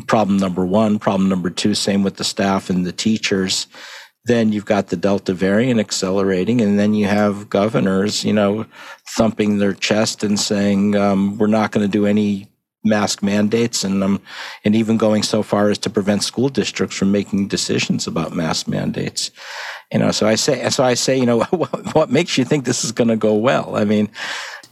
Problem 0.07 0.39
number 0.39 0.65
one. 0.65 0.99
Problem 0.99 1.29
number 1.29 1.51
two, 1.51 1.75
same 1.75 2.03
with 2.03 2.17
the 2.17 2.25
staff 2.25 2.71
and 2.71 2.87
the 2.87 2.93
teachers. 2.93 3.67
Then 4.25 4.51
you've 4.51 4.65
got 4.65 4.89
the 4.89 4.97
Delta 4.97 5.35
variant 5.35 5.79
accelerating, 5.79 6.61
and 6.61 6.79
then 6.79 6.95
you 6.95 7.07
have 7.07 7.49
governors, 7.49 8.25
you 8.25 8.33
know, 8.33 8.67
thumping 9.07 9.59
their 9.59 9.73
chest 9.73 10.25
and 10.25 10.39
saying, 10.39 10.97
um, 10.97 11.39
we're 11.39 11.47
not 11.47 11.71
going 11.71 11.87
to 11.87 11.91
do 11.91 12.07
any 12.07 12.49
mask 12.85 13.23
mandates 13.23 13.85
and 13.85 14.03
um, 14.03 14.21
and 14.65 14.75
even 14.75 14.97
going 14.97 15.23
so 15.23 15.43
far 15.43 15.69
as 15.71 15.79
to 15.79 15.91
prevent 15.91 16.23
school 16.23 16.49
districts 16.49 16.97
from 16.97 17.13
making 17.13 17.49
decisions 17.49 18.07
about 18.07 18.33
mask 18.33 18.69
mandates. 18.69 19.31
You 19.93 19.99
know, 19.99 20.11
so 20.11 20.27
I 20.27 20.35
say, 20.35 20.69
so 20.71 20.85
I 20.85 20.95
say, 20.95 21.19
you 21.19 21.27
know, 21.27 21.45
what, 21.51 21.95
what 21.95 22.11
makes 22.11 22.39
you 22.39 22.45
think 22.45 22.65
this 22.65 22.85
is 22.85 22.93
going 22.93 23.09
to 23.09 23.17
go 23.17 23.35
well? 23.35 23.77
I 23.77 23.85
mean, 23.85 24.09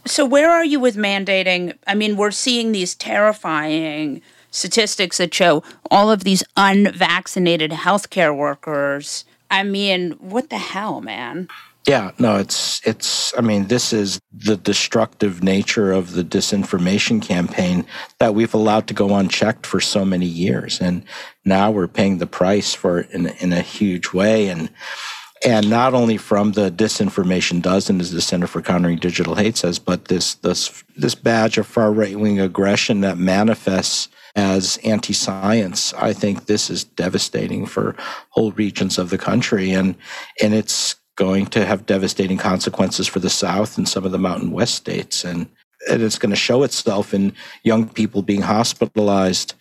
so 0.05 0.25
where 0.25 0.49
are 0.49 0.65
you 0.65 0.79
with 0.79 0.95
mandating? 0.95 1.77
I 1.85 1.95
mean, 1.95 2.17
we're 2.17 2.31
seeing 2.31 2.71
these 2.71 2.95
terrifying 2.95 4.21
statistics 4.51 5.17
that 5.17 5.33
show 5.33 5.63
all 5.91 6.09
of 6.09 6.23
these 6.23 6.43
unvaccinated 6.55 7.71
healthcare 7.71 8.35
workers. 8.35 9.25
I 9.51 9.63
mean, 9.63 10.11
what 10.13 10.49
the 10.49 10.57
hell, 10.57 11.01
man? 11.01 11.47
Yeah, 11.87 12.11
no, 12.19 12.35
it's 12.35 12.85
it's 12.85 13.33
I 13.37 13.41
mean, 13.41 13.67
this 13.67 13.93
is 13.93 14.19
the 14.33 14.57
destructive 14.57 15.41
nature 15.41 15.93
of 15.93 16.11
the 16.11 16.23
disinformation 16.23 17.21
campaign 17.21 17.85
that 18.19 18.35
we've 18.35 18.53
allowed 18.53 18.87
to 18.87 18.93
go 18.93 19.15
unchecked 19.15 19.65
for 19.65 19.79
so 19.79 20.03
many 20.03 20.25
years 20.25 20.81
and 20.81 21.03
now 21.45 21.71
we're 21.71 21.87
paying 21.87 22.17
the 22.17 22.27
price 22.27 22.73
for 22.73 22.99
it 22.99 23.11
in 23.11 23.27
in 23.39 23.53
a 23.53 23.61
huge 23.61 24.11
way 24.11 24.49
and 24.49 24.69
and 25.45 25.69
not 25.69 25.93
only 25.93 26.17
from 26.17 26.53
the 26.53 26.69
disinformation 26.69 27.61
dozen 27.61 28.01
as 28.01 28.11
the 28.11 28.21
Center 28.21 28.47
for 28.47 28.61
Countering 28.61 28.97
Digital 28.97 29.35
Hate 29.35 29.55
says, 29.55 29.79
but 29.79 30.05
this 30.05 30.33
this 30.35 30.83
this 30.97 31.15
badge 31.15 31.57
of 31.57 31.67
far 31.67 31.93
right 31.93 32.19
wing 32.19 32.39
aggression 32.39 32.99
that 33.01 33.17
manifests 33.17 34.09
as 34.35 34.77
anti 34.83 35.13
science. 35.13 35.93
I 35.93 36.11
think 36.11 36.45
this 36.45 36.69
is 36.69 36.83
devastating 36.83 37.65
for 37.65 37.95
whole 38.29 38.51
regions 38.51 38.97
of 38.97 39.09
the 39.09 39.17
country 39.17 39.71
and 39.71 39.95
and 40.41 40.53
it's 40.53 40.95
going 41.17 41.47
to 41.47 41.65
have 41.65 41.85
devastating 41.85 42.37
consequences 42.37 43.07
for 43.07 43.19
the 43.19 43.29
South 43.29 43.77
and 43.77 43.89
some 43.89 44.05
of 44.05 44.11
the 44.13 44.17
Mountain 44.17 44.51
West 44.51 44.75
states. 44.75 45.25
And, 45.25 45.49
and 45.89 46.01
it's 46.01 46.17
going 46.17 46.29
to 46.29 46.37
show 46.37 46.63
itself 46.63 47.13
in 47.13 47.33
young 47.63 47.89
people 47.89 48.21
being 48.21 48.43
hospitalized 48.43 49.53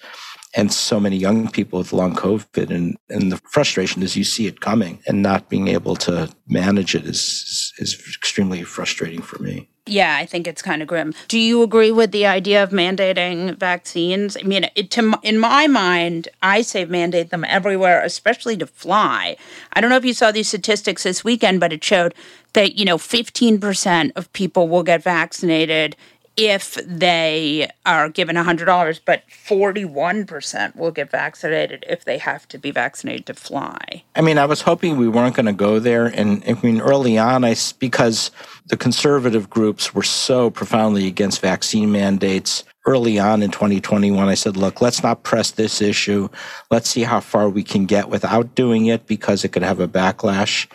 and 0.55 0.73
so 0.73 1.01
many 1.01 1.17
young 1.17 1.51
people 1.51 1.79
with 1.79 1.93
long 1.93 2.15
COVID. 2.15 2.71
And, 2.71 2.97
and 3.09 3.33
the 3.33 3.39
frustration 3.51 4.03
is 4.03 4.17
you 4.17 4.25
see 4.25 4.47
it 4.47 4.61
coming 4.61 5.01
and 5.07 5.23
not 5.23 5.49
being 5.49 5.69
able 5.69 5.97
to 5.97 6.31
manage 6.47 6.95
it 6.95 7.05
is, 7.05 7.73
is 7.79 7.95
extremely 8.17 8.63
frustrating 8.63 9.23
for 9.23 9.43
me. 9.43 9.69
Yeah, 9.89 10.17
I 10.17 10.27
think 10.27 10.49
it's 10.49 10.63
kind 10.63 10.83
of 10.83 10.89
grim. 10.89 11.15
Do 11.29 11.39
you 11.39 11.63
agree 11.63 11.93
with 11.93 12.11
the 12.11 12.27
idea 12.27 12.61
of 12.61 12.71
mandating 12.71 13.57
vaccines? 13.57 14.37
I 14.37 14.43
mean, 14.43 14.69
it, 14.75 14.91
to, 14.93 15.17
in 15.23 15.39
my 15.39 15.69
mind, 15.69 16.29
I 16.43 16.63
say 16.63 16.85
mandate 16.85 17.31
them 17.31 17.45
everywhere, 17.45 18.03
especially 18.03 18.57
to 18.57 18.67
fly. 18.67 19.37
I 19.75 19.81
don't 19.81 19.89
know 19.91 19.97
if 19.97 20.05
you 20.05 20.13
saw 20.13 20.33
these 20.33 20.49
statistics 20.49 21.05
this 21.05 21.23
weekend, 21.23 21.61
but 21.61 21.73
it 21.73 21.85
showed 21.85 22.15
that, 22.55 22.75
you 22.77 22.85
know, 22.85 22.99
15% 22.99 24.11
of 24.17 24.33
people 24.33 24.67
will 24.67 24.83
get 24.83 25.05
vaccinated 25.05 25.95
if 26.37 26.75
they 26.87 27.71
are 27.87 28.09
given 28.09 28.37
$100, 28.37 29.01
but 29.05 29.23
41% 29.31 30.77
will 30.77 30.91
get 30.91 31.11
vaccinated 31.11 31.85
if 31.89 32.05
they 32.05 32.19
have 32.19 32.47
to 32.49 32.59
be 32.59 32.71
vaccinated 32.71 33.27
to 33.27 33.35
fly. 33.35 34.05
I 34.15 34.21
mean, 34.21 34.37
I 34.37 34.45
was 34.45 34.61
hoping 34.61 34.97
we 34.97 35.09
weren't 35.09 35.35
going 35.35 35.47
to 35.47 35.53
go 35.53 35.79
there. 35.79 36.07
And 36.07 36.45
I 36.47 36.53
mean, 36.63 36.81
early 36.81 37.17
on, 37.17 37.45
I, 37.45 37.57
because 37.79 38.31
the 38.67 38.77
conservative 38.77 39.49
groups 39.49 39.95
were 39.95 40.03
so 40.03 40.51
profoundly 40.51 41.07
against 41.07 41.41
vaccine 41.41 41.91
mandates, 41.91 42.65
early 42.87 43.19
on 43.19 43.43
in 43.43 43.51
2021, 43.51 44.29
I 44.29 44.35
said, 44.35 44.57
look, 44.57 44.81
let's 44.81 45.03
not 45.03 45.25
press 45.25 45.51
this 45.51 45.81
issue. 45.81 46.29
Let's 46.71 46.89
see 46.89 47.03
how 47.03 47.21
far 47.21 47.49
we 47.49 47.65
can 47.65 47.87
get 47.87 48.09
without 48.09 48.55
doing 48.55 48.87
it 48.87 49.07
because 49.07 49.45
it 49.45 49.49
could 49.49 49.63
have 49.63 49.81
a 49.81 49.89
backlash. 49.89 50.67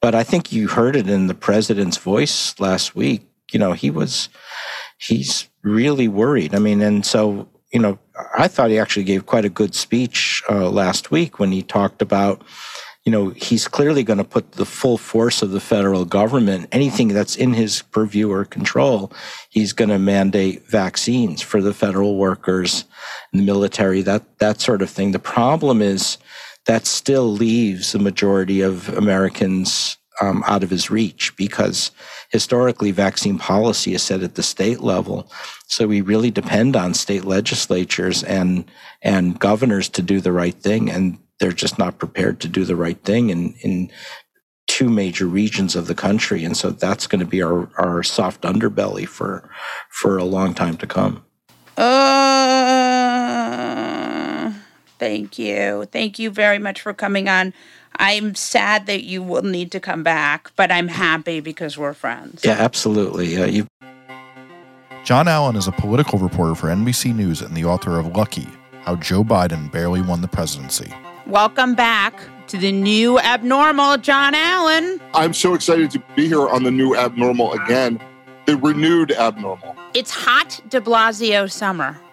But 0.00 0.14
I 0.14 0.22
think 0.22 0.52
you 0.52 0.68
heard 0.68 0.94
it 0.94 1.08
in 1.08 1.26
the 1.26 1.34
president's 1.34 1.96
voice 1.96 2.58
last 2.60 2.94
week. 2.94 3.26
You 3.52 3.58
know, 3.58 3.72
he 3.72 3.90
was 3.90 4.28
he's 4.96 5.48
really 5.62 6.08
worried. 6.08 6.54
I 6.54 6.58
mean, 6.58 6.80
and 6.80 7.04
so, 7.04 7.48
you 7.72 7.80
know, 7.80 7.98
I 8.36 8.48
thought 8.48 8.70
he 8.70 8.78
actually 8.78 9.04
gave 9.04 9.26
quite 9.26 9.44
a 9.44 9.50
good 9.50 9.74
speech 9.74 10.42
uh, 10.48 10.70
last 10.70 11.10
week 11.10 11.38
when 11.38 11.52
he 11.52 11.62
talked 11.62 12.00
about, 12.00 12.42
you 13.04 13.12
know, 13.12 13.30
he's 13.30 13.68
clearly 13.68 14.02
going 14.02 14.18
to 14.18 14.24
put 14.24 14.52
the 14.52 14.64
full 14.66 14.98
force 14.98 15.42
of 15.42 15.50
the 15.50 15.60
federal 15.60 16.04
government, 16.04 16.68
anything 16.72 17.08
that's 17.08 17.36
in 17.36 17.52
his 17.52 17.82
purview 17.82 18.32
or 18.32 18.44
control, 18.44 19.12
he's 19.50 19.72
going 19.72 19.90
to 19.90 19.98
mandate 19.98 20.66
vaccines 20.66 21.40
for 21.40 21.62
the 21.62 21.74
federal 21.74 22.16
workers 22.16 22.84
and 23.32 23.40
the 23.40 23.46
military, 23.46 24.02
that, 24.02 24.38
that 24.38 24.60
sort 24.60 24.82
of 24.82 24.90
thing. 24.90 25.12
The 25.12 25.18
problem 25.18 25.80
is 25.82 26.18
that 26.64 26.84
still 26.84 27.30
leaves 27.30 27.92
the 27.92 28.00
majority 28.00 28.60
of 28.60 28.88
Americans 28.96 29.98
um, 30.20 30.42
out 30.46 30.62
of 30.62 30.70
his 30.70 30.90
reach 30.90 31.36
because 31.36 31.90
historically 32.30 32.90
vaccine 32.90 33.38
policy 33.38 33.94
is 33.94 34.02
set 34.02 34.22
at 34.22 34.34
the 34.34 34.42
state 34.42 34.80
level. 34.80 35.30
So 35.66 35.86
we 35.86 36.00
really 36.00 36.30
depend 36.30 36.76
on 36.76 36.94
state 36.94 37.24
legislatures 37.24 38.22
and 38.22 38.64
and 39.02 39.38
governors 39.38 39.88
to 39.90 40.02
do 40.02 40.20
the 40.20 40.32
right 40.32 40.54
thing, 40.54 40.90
and 40.90 41.18
they're 41.38 41.52
just 41.52 41.78
not 41.78 41.98
prepared 41.98 42.40
to 42.40 42.48
do 42.48 42.64
the 42.64 42.76
right 42.76 43.00
thing 43.02 43.30
in 43.30 43.54
in 43.62 43.90
two 44.66 44.88
major 44.88 45.26
regions 45.26 45.76
of 45.76 45.86
the 45.86 45.94
country, 45.94 46.44
and 46.44 46.56
so 46.56 46.70
that's 46.70 47.06
going 47.06 47.20
to 47.20 47.26
be 47.26 47.42
our 47.42 47.68
our 47.78 48.02
soft 48.02 48.42
underbelly 48.42 49.06
for 49.06 49.48
for 49.90 50.18
a 50.18 50.24
long 50.24 50.54
time 50.54 50.76
to 50.76 50.86
come. 50.86 51.22
Uh, 51.76 52.56
thank 54.98 55.38
you. 55.38 55.84
Thank 55.92 56.18
you 56.18 56.30
very 56.30 56.58
much 56.58 56.80
for 56.80 56.94
coming 56.94 57.28
on. 57.28 57.52
I'm 57.98 58.34
sad 58.34 58.86
that 58.86 59.04
you 59.04 59.22
will 59.22 59.42
need 59.42 59.72
to 59.72 59.80
come 59.80 60.02
back, 60.02 60.50
but 60.56 60.70
I'm 60.70 60.88
happy 60.88 61.40
because 61.40 61.78
we're 61.78 61.94
friends. 61.94 62.42
Yeah, 62.44 62.52
absolutely. 62.52 63.36
Uh, 63.36 63.46
you. 63.46 63.66
Jon 65.04 65.28
Allen 65.28 65.56
is 65.56 65.68
a 65.68 65.72
political 65.72 66.18
reporter 66.18 66.54
for 66.54 66.66
NBC 66.66 67.14
News 67.14 67.40
and 67.40 67.54
the 67.56 67.64
author 67.64 67.98
of 67.98 68.16
Lucky 68.16 68.48
How 68.82 68.96
Joe 68.96 69.22
Biden 69.22 69.70
Barely 69.70 70.02
Won 70.02 70.20
the 70.20 70.28
Presidency. 70.28 70.92
Welcome 71.26 71.74
back 71.74 72.20
to 72.48 72.56
the 72.56 72.72
new 72.72 73.18
abnormal, 73.18 73.98
Jon 73.98 74.34
Allen. 74.34 75.00
I'm 75.14 75.32
so 75.32 75.54
excited 75.54 75.90
to 75.92 76.02
be 76.14 76.26
here 76.26 76.48
on 76.48 76.64
the 76.64 76.70
new 76.70 76.96
abnormal 76.96 77.52
again, 77.52 78.00
the 78.46 78.56
renewed 78.56 79.12
abnormal. 79.12 79.75
It's 79.96 80.10
hot 80.10 80.60
de 80.68 80.78
Blasio 80.78 81.50
summer. 81.50 81.98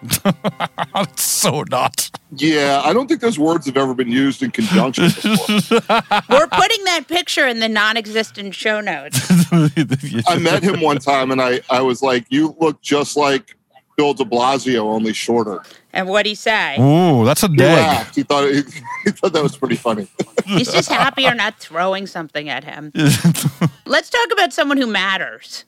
it's 0.94 1.22
so 1.22 1.64
not. 1.68 2.10
Yeah, 2.34 2.80
I 2.82 2.94
don't 2.94 3.08
think 3.08 3.20
those 3.20 3.38
words 3.38 3.66
have 3.66 3.76
ever 3.76 3.92
been 3.92 4.10
used 4.10 4.42
in 4.42 4.52
conjunction 4.52 5.04
before. 5.04 5.36
We're 6.30 6.46
putting 6.46 6.82
that 6.84 7.04
picture 7.08 7.46
in 7.46 7.60
the 7.60 7.68
non 7.68 7.98
existent 7.98 8.54
show 8.54 8.80
notes. 8.80 9.20
I 9.52 10.38
met 10.40 10.62
him 10.62 10.80
one 10.80 10.96
time 10.96 11.30
and 11.30 11.42
I, 11.42 11.60
I 11.68 11.82
was 11.82 12.00
like, 12.00 12.24
You 12.30 12.56
look 12.58 12.80
just 12.80 13.18
like 13.18 13.54
Bill 13.98 14.14
de 14.14 14.24
Blasio, 14.24 14.84
only 14.84 15.12
shorter. 15.12 15.62
And 15.94 16.08
what'd 16.08 16.26
he 16.26 16.34
say? 16.34 16.76
Ooh, 16.80 17.24
that's 17.24 17.44
a 17.44 17.48
He 17.48 17.56
laughed. 17.56 18.16
He 18.16 18.24
thought, 18.24 18.50
he, 18.50 18.62
he 19.04 19.10
thought 19.12 19.32
that 19.32 19.42
was 19.42 19.56
pretty 19.56 19.76
funny. 19.76 20.08
He's 20.44 20.70
just 20.70 20.90
happy 20.90 21.22
you're 21.22 21.34
not 21.34 21.58
throwing 21.60 22.08
something 22.08 22.48
at 22.48 22.64
him. 22.64 22.92
Let's 23.86 24.10
talk 24.10 24.28
about 24.32 24.52
someone 24.52 24.76
who 24.76 24.88
matters. 24.88 25.64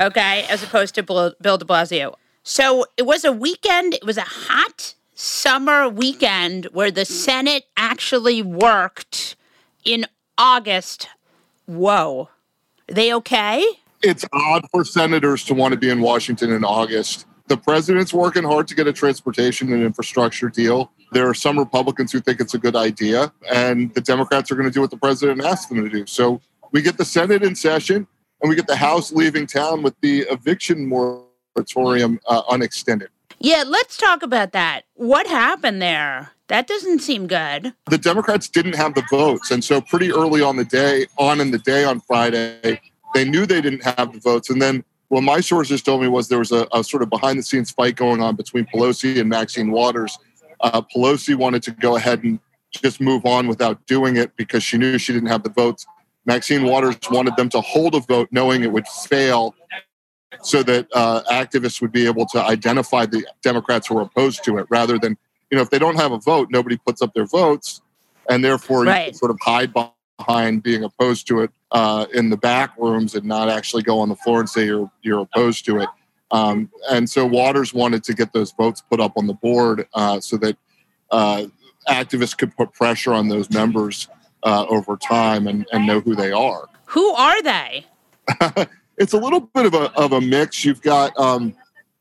okay, 0.00 0.46
as 0.48 0.62
opposed 0.62 0.94
to 0.94 1.02
Bill 1.02 1.58
de 1.58 1.64
Blasio. 1.64 2.14
So 2.42 2.86
it 2.96 3.04
was 3.04 3.24
a 3.24 3.32
weekend, 3.32 3.92
it 3.92 4.04
was 4.04 4.16
a 4.16 4.22
hot 4.26 4.94
summer 5.14 5.88
weekend 5.88 6.66
where 6.72 6.90
the 6.90 7.04
Senate 7.04 7.64
actually 7.76 8.42
worked 8.42 9.36
in 9.84 10.06
August. 10.38 11.08
Whoa. 11.66 12.30
Are 12.88 12.94
they 12.94 13.12
okay? 13.14 13.64
it's 14.04 14.24
odd 14.32 14.64
for 14.70 14.84
senators 14.84 15.44
to 15.44 15.54
want 15.54 15.72
to 15.72 15.78
be 15.78 15.88
in 15.88 16.00
Washington 16.00 16.52
in 16.52 16.62
August. 16.64 17.26
The 17.46 17.56
president's 17.58 18.14
working 18.14 18.42
hard 18.42 18.66
to 18.68 18.74
get 18.74 18.86
a 18.86 18.92
transportation 18.92 19.70
and 19.72 19.82
infrastructure 19.82 20.48
deal. 20.48 20.92
There 21.12 21.28
are 21.28 21.34
some 21.34 21.58
Republicans 21.58 22.10
who 22.10 22.20
think 22.20 22.40
it's 22.40 22.54
a 22.54 22.58
good 22.58 22.74
idea, 22.74 23.32
and 23.52 23.92
the 23.94 24.00
Democrats 24.00 24.50
are 24.50 24.54
going 24.54 24.68
to 24.68 24.72
do 24.72 24.80
what 24.80 24.90
the 24.90 24.96
president 24.96 25.44
asked 25.44 25.68
them 25.68 25.82
to 25.84 25.90
do. 25.90 26.06
So 26.06 26.40
we 26.72 26.80
get 26.80 26.96
the 26.96 27.04
Senate 27.04 27.42
in 27.42 27.54
session, 27.54 28.06
and 28.40 28.48
we 28.48 28.56
get 28.56 28.66
the 28.66 28.76
House 28.76 29.12
leaving 29.12 29.46
town 29.46 29.82
with 29.82 29.94
the 30.00 30.20
eviction 30.30 30.86
moratorium 30.86 32.18
uh, 32.28 32.42
unextended. 32.48 33.10
Yeah, 33.40 33.64
let's 33.66 33.98
talk 33.98 34.22
about 34.22 34.52
that. 34.52 34.84
What 34.94 35.26
happened 35.26 35.82
there? 35.82 36.30
That 36.48 36.66
doesn't 36.66 37.00
seem 37.00 37.26
good. 37.26 37.74
The 37.90 37.98
Democrats 37.98 38.48
didn't 38.48 38.76
have 38.76 38.94
the 38.94 39.04
votes, 39.10 39.50
and 39.50 39.62
so 39.62 39.82
pretty 39.82 40.12
early 40.12 40.40
on 40.40 40.56
the 40.56 40.64
day, 40.64 41.06
on 41.18 41.40
in 41.40 41.50
the 41.50 41.58
day 41.58 41.84
on 41.84 42.00
Friday, 42.00 42.80
they 43.14 43.24
knew 43.24 43.44
they 43.44 43.60
didn't 43.60 43.84
have 43.84 44.12
the 44.12 44.20
votes, 44.20 44.48
and 44.48 44.60
then 44.62 44.82
what 45.08 45.22
my 45.22 45.40
sources 45.40 45.82
told 45.82 46.02
me 46.02 46.08
was 46.08 46.28
there 46.28 46.38
was 46.38 46.52
a, 46.52 46.66
a 46.72 46.82
sort 46.82 47.02
of 47.02 47.10
behind 47.10 47.38
the 47.38 47.42
scenes 47.42 47.70
fight 47.70 47.96
going 47.96 48.22
on 48.22 48.36
between 48.36 48.66
Pelosi 48.66 49.20
and 49.20 49.28
Maxine 49.28 49.70
Waters. 49.70 50.18
Uh, 50.60 50.80
Pelosi 50.82 51.34
wanted 51.34 51.62
to 51.64 51.70
go 51.72 51.96
ahead 51.96 52.24
and 52.24 52.40
just 52.70 53.00
move 53.00 53.24
on 53.24 53.46
without 53.46 53.84
doing 53.86 54.16
it 54.16 54.34
because 54.36 54.62
she 54.62 54.78
knew 54.78 54.98
she 54.98 55.12
didn't 55.12 55.28
have 55.28 55.42
the 55.42 55.50
votes. 55.50 55.86
Maxine 56.26 56.64
Waters 56.64 56.96
wanted 57.10 57.36
them 57.36 57.48
to 57.50 57.60
hold 57.60 57.94
a 57.94 58.00
vote 58.00 58.28
knowing 58.32 58.62
it 58.64 58.72
would 58.72 58.88
fail 58.88 59.54
so 60.42 60.62
that 60.62 60.88
uh, 60.94 61.22
activists 61.30 61.80
would 61.80 61.92
be 61.92 62.06
able 62.06 62.26
to 62.26 62.42
identify 62.42 63.06
the 63.06 63.24
Democrats 63.42 63.86
who 63.86 63.94
were 63.94 64.02
opposed 64.02 64.42
to 64.44 64.58
it 64.58 64.66
rather 64.68 64.98
than, 64.98 65.16
you 65.50 65.56
know, 65.56 65.62
if 65.62 65.70
they 65.70 65.78
don't 65.78 65.96
have 65.96 66.12
a 66.12 66.18
vote, 66.18 66.48
nobody 66.50 66.76
puts 66.76 67.02
up 67.02 67.14
their 67.14 67.26
votes. 67.26 67.80
And 68.28 68.44
therefore, 68.44 68.84
you 68.84 68.90
Right. 68.90 69.04
can 69.06 69.14
sort 69.14 69.30
of 69.30 69.38
hide 69.42 69.72
behind 69.72 69.92
being 70.62 70.84
opposed 70.84 71.26
to 71.28 71.40
it 71.40 71.50
uh, 71.72 72.06
in 72.14 72.30
the 72.30 72.36
back 72.36 72.72
rooms 72.78 73.14
and 73.14 73.24
not 73.24 73.48
actually 73.48 73.82
go 73.82 73.98
on 73.98 74.08
the 74.08 74.16
floor 74.16 74.40
and 74.40 74.48
say 74.48 74.66
you're, 74.66 74.90
you're 75.02 75.20
opposed 75.20 75.64
to 75.66 75.80
it. 75.80 75.88
Um, 76.30 76.70
and 76.90 77.08
so 77.08 77.26
Waters 77.26 77.74
wanted 77.74 78.02
to 78.04 78.14
get 78.14 78.32
those 78.32 78.52
votes 78.52 78.80
put 78.80 79.00
up 79.00 79.12
on 79.16 79.26
the 79.26 79.34
board 79.34 79.86
uh, 79.94 80.20
so 80.20 80.36
that 80.38 80.56
uh, 81.10 81.46
activists 81.88 82.36
could 82.36 82.56
put 82.56 82.72
pressure 82.72 83.12
on 83.12 83.28
those 83.28 83.50
members 83.50 84.08
uh, 84.42 84.66
over 84.68 84.96
time 84.96 85.46
and, 85.46 85.66
and 85.72 85.86
know 85.86 86.00
who 86.00 86.14
they 86.14 86.32
are. 86.32 86.68
Who 86.86 87.12
are 87.14 87.42
they? 87.42 87.86
it's 88.98 89.12
a 89.12 89.18
little 89.18 89.40
bit 89.40 89.66
of 89.66 89.74
a, 89.74 89.92
of 89.92 90.12
a 90.12 90.20
mix. 90.20 90.64
You've 90.64 90.82
got 90.82 91.16
um, 91.18 91.54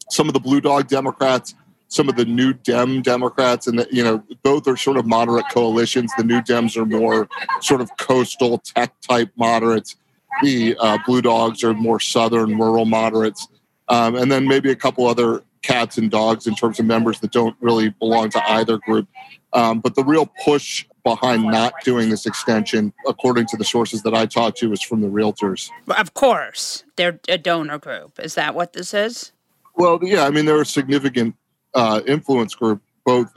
some 0.10 0.28
of 0.28 0.34
the 0.34 0.40
Blue 0.40 0.62
Dog 0.62 0.88
Democrats, 0.88 1.56
some 1.94 2.10
of 2.10 2.16
the 2.16 2.26
New 2.26 2.54
Dem 2.54 3.02
Democrats, 3.02 3.68
and 3.68 3.80
the, 3.80 3.88
you 3.92 4.04
know 4.04 4.24
both 4.42 4.68
are 4.68 4.76
sort 4.76 4.98
of 4.98 5.06
moderate 5.06 5.46
coalitions. 5.52 6.12
The 6.18 6.24
New 6.24 6.42
Dems 6.42 6.76
are 6.76 6.86
more 6.86 7.30
sort 7.62 7.82
of 7.82 7.96
coastal 7.98 8.58
tech 8.58 9.00
type 9.02 9.30
moderates. 9.36 9.96
The 10.42 10.76
uh, 10.80 10.98
Blue 11.06 11.22
Dogs 11.22 11.64
are 11.64 11.74
more 11.74 12.00
southern 12.00 12.58
rural 12.58 12.86
moderates, 12.86 13.48
um, 13.90 14.16
and 14.16 14.32
then 14.32 14.48
maybe 14.48 14.72
a 14.72 14.76
couple 14.76 15.06
other 15.06 15.44
cats 15.62 15.98
and 15.98 16.10
dogs 16.10 16.48
in 16.48 16.56
terms 16.56 16.80
of 16.80 16.86
members 16.86 17.20
that 17.20 17.32
don't 17.32 17.56
really 17.62 17.90
belong 17.90 18.30
to 18.32 18.52
either 18.52 18.78
group. 18.80 19.08
Um, 19.54 19.80
but 19.80 19.94
the 19.96 20.04
real 20.04 20.30
push 20.44 20.86
behind 21.04 21.44
not 21.44 21.74
doing 21.84 22.10
this 22.10 22.26
extension, 22.26 22.92
according 23.08 23.46
to 23.48 23.58
the 23.58 23.64
sources 23.64 24.02
that 24.02 24.16
I 24.16 24.26
talked 24.26 24.58
to, 24.58 24.74
is 24.74 24.82
from 24.82 25.02
the 25.02 25.08
realtors. 25.08 25.70
Of 25.96 26.16
course, 26.16 26.84
they're 26.96 27.20
a 27.30 27.38
donor 27.38 27.78
group. 27.78 28.20
Is 28.20 28.34
that 28.36 28.56
what 28.56 28.74
this 28.74 28.94
is? 28.94 29.32
Well, 29.76 30.00
yeah, 30.02 30.24
I 30.26 30.32
mean 30.32 30.46
they're 30.46 30.62
a 30.62 30.66
significant 30.66 31.36
uh, 31.74 32.02
influence 32.08 32.56
group, 32.56 32.82
both 33.06 33.34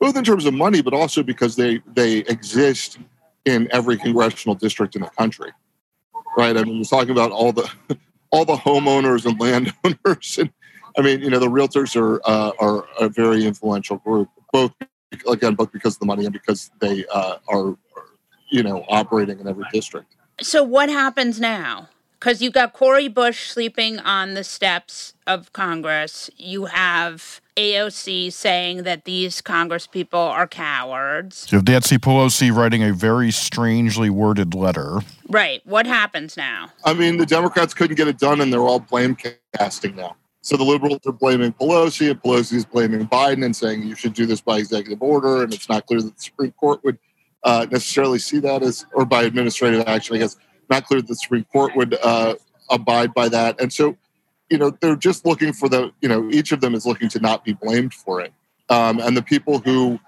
both 0.00 0.16
in 0.16 0.24
terms 0.24 0.46
of 0.46 0.54
money, 0.54 0.82
but 0.82 0.94
also 0.94 1.22
because 1.22 1.56
they 1.56 1.80
they 1.94 2.18
exist 2.18 2.98
in 3.44 3.68
every 3.72 3.96
congressional 3.96 4.54
district 4.54 4.94
in 4.96 5.02
the 5.02 5.10
country. 5.10 5.50
Right? 6.36 6.56
I 6.56 6.62
mean, 6.62 6.78
we're 6.78 6.84
talking 6.84 7.10
about 7.10 7.30
all 7.30 7.52
the 7.52 7.70
all 8.30 8.44
the 8.44 8.56
homeowners 8.56 9.26
and 9.26 9.40
landowners, 9.40 10.38
and 10.40 10.50
I 10.96 11.02
mean, 11.02 11.20
you 11.20 11.30
know, 11.30 11.38
the 11.38 11.48
realtors 11.48 11.96
are 11.96 12.20
uh, 12.24 12.52
are 12.60 12.86
a 13.00 13.08
very 13.08 13.46
influential 13.46 13.98
group, 13.98 14.28
both 14.52 14.72
again, 15.26 15.54
both 15.54 15.72
because 15.72 15.94
of 15.94 16.00
the 16.00 16.06
money 16.06 16.24
and 16.24 16.32
because 16.32 16.70
they 16.80 17.04
uh, 17.12 17.38
are, 17.48 17.76
you 18.50 18.62
know, 18.62 18.84
operating 18.88 19.40
in 19.40 19.48
every 19.48 19.64
district. 19.72 20.16
So 20.40 20.62
what 20.62 20.88
happens 20.88 21.40
now? 21.40 21.88
Because 22.18 22.42
you've 22.42 22.52
got 22.52 22.72
Cori 22.72 23.06
Bush 23.06 23.48
sleeping 23.48 24.00
on 24.00 24.34
the 24.34 24.42
steps 24.42 25.14
of 25.26 25.52
Congress. 25.52 26.28
You 26.36 26.64
have 26.64 27.40
AOC 27.56 28.32
saying 28.32 28.82
that 28.82 29.04
these 29.04 29.40
Congress 29.40 29.86
people 29.86 30.18
are 30.18 30.46
cowards. 30.46 31.46
You 31.50 31.58
have 31.58 31.68
Nancy 31.68 31.96
Pelosi 31.96 32.54
writing 32.54 32.82
a 32.82 32.92
very 32.92 33.30
strangely 33.30 34.10
worded 34.10 34.54
letter. 34.54 35.00
Right. 35.28 35.60
What 35.64 35.86
happens 35.86 36.36
now? 36.36 36.70
I 36.84 36.94
mean, 36.94 37.18
the 37.18 37.26
Democrats 37.26 37.72
couldn't 37.72 37.96
get 37.96 38.08
it 38.08 38.18
done, 38.18 38.40
and 38.40 38.52
they're 38.52 38.60
all 38.60 38.80
blame 38.80 39.16
casting 39.56 39.94
now. 39.94 40.16
So 40.40 40.56
the 40.56 40.64
liberals 40.64 41.00
are 41.06 41.12
blaming 41.12 41.52
Pelosi, 41.52 42.10
and 42.10 42.20
Pelosi 42.22 42.54
is 42.54 42.64
blaming 42.64 43.06
Biden 43.06 43.44
and 43.44 43.54
saying 43.54 43.82
you 43.82 43.94
should 43.94 44.14
do 44.14 44.26
this 44.26 44.40
by 44.40 44.58
executive 44.58 45.02
order. 45.02 45.42
And 45.44 45.52
it's 45.52 45.68
not 45.68 45.86
clear 45.86 46.00
that 46.00 46.16
the 46.16 46.22
Supreme 46.22 46.52
Court 46.52 46.82
would 46.84 46.98
uh, 47.44 47.66
necessarily 47.70 48.18
see 48.18 48.38
that 48.40 48.62
as, 48.62 48.86
or 48.92 49.04
by 49.04 49.22
administrative 49.22 49.86
action, 49.86 50.16
I 50.16 50.20
guess, 50.20 50.36
not 50.70 50.84
clear 50.84 51.00
that 51.00 51.08
the 51.08 51.14
Supreme 51.14 51.44
Court 51.44 51.74
would 51.76 51.98
uh, 52.02 52.34
abide 52.70 53.14
by 53.14 53.28
that. 53.28 53.60
And 53.60 53.72
so, 53.72 53.96
you 54.50 54.58
know, 54.58 54.70
they're 54.80 54.96
just 54.96 55.26
looking 55.26 55.52
for 55.52 55.68
the, 55.68 55.92
you 56.00 56.08
know, 56.08 56.28
each 56.30 56.52
of 56.52 56.60
them 56.60 56.74
is 56.74 56.86
looking 56.86 57.08
to 57.10 57.20
not 57.20 57.44
be 57.44 57.52
blamed 57.52 57.94
for 57.94 58.20
it. 58.20 58.32
Um, 58.68 58.98
and 59.00 59.16
the 59.16 59.22
people 59.22 59.58
who 59.58 59.98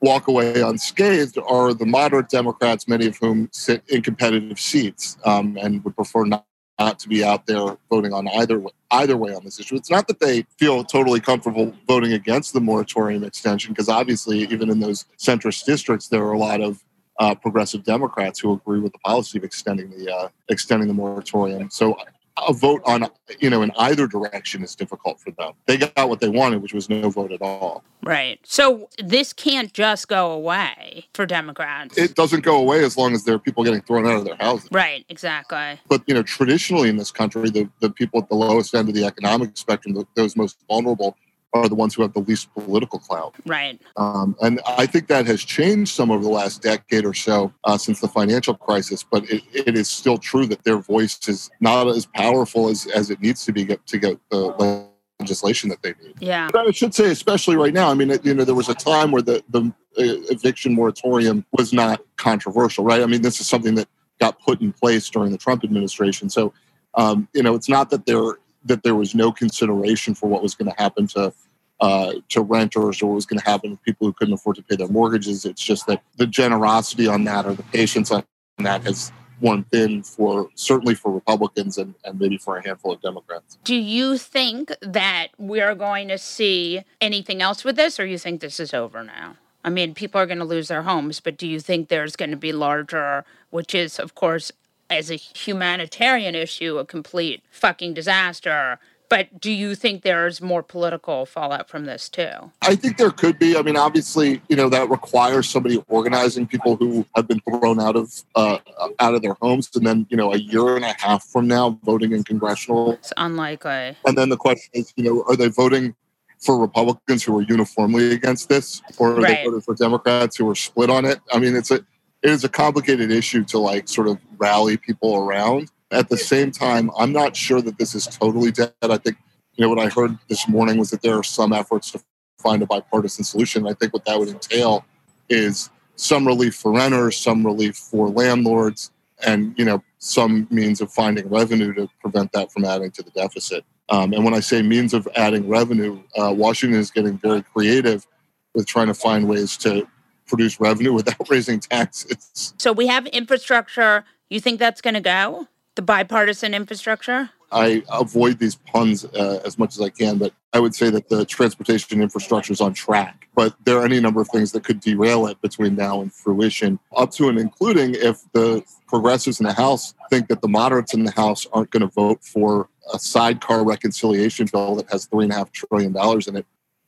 walk 0.00 0.26
away 0.26 0.60
unscathed 0.60 1.38
are 1.38 1.72
the 1.72 1.86
moderate 1.86 2.28
Democrats, 2.28 2.88
many 2.88 3.06
of 3.06 3.16
whom 3.18 3.48
sit 3.52 3.82
in 3.88 4.02
competitive 4.02 4.58
seats 4.58 5.16
um, 5.24 5.56
and 5.60 5.84
would 5.84 5.94
prefer 5.94 6.24
not, 6.24 6.44
not 6.80 6.98
to 6.98 7.08
be 7.08 7.22
out 7.22 7.46
there 7.46 7.76
voting 7.88 8.12
on 8.12 8.26
either 8.28 8.58
way, 8.58 8.72
either 8.90 9.16
way 9.16 9.32
on 9.32 9.44
this 9.44 9.60
issue. 9.60 9.76
It's 9.76 9.90
not 9.90 10.08
that 10.08 10.18
they 10.18 10.44
feel 10.58 10.82
totally 10.82 11.20
comfortable 11.20 11.72
voting 11.86 12.12
against 12.12 12.52
the 12.52 12.60
moratorium 12.60 13.22
extension, 13.22 13.72
because 13.72 13.88
obviously, 13.88 14.40
even 14.40 14.70
in 14.70 14.80
those 14.80 15.04
centrist 15.18 15.64
districts, 15.64 16.08
there 16.08 16.24
are 16.24 16.32
a 16.32 16.38
lot 16.38 16.60
of 16.60 16.82
uh, 17.18 17.34
progressive 17.34 17.84
Democrats 17.84 18.40
who 18.40 18.52
agree 18.52 18.80
with 18.80 18.92
the 18.92 18.98
policy 18.98 19.38
of 19.38 19.44
extending 19.44 19.90
the 19.90 20.12
uh, 20.12 20.28
extending 20.48 20.88
the 20.88 20.94
moratorium. 20.94 21.70
So 21.70 21.96
a 22.38 22.52
vote 22.52 22.80
on 22.84 23.08
you 23.40 23.50
know 23.50 23.62
in 23.62 23.70
either 23.78 24.06
direction 24.06 24.62
is 24.62 24.74
difficult 24.74 25.20
for 25.20 25.30
them. 25.32 25.52
They 25.66 25.76
got 25.76 26.08
what 26.08 26.20
they 26.20 26.28
wanted, 26.28 26.62
which 26.62 26.72
was 26.72 26.88
no 26.88 27.10
vote 27.10 27.32
at 27.32 27.42
all. 27.42 27.84
Right. 28.02 28.40
So 28.42 28.88
this 28.98 29.32
can't 29.32 29.72
just 29.72 30.08
go 30.08 30.32
away 30.32 31.06
for 31.14 31.26
Democrats. 31.26 31.96
It 31.96 32.14
doesn't 32.14 32.42
go 32.42 32.58
away 32.58 32.84
as 32.84 32.96
long 32.96 33.14
as 33.14 33.24
there 33.24 33.34
are 33.34 33.38
people 33.38 33.62
getting 33.64 33.82
thrown 33.82 34.06
out 34.06 34.16
of 34.16 34.24
their 34.24 34.36
houses. 34.36 34.68
right. 34.72 35.04
Exactly. 35.08 35.80
But 35.88 36.02
you 36.06 36.14
know, 36.14 36.22
traditionally 36.22 36.88
in 36.88 36.96
this 36.96 37.10
country, 37.10 37.50
the, 37.50 37.68
the 37.80 37.90
people 37.90 38.20
at 38.20 38.28
the 38.28 38.34
lowest 38.34 38.74
end 38.74 38.88
of 38.88 38.94
the 38.94 39.04
economic 39.04 39.56
spectrum, 39.56 39.94
the, 39.94 40.06
those 40.14 40.36
most 40.36 40.58
vulnerable, 40.68 41.16
are 41.54 41.68
the 41.68 41.74
ones 41.74 41.94
who 41.94 42.02
have 42.02 42.12
the 42.12 42.20
least 42.20 42.52
political 42.54 42.98
clout. 42.98 43.34
Right. 43.46 43.80
Um, 43.96 44.36
and 44.40 44.60
I 44.66 44.86
think 44.86 45.08
that 45.08 45.26
has 45.26 45.44
changed 45.44 45.94
some 45.94 46.10
over 46.10 46.22
the 46.22 46.30
last 46.30 46.62
decade 46.62 47.04
or 47.04 47.14
so 47.14 47.52
uh, 47.64 47.76
since 47.76 48.00
the 48.00 48.08
financial 48.08 48.54
crisis. 48.54 49.04
But 49.04 49.28
it, 49.30 49.42
it 49.52 49.76
is 49.76 49.88
still 49.88 50.18
true 50.18 50.46
that 50.46 50.64
their 50.64 50.78
voice 50.78 51.18
is 51.28 51.50
not 51.60 51.88
as 51.88 52.06
powerful 52.06 52.68
as, 52.68 52.86
as 52.86 53.10
it 53.10 53.20
needs 53.20 53.44
to 53.44 53.52
be 53.52 53.64
get, 53.64 53.86
to 53.86 53.98
get 53.98 54.18
the 54.30 54.88
legislation 55.20 55.68
that 55.70 55.82
they 55.82 55.94
need. 56.02 56.14
Yeah. 56.20 56.48
But 56.52 56.68
I 56.68 56.70
should 56.70 56.94
say, 56.94 57.10
especially 57.10 57.56
right 57.56 57.72
now, 57.72 57.90
I 57.90 57.94
mean, 57.94 58.18
you 58.22 58.34
know, 58.34 58.44
there 58.44 58.54
was 58.54 58.68
a 58.68 58.74
time 58.74 59.10
where 59.10 59.22
the, 59.22 59.42
the 59.50 59.72
uh, 59.98 60.32
eviction 60.32 60.74
moratorium 60.74 61.44
was 61.52 61.72
not 61.72 62.02
controversial, 62.16 62.84
right? 62.84 63.02
I 63.02 63.06
mean, 63.06 63.22
this 63.22 63.40
is 63.40 63.48
something 63.48 63.74
that 63.76 63.88
got 64.20 64.40
put 64.40 64.60
in 64.60 64.72
place 64.72 65.08
during 65.10 65.32
the 65.32 65.38
Trump 65.38 65.64
administration. 65.64 66.30
So, 66.30 66.52
um, 66.94 67.28
you 67.34 67.42
know, 67.42 67.54
it's 67.54 67.68
not 67.68 67.90
that 67.90 68.06
there 68.06 68.38
that 68.64 68.82
there 68.82 68.94
was 68.94 69.14
no 69.14 69.32
consideration 69.32 70.14
for 70.14 70.28
what 70.28 70.42
was 70.42 70.54
going 70.54 70.70
to 70.70 70.82
happen 70.82 71.06
to 71.08 71.32
uh, 71.80 72.12
to 72.28 72.42
renters 72.42 73.02
or 73.02 73.06
what 73.06 73.16
was 73.16 73.26
going 73.26 73.40
to 73.40 73.44
happen 73.44 73.72
to 73.72 73.76
people 73.78 74.06
who 74.06 74.12
couldn't 74.12 74.34
afford 74.34 74.54
to 74.54 74.62
pay 74.62 74.76
their 74.76 74.88
mortgages. 74.88 75.44
It's 75.44 75.62
just 75.62 75.86
that 75.88 76.00
the 76.16 76.28
generosity 76.28 77.08
on 77.08 77.24
that 77.24 77.44
or 77.44 77.54
the 77.54 77.64
patience 77.64 78.12
on 78.12 78.22
that 78.58 78.84
has 78.84 79.10
worn 79.40 79.64
thin 79.64 80.04
for 80.04 80.48
certainly 80.54 80.94
for 80.94 81.10
Republicans 81.10 81.76
and, 81.78 81.94
and 82.04 82.20
maybe 82.20 82.38
for 82.38 82.56
a 82.56 82.64
handful 82.64 82.92
of 82.92 83.02
Democrats. 83.02 83.58
Do 83.64 83.74
you 83.74 84.16
think 84.16 84.72
that 84.80 85.28
we're 85.38 85.74
going 85.74 86.06
to 86.08 86.18
see 86.18 86.82
anything 87.00 87.42
else 87.42 87.64
with 87.64 87.74
this, 87.74 87.98
or 87.98 88.06
you 88.06 88.18
think 88.18 88.40
this 88.40 88.60
is 88.60 88.72
over 88.72 89.02
now? 89.02 89.36
I 89.64 89.70
mean, 89.70 89.94
people 89.94 90.20
are 90.20 90.26
going 90.26 90.38
to 90.38 90.44
lose 90.44 90.68
their 90.68 90.82
homes, 90.82 91.20
but 91.20 91.36
do 91.36 91.46
you 91.46 91.60
think 91.60 91.88
there's 91.88 92.16
going 92.16 92.30
to 92.30 92.36
be 92.36 92.52
larger, 92.52 93.24
which 93.50 93.74
is, 93.74 93.98
of 93.98 94.14
course, 94.14 94.50
as 94.92 95.10
a 95.10 95.16
humanitarian 95.16 96.34
issue, 96.34 96.78
a 96.78 96.84
complete 96.84 97.42
fucking 97.50 97.94
disaster? 97.94 98.78
But 99.08 99.40
do 99.40 99.50
you 99.50 99.74
think 99.74 100.02
there's 100.04 100.40
more 100.40 100.62
political 100.62 101.26
fallout 101.26 101.68
from 101.68 101.84
this 101.84 102.08
too? 102.08 102.50
I 102.62 102.74
think 102.74 102.96
there 102.96 103.10
could 103.10 103.38
be. 103.38 103.58
I 103.58 103.62
mean, 103.62 103.76
obviously, 103.76 104.40
you 104.48 104.56
know 104.56 104.70
that 104.70 104.88
requires 104.88 105.50
somebody 105.50 105.84
organizing 105.88 106.46
people 106.46 106.76
who 106.76 107.04
have 107.14 107.28
been 107.28 107.40
thrown 107.40 107.78
out 107.78 107.94
of 107.94 108.10
uh, 108.36 108.58
out 109.00 109.14
of 109.14 109.20
their 109.20 109.36
homes, 109.42 109.68
and 109.74 109.86
then 109.86 110.06
you 110.08 110.16
know 110.16 110.32
a 110.32 110.38
year 110.38 110.76
and 110.76 110.84
a 110.84 110.94
half 110.98 111.24
from 111.24 111.46
now 111.46 111.78
voting 111.84 112.12
in 112.12 112.24
congressional. 112.24 112.92
It's 112.92 113.12
unlikely. 113.18 113.96
And 114.06 114.16
then 114.16 114.30
the 114.30 114.38
question 114.38 114.70
is, 114.72 114.94
you 114.96 115.04
know, 115.04 115.24
are 115.28 115.36
they 115.36 115.48
voting 115.48 115.94
for 116.38 116.56
Republicans 116.58 117.22
who 117.22 117.38
are 117.38 117.42
uniformly 117.42 118.12
against 118.12 118.48
this, 118.48 118.80
or 118.96 119.10
are 119.12 119.20
Right. 119.20 119.36
they 119.36 119.44
voting 119.44 119.60
for 119.60 119.74
Democrats 119.74 120.38
who 120.38 120.48
are 120.48 120.54
split 120.54 120.88
on 120.88 121.04
it? 121.04 121.20
I 121.34 121.38
mean, 121.38 121.54
it's 121.54 121.70
a 121.70 121.84
it 122.22 122.30
is 122.30 122.44
a 122.44 122.48
complicated 122.48 123.10
issue 123.10 123.44
to 123.44 123.58
like 123.58 123.88
sort 123.88 124.08
of 124.08 124.18
rally 124.38 124.76
people 124.76 125.16
around. 125.16 125.70
At 125.90 126.08
the 126.08 126.16
same 126.16 126.50
time, 126.50 126.90
I'm 126.96 127.12
not 127.12 127.36
sure 127.36 127.60
that 127.60 127.78
this 127.78 127.94
is 127.94 128.06
totally 128.06 128.50
dead. 128.50 128.72
I 128.82 128.96
think 128.96 129.16
you 129.54 129.62
know 129.62 129.68
what 129.68 129.78
I 129.78 129.88
heard 129.88 130.16
this 130.28 130.48
morning 130.48 130.78
was 130.78 130.90
that 130.90 131.02
there 131.02 131.18
are 131.18 131.22
some 131.24 131.52
efforts 131.52 131.90
to 131.90 132.02
find 132.38 132.62
a 132.62 132.66
bipartisan 132.66 133.24
solution. 133.24 133.66
I 133.66 133.74
think 133.74 133.92
what 133.92 134.04
that 134.06 134.18
would 134.18 134.28
entail 134.28 134.84
is 135.28 135.70
some 135.96 136.26
relief 136.26 136.54
for 136.54 136.72
renters, 136.72 137.16
some 137.16 137.44
relief 137.44 137.76
for 137.76 138.08
landlords, 138.08 138.90
and 139.24 139.54
you 139.58 139.64
know 139.64 139.82
some 139.98 140.48
means 140.50 140.80
of 140.80 140.92
finding 140.92 141.28
revenue 141.28 141.74
to 141.74 141.88
prevent 142.00 142.32
that 142.32 142.50
from 142.50 142.64
adding 142.64 142.90
to 142.92 143.02
the 143.02 143.10
deficit. 143.10 143.64
Um, 143.88 144.12
and 144.12 144.24
when 144.24 144.32
I 144.32 144.40
say 144.40 144.62
means 144.62 144.94
of 144.94 145.06
adding 145.16 145.48
revenue, 145.48 146.02
uh, 146.16 146.32
Washington 146.34 146.80
is 146.80 146.90
getting 146.90 147.18
very 147.18 147.42
creative 147.42 148.06
with 148.54 148.66
trying 148.66 148.86
to 148.86 148.94
find 148.94 149.28
ways 149.28 149.56
to 149.58 149.86
produce 150.32 150.58
revenue 150.58 150.94
without 150.94 151.28
raising 151.28 151.60
taxes. 151.60 152.54
So 152.58 152.72
we 152.72 152.86
have 152.86 153.06
infrastructure. 153.08 154.04
You 154.30 154.40
think 154.40 154.58
that's 154.58 154.80
going 154.80 154.94
to 154.94 155.00
go? 155.00 155.46
The 155.74 155.82
bipartisan 155.82 156.54
infrastructure? 156.54 157.30
I 157.50 157.82
avoid 157.90 158.38
these 158.38 158.54
puns 158.54 159.04
uh, 159.04 159.40
as 159.44 159.58
much 159.58 159.74
as 159.74 159.82
I 159.82 159.90
can, 159.90 160.16
but 160.16 160.32
I 160.54 160.58
would 160.58 160.74
say 160.74 160.88
that 160.88 161.10
the 161.10 161.26
transportation 161.26 162.00
infrastructure 162.00 162.50
is 162.50 162.62
on 162.62 162.72
track. 162.72 163.28
But 163.34 163.54
there 163.64 163.76
are 163.76 163.84
any 163.84 164.00
number 164.00 164.22
of 164.22 164.28
things 164.28 164.52
that 164.52 164.64
could 164.64 164.80
derail 164.80 165.26
it 165.26 165.38
between 165.42 165.76
now 165.76 166.00
and 166.00 166.10
fruition, 166.10 166.78
up 166.96 167.10
to 167.12 167.28
and 167.28 167.38
including 167.38 167.94
if 167.94 168.22
the 168.32 168.62
progressives 168.88 169.38
in 169.38 169.44
the 169.44 169.52
House 169.52 169.92
think 170.08 170.28
that 170.28 170.40
the 170.40 170.48
moderates 170.48 170.94
in 170.94 171.04
the 171.04 171.12
House 171.12 171.46
aren't 171.52 171.70
going 171.70 171.82
to 171.82 171.88
vote 171.88 172.24
for 172.24 172.70
a 172.94 172.98
sidecar 172.98 173.64
reconciliation 173.64 174.48
bill 174.50 174.76
that 174.76 174.90
has 174.90 175.04
three 175.04 175.24
and 175.24 175.32
a 175.32 175.36
half 175.36 175.52
trillion 175.52 175.92
dollars 175.92 176.26
in 176.26 176.36
it, 176.36 176.46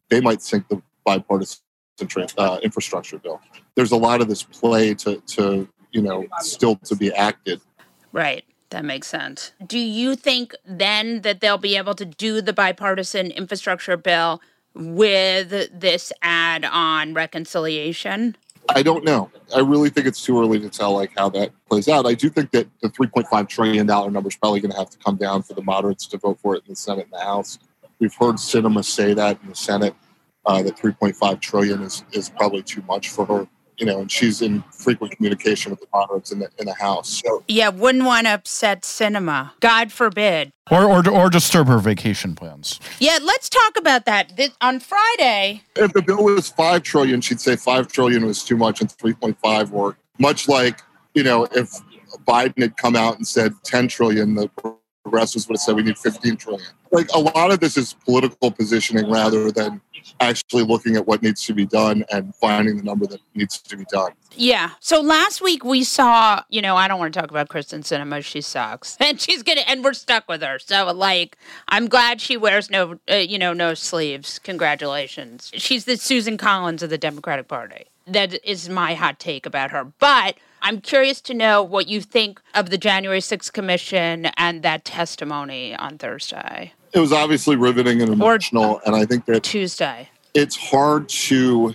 they 0.09 0.21
might 0.23 0.41
sink 0.41 0.67
the 0.69 0.81
bipartisan 1.05 1.64
uh, 2.39 2.59
infrastructure 2.63 3.19
bill. 3.19 3.41
There's 3.75 3.93
a 3.93 3.97
lot 3.97 4.21
of 4.21 4.29
this 4.29 4.43
play 4.43 4.95
to, 4.95 5.21
to 5.21 5.69
you 5.93 6.03
know, 6.03 6.27
still 6.41 6.77
to 6.77 6.97
be 6.97 7.13
acted. 7.13 7.61
Right. 8.13 8.45
That 8.71 8.85
makes 8.85 9.07
sense. 9.07 9.53
Do 9.65 9.79
you 9.79 10.17
think 10.17 10.55
then 10.67 11.21
that 11.23 11.41
they'll 11.41 11.59
be 11.59 11.77
able 11.77 11.95
to 11.95 12.05
do 12.05 12.41
the 12.41 12.53
bipartisan 12.53 13.31
infrastructure 13.31 13.97
bill 13.97 14.41
with 14.75 15.71
this 15.73 16.13
add 16.23 16.65
on 16.65 17.15
reconciliation? 17.15 18.37
I 18.71 18.83
don't 18.83 19.05
know. 19.05 19.31
I 19.55 19.61
really 19.61 19.91
think 19.91 20.07
it's 20.07 20.25
too 20.25 20.41
early 20.41 20.59
to 20.59 20.69
tell 20.69 20.93
like 20.93 21.13
how 21.17 21.29
that 21.31 21.53
plays 21.69 21.89
out. 21.89 22.07
I 22.07 22.15
do 22.15 22.29
think 22.29 22.51
that 22.51 22.67
the 22.81 22.89
3.5 22.89 23.49
trillion 23.49 23.87
dollar 23.87 24.11
number 24.11 24.29
is 24.29 24.37
probably 24.37 24.61
going 24.61 24.73
to 24.73 24.79
have 24.79 24.91
to 24.91 24.99
come 24.99 25.17
down 25.17 25.43
for 25.43 25.55
the 25.55 25.63
moderates 25.63 26.07
to 26.09 26.19
vote 26.19 26.41
for 26.41 26.57
it 26.57 26.65
in 26.67 26.73
the 26.73 26.77
Senate 26.77 27.05
and 27.05 27.13
the 27.13 27.25
House. 27.25 27.59
We've 28.01 28.15
heard 28.15 28.37
Sinema 28.37 28.85
say 28.85 29.15
that 29.15 29.39
in 29.43 29.51
the 29.51 29.55
Senate 29.55 29.95
uh, 30.47 30.63
that 30.63 30.77
3.5 30.77 31.41
trillion 31.41 31.83
is 31.83 32.05
is 32.13 32.29
probably 32.29 32.63
too 32.63 32.83
much 32.89 33.09
for 33.09 33.25
her. 33.27 33.47
You 33.79 33.87
know, 33.87 34.01
and 34.03 34.11
she's 34.11 34.41
in 34.41 34.63
frequent 34.71 35.17
communication 35.17 35.71
with 35.73 35.81
the 35.81 35.89
moderates 35.93 36.31
in 36.31 36.39
the 36.39 36.49
in 36.59 36.67
the 36.67 36.75
House. 36.75 37.23
So 37.25 37.43
Yeah, 37.49 37.71
wouldn't 37.71 38.05
want 38.05 38.29
to 38.29 38.35
upset 38.35 38.83
Sinema. 38.83 39.51
God 39.59 39.91
forbid. 39.91 40.53
Or, 40.71 40.85
or, 40.85 41.11
or 41.11 41.29
disturb 41.29 41.67
her 41.67 41.79
vacation 41.79 42.37
plans. 42.37 42.79
Yeah, 43.01 43.19
let's 43.21 43.49
talk 43.49 43.77
about 43.77 44.07
that. 44.07 44.37
This, 44.37 44.51
on 44.61 44.79
Friday, 44.79 45.63
if 45.75 45.93
the 45.93 46.03
bill 46.03 46.23
was 46.25 46.51
five 46.51 46.85
trillion, 46.85 47.21
she'd 47.21 47.41
say 47.41 47.57
five 47.57 47.89
trillion 47.89 48.25
was 48.25 48.45
too 48.45 48.57
much 48.57 48.81
and 48.81 48.89
3.5 48.89 49.71
worked. 49.71 50.01
Much 50.19 50.49
like, 50.49 50.81
you 51.15 51.25
know, 51.25 51.45
if 51.53 51.71
Biden 52.27 52.63
had 52.63 52.77
come 52.77 52.97
out 52.97 53.17
and 53.17 53.27
said 53.27 53.53
10 53.65 53.89
trillion, 53.89 54.35
the 54.37 54.49
progressives 55.05 55.47
would 55.47 55.55
have 55.55 55.61
said 55.61 55.77
we 55.77 55.83
need 55.83 55.99
15 55.99 56.37
trillion. 56.37 56.67
Like 56.91 57.09
a 57.15 57.21
lot 57.21 57.53
of 57.53 57.61
this 57.61 57.77
is 57.77 57.95
political 58.05 58.51
positioning 58.51 59.09
rather 59.11 59.53
than 59.53 59.81
actually 60.21 60.65
looking 60.65 60.97
at 60.97 61.07
what 61.07 61.23
needs 61.23 61.45
to 61.47 61.55
be 61.55 61.67
done 61.67 62.05
and 62.11 62.35
finding 62.35 62.79
the 62.79 62.83
number 62.83 63.07
that 63.07 63.21
needs 63.35 63.59
to 63.59 63.77
be 63.77 63.85
done. 63.91 64.13
Yeah. 64.37 64.71
So 64.81 65.01
last 65.01 65.41
week 65.41 65.65
we 65.65 65.85
saw, 65.85 66.43
you 66.49 66.61
know, 66.61 66.77
I 66.77 66.89
don't 66.89 66.99
want 66.99 67.15
to 67.15 67.21
talk 67.21 67.31
about 67.31 67.49
Kyrsten 67.49 67.81
Sinema. 67.81 68.25
She 68.25 68.41
sucks, 68.41 68.97
and 69.01 69.21
she's 69.21 69.43
gonna, 69.43 69.63
and 69.63 69.85
we're 69.85 69.93
stuck 69.93 70.29
with 70.29 70.43
her. 70.43 70.59
So 70.59 70.93
like, 70.93 71.37
I'm 71.69 71.89
glad 71.89 72.21
she 72.21 72.37
wears 72.37 72.71
no, 72.71 72.99
uh, 73.11 73.17
you 73.17 73.39
know, 73.39 73.53
no 73.53 73.75
sleeves. 73.75 74.39
Congratulations. 74.39 75.53
She's 75.55 75.85
the 75.85 75.97
Susan 75.97 76.37
Collins 76.37 76.83
of 76.83 76.91
the 76.91 76.99
Democratic 76.99 77.49
Party. 77.49 77.87
That 78.07 78.35
is 78.49 78.69
my 78.69 78.95
hot 78.95 79.19
take 79.19 79.47
about 79.47 79.71
her. 79.71 79.85
But 79.85 80.37
I'm 80.65 80.81
curious 80.81 81.21
to 81.23 81.35
know 81.35 81.63
what 81.63 81.89
you 81.89 82.01
think 82.01 82.41
of 82.55 82.71
the 82.71 82.79
January 82.79 83.21
6th 83.21 83.53
commission 83.53 84.27
and 84.39 84.63
that 84.63 84.87
testimony 84.87 85.77
on 85.77 85.99
Thursday, 85.99 86.73
It 86.95 87.01
was 87.01 87.13
obviously 87.13 87.55
riveting 87.55 88.01
and 88.01 88.11
emotional, 88.11 88.81
and 88.87 88.97
I 88.97 89.05
think 89.05 89.27
that 89.27 89.43
Tuesday. 89.43 90.09
it's 90.33 90.57
hard 90.57 91.09
to 91.11 91.75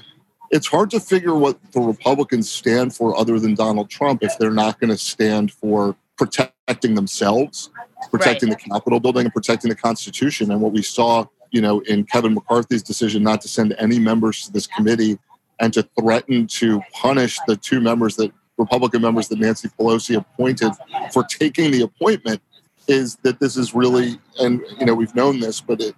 it's 0.49 0.65
hard 0.65 0.89
to 0.89 0.99
figure 0.99 1.35
what 1.35 1.59
the 1.73 1.81
Republicans 1.81 2.51
stand 2.51 2.95
for 2.95 3.15
other 3.15 3.39
than 3.39 3.53
Donald 3.53 3.91
Trump 3.91 4.23
if 4.23 4.35
they're 4.39 4.49
not 4.49 4.79
going 4.79 4.89
to 4.89 4.97
stand 4.97 5.51
for 5.51 5.95
protecting 6.17 6.95
themselves, 6.95 7.69
protecting 8.09 8.49
the 8.49 8.55
Capitol 8.55 8.99
building, 8.99 9.25
and 9.25 9.33
protecting 9.33 9.69
the 9.69 9.75
Constitution. 9.75 10.49
And 10.51 10.59
what 10.59 10.71
we 10.71 10.81
saw, 10.81 11.25
you 11.51 11.61
know, 11.61 11.81
in 11.81 12.03
Kevin 12.05 12.33
McCarthy's 12.33 12.81
decision 12.81 13.21
not 13.21 13.41
to 13.41 13.47
send 13.47 13.75
any 13.77 13.99
members 13.99 14.47
to 14.47 14.51
this 14.51 14.65
committee 14.65 15.19
and 15.59 15.71
to 15.73 15.87
threaten 15.99 16.47
to 16.47 16.81
punish 16.93 17.37
the 17.45 17.55
two 17.55 17.79
members 17.79 18.15
that 18.15 18.31
Republican 18.59 19.01
members 19.01 19.29
that 19.29 19.39
Nancy 19.39 19.69
Pelosi 19.69 20.17
appointed 20.17 20.73
for 21.11 21.23
taking 21.23 21.71
the 21.71 21.81
appointment 21.81 22.41
is 22.87 23.15
that 23.23 23.39
this 23.39 23.55
is 23.55 23.73
really, 23.73 24.19
and 24.39 24.61
you 24.79 24.85
know, 24.85 24.93
we've 24.93 25.15
known 25.15 25.39
this, 25.39 25.61
but 25.61 25.81
it 25.81 25.95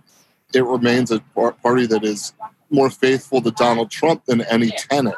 it 0.54 0.66
remains 0.66 1.12
a 1.12 1.20
party 1.20 1.86
that 1.88 2.04
is 2.04 2.34
more 2.70 2.90
faithful 2.90 3.42
to 3.42 3.52
Donald 3.52 3.90
Trump 3.90 4.26
than 4.26 4.42
any 4.42 4.70
tenant, 4.72 5.16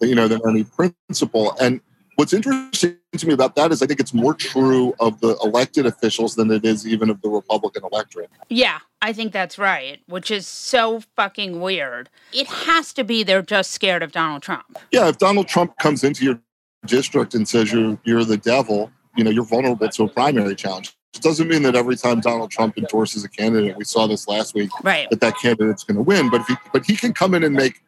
you 0.00 0.14
know, 0.14 0.28
than 0.28 0.40
any 0.48 0.64
principle. 0.64 1.56
And 1.60 1.80
what's 2.16 2.32
interesting 2.32 2.98
to 3.16 3.26
me 3.26 3.32
about 3.32 3.54
that 3.54 3.70
is 3.72 3.82
I 3.82 3.86
think 3.86 4.00
it's 4.00 4.12
more 4.12 4.34
true 4.34 4.94
of 5.00 5.20
the 5.20 5.36
elected 5.42 5.86
officials 5.86 6.34
than 6.34 6.50
it 6.50 6.64
is 6.64 6.86
even 6.86 7.10
of 7.10 7.22
the 7.22 7.28
Republican 7.28 7.84
electorate. 7.90 8.30
Yeah, 8.48 8.80
I 9.00 9.12
think 9.12 9.32
that's 9.32 9.58
right, 9.58 10.00
which 10.06 10.30
is 10.30 10.46
so 10.46 11.00
fucking 11.14 11.60
weird. 11.60 12.10
It 12.32 12.48
has 12.48 12.92
to 12.94 13.04
be 13.04 13.22
they're 13.22 13.42
just 13.42 13.70
scared 13.70 14.02
of 14.02 14.12
Donald 14.12 14.42
Trump. 14.42 14.78
Yeah, 14.90 15.08
if 15.08 15.18
Donald 15.18 15.48
Trump 15.48 15.78
comes 15.78 16.02
into 16.02 16.24
your 16.24 16.40
district 16.86 17.34
and 17.34 17.46
says 17.48 17.72
you're 17.72 17.98
you're 18.04 18.24
the 18.24 18.36
devil, 18.36 18.90
you 19.16 19.24
know, 19.24 19.30
you're 19.30 19.44
vulnerable 19.44 19.88
to 19.88 20.04
a 20.04 20.08
primary 20.08 20.54
challenge. 20.54 20.96
It 21.14 21.22
doesn't 21.22 21.48
mean 21.48 21.62
that 21.62 21.74
every 21.74 21.96
time 21.96 22.20
Donald 22.20 22.50
Trump 22.50 22.76
endorses 22.76 23.24
a 23.24 23.28
candidate, 23.28 23.76
we 23.76 23.84
saw 23.84 24.06
this 24.06 24.28
last 24.28 24.54
week, 24.54 24.70
Right. 24.82 25.08
that 25.10 25.20
that 25.20 25.34
candidate's 25.40 25.82
going 25.82 25.96
to 25.96 26.02
win. 26.02 26.28
But 26.30 26.42
if 26.42 26.46
he, 26.48 26.54
but 26.72 26.84
he 26.84 26.94
can 26.94 27.12
come 27.14 27.34
in 27.34 27.42
and 27.42 27.54
make 27.54 27.82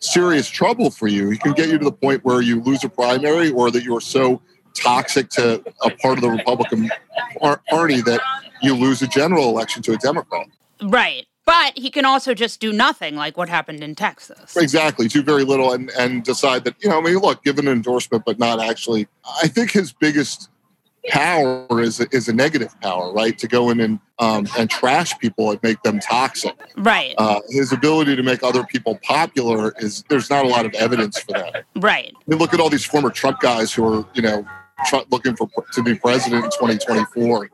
serious 0.00 0.48
trouble 0.48 0.90
for 0.90 1.08
you. 1.08 1.30
He 1.30 1.38
can 1.38 1.52
get 1.52 1.68
you 1.70 1.78
to 1.78 1.84
the 1.84 1.92
point 1.92 2.24
where 2.24 2.42
you 2.42 2.60
lose 2.60 2.84
a 2.84 2.90
primary, 2.90 3.50
or 3.50 3.70
that 3.70 3.84
you 3.84 3.96
are 3.96 4.02
so 4.02 4.42
toxic 4.74 5.30
to 5.30 5.62
a 5.82 5.90
part 5.90 6.18
of 6.18 6.22
the 6.22 6.30
Republican 6.30 6.90
Party 7.70 8.02
that 8.02 8.20
you 8.60 8.74
lose 8.74 9.00
a 9.02 9.06
general 9.06 9.48
election 9.48 9.82
to 9.84 9.92
a 9.92 9.96
Democrat. 9.96 10.46
Right. 10.82 11.26
But 11.46 11.76
he 11.76 11.90
can 11.90 12.04
also 12.04 12.32
just 12.32 12.58
do 12.60 12.72
nothing 12.72 13.16
like 13.16 13.36
what 13.36 13.48
happened 13.48 13.82
in 13.82 13.94
Texas. 13.94 14.56
Exactly, 14.56 15.08
do 15.08 15.22
very 15.22 15.44
little 15.44 15.72
and, 15.72 15.90
and 15.98 16.24
decide 16.24 16.64
that, 16.64 16.74
you 16.82 16.88
know, 16.88 16.98
I 16.98 17.02
mean, 17.02 17.16
look, 17.16 17.44
give 17.44 17.58
an 17.58 17.68
endorsement, 17.68 18.24
but 18.24 18.38
not 18.38 18.60
actually. 18.60 19.08
I 19.42 19.48
think 19.48 19.70
his 19.70 19.92
biggest 19.92 20.48
power 21.08 21.82
is 21.82 22.00
a, 22.00 22.06
is 22.12 22.28
a 22.28 22.32
negative 22.32 22.78
power, 22.80 23.12
right? 23.12 23.36
To 23.38 23.46
go 23.46 23.70
in 23.70 23.80
and 23.80 24.00
um, 24.18 24.46
and 24.56 24.70
trash 24.70 25.18
people 25.18 25.50
and 25.50 25.62
make 25.62 25.82
them 25.82 26.00
toxic. 26.00 26.54
Right. 26.76 27.14
Uh, 27.18 27.40
his 27.50 27.72
ability 27.72 28.16
to 28.16 28.22
make 28.22 28.42
other 28.42 28.64
people 28.64 28.98
popular 29.02 29.74
is 29.78 30.04
there's 30.08 30.30
not 30.30 30.44
a 30.44 30.48
lot 30.48 30.66
of 30.66 30.74
evidence 30.74 31.18
for 31.18 31.32
that. 31.32 31.64
Right. 31.76 32.12
I 32.14 32.22
mean, 32.26 32.38
look 32.38 32.54
at 32.54 32.60
all 32.60 32.70
these 32.70 32.84
former 32.84 33.10
Trump 33.10 33.40
guys 33.40 33.72
who 33.72 33.84
are, 33.84 34.06
you 34.14 34.22
know, 34.22 34.46
tr- 34.86 34.96
looking 35.10 35.36
for 35.36 35.48
to 35.72 35.82
be 35.82 35.94
president 35.94 36.44
in 36.44 36.50
2024, 36.52 37.50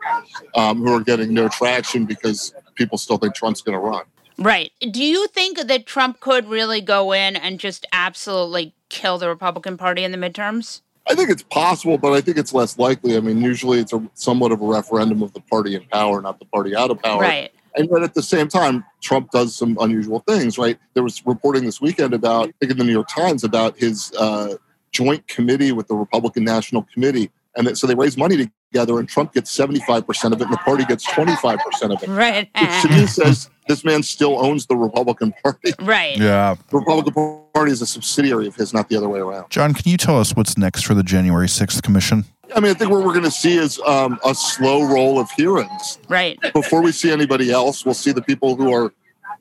um, 0.55 0.79
who 0.79 0.95
are 0.95 1.01
getting 1.01 1.33
no 1.33 1.49
traction 1.49 2.05
because 2.05 2.55
people 2.75 2.99
still 2.99 3.19
think 3.19 3.35
Trump's 3.35 3.63
going 3.63 3.75
to 3.75 3.81
run. 3.81 4.05
Right. 4.39 4.73
Do 4.81 5.05
you 5.05 5.27
think 5.29 5.59
that 5.59 5.87
Trump 5.87 6.21
could 6.21 6.49
really 6.49 6.81
go 6.81 7.13
in 7.13 7.37
and 7.37 7.61
just 7.61 7.87
absolutely 7.93 8.75
kill 8.89 9.19
the 9.19 9.29
Republican 9.29 9.77
Party 9.77 10.03
in 10.03 10.13
the 10.13 10.19
midterms? 10.19 10.81
I 11.09 11.15
think 11.15 11.29
it's 11.29 11.43
possible, 11.43 11.99
but 11.99 12.13
I 12.13 12.21
think 12.21 12.39
it's 12.39 12.55
less 12.55 12.79
likely. 12.79 13.17
I 13.17 13.21
mean, 13.21 13.41
usually 13.43 13.81
it's 13.81 13.93
a 13.93 14.09
somewhat 14.15 14.53
of 14.53 14.63
a 14.63 14.67
referendum 14.67 15.23
of 15.23 15.33
the 15.33 15.41
party 15.41 15.75
in 15.75 15.83
power, 15.93 16.23
not 16.23 16.39
the 16.39 16.45
party 16.47 16.75
out 16.75 16.91
of 16.91 17.03
power. 17.03 17.21
Right. 17.21 17.51
And 17.77 17.89
yet 17.91 18.03
at 18.03 18.15
the 18.15 18.23
same 18.23 18.49
time, 18.49 18.85
Trump 19.01 19.31
does 19.31 19.55
some 19.55 19.77
unusual 19.81 20.21
things, 20.21 20.59
right? 20.59 20.79
There 20.95 21.03
was 21.03 21.25
reporting 21.27 21.65
this 21.65 21.81
weekend 21.81 22.15
about, 22.15 22.49
I 22.49 22.53
think 22.61 22.73
in 22.73 22.79
the 22.79 22.85
New 22.85 22.93
York 22.93 23.09
Times, 23.09 23.45
about 23.45 23.77
his 23.77 24.13
uh, 24.19 24.55
joint 24.93 25.27
committee 25.29 25.73
with 25.73 25.87
the 25.89 25.95
Republican 25.95 26.45
National 26.45 26.87
Committee. 26.93 27.31
And 27.57 27.67
that, 27.67 27.79
so 27.79 27.87
they 27.87 27.95
raise 27.95 28.17
money 28.17 28.37
together, 28.71 28.99
and 28.99 29.09
Trump 29.09 29.33
gets 29.33 29.57
75% 29.57 30.33
of 30.33 30.41
it, 30.41 30.45
and 30.45 30.53
the 30.53 30.57
party 30.59 30.85
gets 30.85 31.07
25% 31.07 31.59
of 31.93 32.03
it. 32.03 32.09
Right. 32.09 32.49
Which 32.59 32.83
to 32.83 32.89
me 32.89 33.07
says 33.07 33.51
this 33.69 33.85
man 33.85 34.03
still 34.03 34.45
owns 34.45 34.67
the 34.67 34.77
Republican 34.77 35.33
Party. 35.43 35.73
Right. 35.81 36.17
Yeah. 36.19 36.55
The 36.71 36.79
Republican 36.79 37.13
Party 37.55 37.73
is 37.73 37.83
a 37.83 37.87
subsidiary 37.87 38.47
of 38.47 38.55
his, 38.55 38.73
not 38.73 38.89
the 38.89 38.97
other 38.97 39.09
way 39.09 39.19
around. 39.19 39.51
Jon, 39.51 39.75
can 39.75 39.91
you 39.91 39.97
tell 39.97 40.19
us 40.21 40.37
what's 40.37 40.57
next 40.57 40.83
for 40.83 40.95
the 40.95 41.03
January 41.03 41.47
6th 41.47 41.83
commission? 41.83 42.25
I 42.55 42.61
mean, 42.61 42.71
I 42.71 42.75
think 42.75 42.91
what 42.91 43.05
we're 43.05 43.13
going 43.13 43.25
to 43.25 43.31
see 43.31 43.57
is 43.57 43.81
um, 43.81 44.19
a 44.25 44.35
slow 44.35 44.83
roll 44.83 45.19
of 45.19 45.31
hearings. 45.33 45.99
Right. 46.09 46.39
Before 46.53 46.83
we 46.83 46.93
see 46.93 47.11
anybody 47.11 47.51
else, 47.51 47.85
we'll 47.85 47.95
see 47.95 48.13
the 48.13 48.23
people 48.23 48.57
who 48.57 48.73
are 48.73 48.93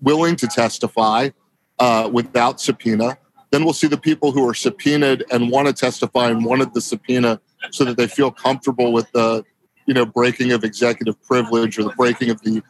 willing 0.01 0.35
to 0.37 0.47
testify 0.47 1.29
uh, 1.77 2.09
without 2.11 2.59
subpoena. 2.59 3.17
Then 3.51 3.63
we'll 3.63 3.73
see 3.73 3.87
the 3.87 3.97
people 3.97 4.31
who 4.31 4.47
are 4.47 4.53
subpoenaed 4.53 5.25
and 5.31 5.51
want 5.51 5.67
to 5.67 5.73
testify 5.73 6.29
and 6.29 6.45
wanted 6.45 6.73
the 6.73 6.81
subpoena 6.81 7.41
so 7.71 7.83
that 7.85 7.97
they 7.97 8.07
feel 8.07 8.31
comfortable 8.31 8.91
with 8.91 9.11
the, 9.11 9.43
you 9.85 9.93
know, 9.93 10.05
breaking 10.05 10.51
of 10.51 10.63
executive 10.63 11.21
privilege 11.23 11.77
or 11.77 11.83
the 11.83 11.93
breaking 11.97 12.29
of 12.29 12.41
the 12.41 12.61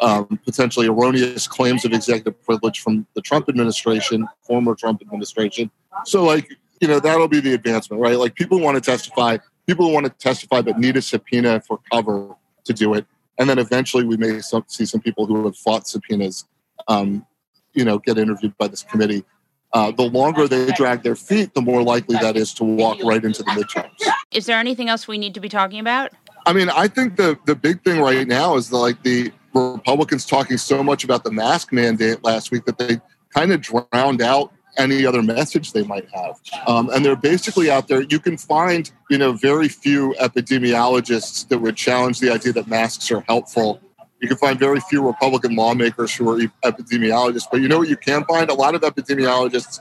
um, 0.00 0.38
potentially 0.44 0.88
erroneous 0.88 1.46
claims 1.46 1.84
of 1.84 1.92
executive 1.92 2.42
privilege 2.42 2.80
from 2.80 3.06
the 3.14 3.20
Trump 3.20 3.48
administration, 3.48 4.26
former 4.42 4.74
Trump 4.74 5.00
administration. 5.00 5.70
So, 6.04 6.24
like, 6.24 6.58
you 6.80 6.88
know, 6.88 6.98
that'll 6.98 7.28
be 7.28 7.40
the 7.40 7.54
advancement, 7.54 8.02
right? 8.02 8.18
Like, 8.18 8.34
people 8.34 8.58
want 8.58 8.74
to 8.74 8.80
testify, 8.80 9.38
people 9.66 9.92
want 9.92 10.06
to 10.06 10.10
testify 10.10 10.60
but 10.60 10.78
need 10.78 10.96
a 10.96 11.02
subpoena 11.02 11.60
for 11.60 11.78
cover 11.90 12.34
to 12.64 12.72
do 12.72 12.94
it. 12.94 13.06
And 13.38 13.48
then 13.48 13.58
eventually 13.58 14.04
we 14.04 14.16
may 14.16 14.40
some, 14.40 14.64
see 14.66 14.84
some 14.84 15.00
people 15.00 15.26
who 15.26 15.44
have 15.44 15.56
fought 15.56 15.86
subpoenas, 15.86 16.46
um, 16.88 17.24
you 17.72 17.84
know, 17.84 17.98
get 17.98 18.18
interviewed 18.18 18.56
by 18.58 18.68
this 18.68 18.82
committee. 18.82 19.24
Uh, 19.72 19.90
the 19.90 20.02
longer 20.02 20.46
they 20.46 20.66
drag 20.72 21.02
their 21.02 21.16
feet, 21.16 21.54
the 21.54 21.62
more 21.62 21.82
likely 21.82 22.16
that 22.18 22.36
is 22.36 22.52
to 22.54 22.64
walk 22.64 22.98
right 23.02 23.24
into 23.24 23.42
the 23.42 23.50
midterms. 23.52 23.96
Is 24.32 24.46
there 24.46 24.58
anything 24.58 24.88
else 24.88 25.06
we 25.06 25.18
need 25.18 25.34
to 25.34 25.40
be 25.40 25.48
talking 25.48 25.78
about? 25.78 26.12
I 26.46 26.52
mean, 26.52 26.70
I 26.70 26.88
think 26.88 27.16
the 27.16 27.38
the 27.44 27.54
big 27.54 27.82
thing 27.82 28.00
right 28.00 28.26
now 28.26 28.56
is 28.56 28.68
the, 28.70 28.78
like 28.78 29.02
the 29.02 29.30
Republicans 29.54 30.26
talking 30.26 30.56
so 30.56 30.82
much 30.82 31.04
about 31.04 31.24
the 31.24 31.30
mask 31.30 31.72
mandate 31.72 32.24
last 32.24 32.50
week 32.50 32.64
that 32.64 32.78
they 32.78 33.00
kind 33.34 33.52
of 33.52 33.60
drowned 33.60 34.22
out 34.22 34.52
any 34.78 35.04
other 35.04 35.22
message 35.22 35.72
they 35.72 35.84
might 35.84 36.08
have. 36.14 36.40
Um, 36.66 36.88
and 36.90 37.04
they're 37.04 37.16
basically 37.16 37.70
out 37.70 37.88
there. 37.88 38.02
You 38.02 38.18
can 38.18 38.38
find, 38.38 38.90
you 39.10 39.18
know, 39.18 39.32
very 39.32 39.68
few 39.68 40.14
epidemiologists 40.18 41.46
that 41.48 41.58
would 41.58 41.76
challenge 41.76 42.20
the 42.20 42.30
idea 42.30 42.52
that 42.54 42.68
masks 42.68 43.10
are 43.10 43.20
helpful. 43.28 43.80
You 44.20 44.28
can 44.28 44.38
find 44.38 44.58
very 44.58 44.80
few 44.80 45.06
Republican 45.06 45.56
lawmakers 45.56 46.14
who 46.14 46.30
are 46.30 46.38
epidemiologists. 46.64 47.46
But 47.50 47.60
you 47.60 47.68
know 47.68 47.78
what 47.78 47.88
you 47.88 47.96
can 47.96 48.24
find? 48.24 48.48
A 48.50 48.54
lot 48.54 48.74
of 48.74 48.80
epidemiologists 48.82 49.80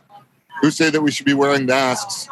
who 0.61 0.71
say 0.71 0.89
that 0.89 1.01
we 1.01 1.11
should 1.11 1.25
be 1.25 1.33
wearing 1.33 1.65
masks, 1.65 2.27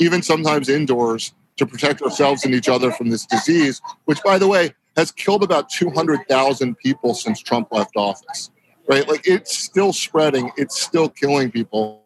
even 0.00 0.22
sometimes 0.22 0.68
indoors, 0.68 1.32
to 1.56 1.66
protect 1.66 2.02
ourselves 2.02 2.44
and 2.44 2.54
each 2.54 2.68
other 2.68 2.90
from 2.90 3.10
this 3.10 3.26
disease, 3.26 3.80
which, 4.06 4.22
by 4.22 4.38
the 4.38 4.48
way, 4.48 4.74
has 4.96 5.10
killed 5.10 5.42
about 5.42 5.68
200,000 5.70 6.76
people 6.78 7.14
since 7.14 7.40
Trump 7.40 7.68
left 7.70 7.96
office, 7.96 8.50
right? 8.88 9.08
Like 9.08 9.26
it's 9.26 9.56
still 9.56 9.92
spreading, 9.92 10.50
it's 10.56 10.80
still 10.80 11.08
killing 11.08 11.50
people. 11.50 12.04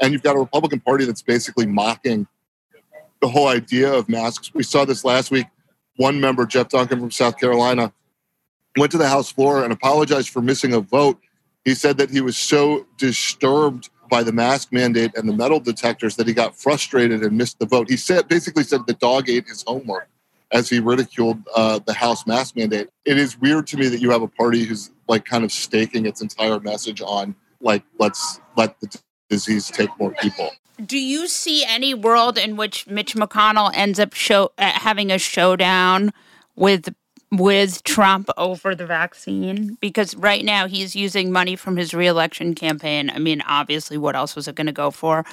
And 0.00 0.12
you've 0.12 0.22
got 0.22 0.36
a 0.36 0.38
Republican 0.38 0.80
Party 0.80 1.04
that's 1.04 1.22
basically 1.22 1.66
mocking 1.66 2.26
the 3.20 3.28
whole 3.28 3.48
idea 3.48 3.92
of 3.92 4.08
masks. 4.08 4.52
We 4.54 4.62
saw 4.62 4.84
this 4.84 5.04
last 5.04 5.30
week. 5.30 5.46
One 5.96 6.20
member, 6.20 6.44
Jeff 6.44 6.68
Duncan 6.70 6.98
from 6.98 7.10
South 7.10 7.38
Carolina, 7.38 7.92
went 8.76 8.90
to 8.92 8.98
the 8.98 9.08
House 9.08 9.30
floor 9.30 9.62
and 9.62 9.72
apologized 9.72 10.30
for 10.30 10.42
missing 10.42 10.72
a 10.72 10.80
vote. 10.80 11.18
He 11.64 11.74
said 11.74 11.96
that 11.98 12.10
he 12.10 12.20
was 12.20 12.36
so 12.36 12.86
disturbed 12.98 13.90
by 14.08 14.22
the 14.22 14.32
mask 14.32 14.72
mandate 14.72 15.12
and 15.16 15.28
the 15.28 15.32
metal 15.32 15.60
detectors 15.60 16.16
that 16.16 16.26
he 16.26 16.32
got 16.32 16.56
frustrated 16.56 17.22
and 17.22 17.36
missed 17.36 17.58
the 17.58 17.66
vote. 17.66 17.88
He 17.88 17.96
said 17.96 18.28
basically 18.28 18.64
said 18.64 18.86
the 18.86 18.94
dog 18.94 19.28
ate 19.28 19.48
his 19.48 19.64
homework 19.66 20.08
as 20.52 20.68
he 20.68 20.78
ridiculed 20.78 21.38
uh, 21.54 21.80
the 21.86 21.92
House 21.92 22.26
mask 22.26 22.56
mandate. 22.56 22.88
It 23.04 23.18
is 23.18 23.38
weird 23.38 23.66
to 23.68 23.76
me 23.76 23.88
that 23.88 24.00
you 24.00 24.10
have 24.10 24.22
a 24.22 24.28
party 24.28 24.64
who's 24.64 24.90
like 25.08 25.24
kind 25.24 25.44
of 25.44 25.52
staking 25.52 26.06
its 26.06 26.22
entire 26.22 26.60
message 26.60 27.02
on 27.02 27.34
like 27.60 27.82
let's 27.98 28.40
let 28.56 28.78
the 28.80 28.98
disease 29.28 29.68
take 29.68 29.90
more 29.98 30.12
people. 30.12 30.50
Do 30.84 30.98
you 30.98 31.28
see 31.28 31.64
any 31.64 31.94
world 31.94 32.36
in 32.36 32.56
which 32.56 32.86
Mitch 32.86 33.14
McConnell 33.14 33.70
ends 33.74 33.98
up 33.98 34.12
show 34.12 34.52
uh, 34.58 34.70
having 34.72 35.10
a 35.10 35.18
showdown 35.18 36.12
with 36.56 36.94
with 37.30 37.82
Trump 37.84 38.28
over 38.36 38.74
the 38.74 38.86
vaccine? 38.86 39.76
Because 39.80 40.14
right 40.16 40.44
now 40.44 40.66
he's 40.66 40.94
using 40.94 41.32
money 41.32 41.56
from 41.56 41.76
his 41.76 41.94
reelection 41.94 42.54
campaign. 42.54 43.10
I 43.10 43.18
mean, 43.18 43.42
obviously, 43.46 43.98
what 43.98 44.16
else 44.16 44.36
was 44.36 44.48
it 44.48 44.54
going 44.54 44.66
to 44.66 44.72
go 44.72 44.90
for 44.90 45.24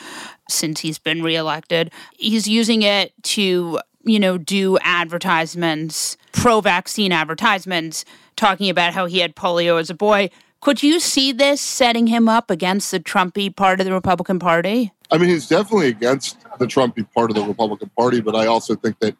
since 0.49 0.81
he's 0.81 0.99
been 0.99 1.23
reelected? 1.23 1.91
He's 2.17 2.47
using 2.47 2.81
it 2.81 3.13
to 3.23 3.79
you 4.03 4.19
know 4.19 4.37
do 4.37 4.77
advertisements, 4.81 6.17
pro 6.31 6.61
vaccine 6.61 7.11
advertisements, 7.11 8.05
talking 8.35 8.69
about 8.69 8.93
how 8.93 9.05
he 9.05 9.19
had 9.19 9.35
polio 9.35 9.79
as 9.79 9.89
a 9.89 9.95
boy. 9.95 10.29
Could 10.61 10.83
you 10.83 10.99
see 10.99 11.31
this 11.31 11.59
setting 11.59 12.07
him 12.07 12.29
up 12.29 12.51
against 12.51 12.91
the 12.91 12.99
Trumpy 12.99 13.53
part 13.55 13.79
of 13.79 13.85
the 13.85 13.93
Republican 13.93 14.37
Party? 14.37 14.91
I 15.09 15.17
mean, 15.17 15.29
he's 15.29 15.47
definitely 15.47 15.87
against 15.87 16.37
the 16.59 16.67
Trumpy 16.67 17.11
part 17.13 17.31
of 17.31 17.35
the 17.35 17.43
Republican 17.43 17.89
Party, 17.97 18.21
but 18.21 18.35
I 18.35 18.45
also 18.45 18.75
think 18.75 18.99
that 18.99 19.15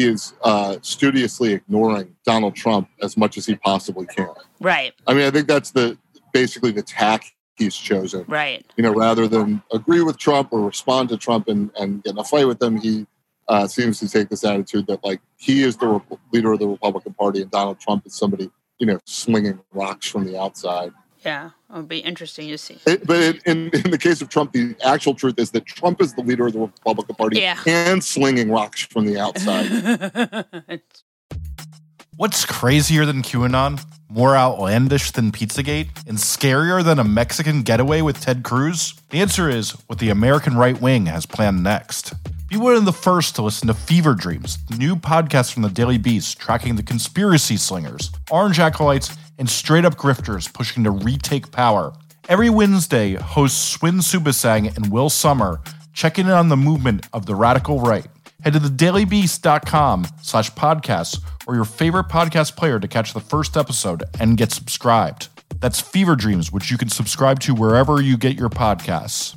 he 0.00 0.06
is 0.06 0.34
uh, 0.42 0.76
studiously 0.80 1.52
ignoring 1.52 2.16
Donald 2.24 2.56
Trump 2.56 2.88
as 3.02 3.16
much 3.16 3.36
as 3.36 3.44
he 3.44 3.54
possibly 3.56 4.06
can. 4.06 4.28
Right, 4.60 4.94
I 5.06 5.12
mean, 5.12 5.26
I 5.26 5.30
think 5.30 5.46
that's 5.46 5.70
the 5.70 5.98
basically 6.32 6.70
the 6.70 6.82
tack 6.82 7.24
he's 7.56 7.76
chosen. 7.76 8.24
right. 8.26 8.64
You 8.76 8.82
know, 8.82 8.94
rather 8.94 9.28
than 9.28 9.62
agree 9.72 10.00
with 10.00 10.16
Trump 10.16 10.52
or 10.52 10.60
respond 10.60 11.10
to 11.10 11.18
Trump 11.18 11.48
and, 11.48 11.70
and 11.78 12.02
get 12.02 12.12
in 12.12 12.18
a 12.18 12.24
fight 12.24 12.46
with 12.46 12.62
him, 12.62 12.76
he 12.76 13.06
uh, 13.48 13.66
seems 13.66 13.98
to 14.00 14.08
take 14.08 14.30
this 14.30 14.44
attitude 14.44 14.86
that 14.86 15.04
like 15.04 15.20
he 15.36 15.62
is 15.62 15.76
the 15.76 15.86
Rep- 15.86 16.18
leader 16.32 16.52
of 16.52 16.60
the 16.60 16.68
Republican 16.68 17.12
Party 17.14 17.42
and 17.42 17.50
Donald 17.50 17.78
Trump 17.78 18.06
is 18.06 18.14
somebody 18.14 18.50
you 18.78 18.86
know 18.86 18.98
slinging 19.04 19.60
rocks 19.72 20.06
from 20.08 20.24
the 20.24 20.40
outside. 20.40 20.92
Yeah, 21.24 21.50
it'll 21.68 21.82
be 21.82 21.98
interesting 21.98 22.48
to 22.48 22.56
see. 22.58 22.78
It, 22.86 23.06
but 23.06 23.18
in, 23.20 23.40
in, 23.44 23.70
in 23.84 23.90
the 23.90 23.98
case 23.98 24.22
of 24.22 24.28
Trump, 24.30 24.52
the 24.52 24.74
actual 24.84 25.14
truth 25.14 25.38
is 25.38 25.50
that 25.50 25.66
Trump 25.66 26.00
is 26.00 26.14
the 26.14 26.22
leader 26.22 26.46
of 26.46 26.54
the 26.54 26.60
Republican 26.60 27.14
Party 27.14 27.40
Yeah. 27.40 27.58
and 27.66 28.02
slinging 28.02 28.50
rocks 28.50 28.82
from 28.82 29.04
the 29.06 29.18
outside. 29.18 30.80
What's 32.16 32.44
crazier 32.44 33.06
than 33.06 33.22
QAnon? 33.22 33.82
More 34.10 34.36
outlandish 34.36 35.12
than 35.12 35.30
Pizzagate? 35.32 35.88
And 36.06 36.18
scarier 36.18 36.84
than 36.84 36.98
a 36.98 37.04
Mexican 37.04 37.62
getaway 37.62 38.02
with 38.02 38.20
Ted 38.20 38.42
Cruz? 38.42 38.94
The 39.10 39.20
answer 39.20 39.48
is 39.48 39.70
what 39.86 40.00
the 40.00 40.10
American 40.10 40.56
right 40.56 40.78
wing 40.80 41.06
has 41.06 41.24
planned 41.24 41.62
next. 41.62 42.12
Be 42.50 42.56
one 42.56 42.74
of 42.74 42.84
the 42.84 42.92
first 42.92 43.36
to 43.36 43.42
listen 43.42 43.68
to 43.68 43.74
Fever 43.74 44.12
Dreams, 44.12 44.58
the 44.68 44.76
new 44.76 44.96
podcast 44.96 45.52
from 45.52 45.62
the 45.62 45.68
Daily 45.68 45.98
Beast 45.98 46.40
tracking 46.40 46.74
the 46.74 46.82
conspiracy 46.82 47.56
slingers, 47.56 48.10
orange 48.28 48.58
acolytes, 48.58 49.16
and 49.38 49.48
straight 49.48 49.84
up 49.84 49.94
grifters 49.94 50.52
pushing 50.52 50.82
to 50.82 50.90
retake 50.90 51.52
power. 51.52 51.92
Every 52.28 52.50
Wednesday, 52.50 53.14
hosts 53.14 53.56
Swin 53.56 53.98
Suebsaeng 53.98 54.76
and 54.76 54.90
Will 54.90 55.10
Sommer 55.10 55.60
check 55.92 56.18
in 56.18 56.28
on 56.28 56.48
the 56.48 56.56
movement 56.56 57.06
of 57.12 57.26
the 57.26 57.36
radical 57.36 57.78
right. 57.78 58.08
Head 58.42 58.54
to 58.54 58.58
thedailybeast.com 58.58 60.08
slash 60.20 60.50
podcasts 60.50 61.20
or 61.46 61.54
your 61.54 61.64
favorite 61.64 62.08
podcast 62.08 62.56
player 62.56 62.80
to 62.80 62.88
catch 62.88 63.14
the 63.14 63.20
first 63.20 63.56
episode 63.56 64.02
and 64.18 64.36
get 64.36 64.50
subscribed. 64.50 65.28
That's 65.60 65.78
Fever 65.78 66.16
Dreams, 66.16 66.50
which 66.50 66.68
you 66.68 66.78
can 66.78 66.88
subscribe 66.88 67.38
to 67.40 67.54
wherever 67.54 68.02
you 68.02 68.16
get 68.16 68.36
your 68.36 68.50
podcasts. 68.50 69.36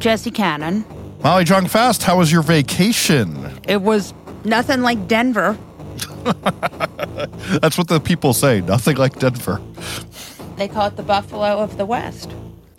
Jesse 0.00 0.30
Cannon. 0.30 0.84
Molly 1.22 1.44
Jong-Fast, 1.44 2.02
how 2.02 2.18
was 2.18 2.32
your 2.32 2.42
vacation? 2.42 3.60
It 3.68 3.82
was 3.82 4.14
nothing 4.44 4.80
like 4.80 5.06
Denver. 5.06 5.56
That's 7.60 7.76
what 7.76 7.88
the 7.88 8.00
people 8.02 8.32
say. 8.32 8.62
Nothing 8.62 8.96
like 8.96 9.18
Denver. 9.18 9.60
They 10.56 10.68
call 10.68 10.86
it 10.88 10.96
the 10.96 11.02
Buffalo 11.02 11.58
of 11.58 11.76
the 11.76 11.84
West. 11.86 12.30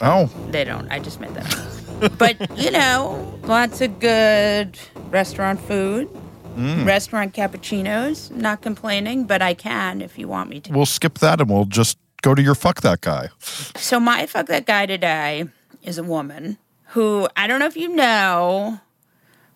Oh, 0.01 0.25
They 0.49 0.63
don't. 0.63 0.91
I 0.91 0.99
just 0.99 1.19
made 1.19 1.33
that 1.35 1.55
up. 2.03 2.17
but, 2.17 2.57
you 2.57 2.71
know, 2.71 3.31
lots 3.43 3.81
of 3.81 3.99
good 3.99 4.77
restaurant 5.09 5.59
food, 5.61 6.09
Mm. 6.57 6.85
restaurant 6.85 7.33
cappuccinos. 7.33 8.29
Not 8.31 8.61
complaining, 8.61 9.23
but 9.23 9.41
I 9.41 9.53
can 9.53 10.01
if 10.01 10.17
you 10.19 10.27
want 10.27 10.49
me 10.49 10.59
to. 10.61 10.73
we'll 10.73 10.85
skip 10.85 11.19
that 11.19 11.39
and 11.39 11.49
we'll 11.49 11.63
just 11.63 11.97
go 12.23 12.35
to 12.35 12.41
your 12.41 12.55
fuck 12.55 12.81
that 12.81 12.99
guy. 12.99 13.29
So, 13.77 14.01
my 14.01 14.25
fuck 14.25 14.47
that 14.47 14.65
guy 14.65 14.85
today 14.85 15.45
is 15.81 15.97
a 15.97 16.03
woman 16.03 16.57
who 16.91 17.27
I 17.35 17.47
don't 17.47 17.59
know 17.59 17.65
if 17.67 17.77
you 17.77 17.89
know 17.89 18.79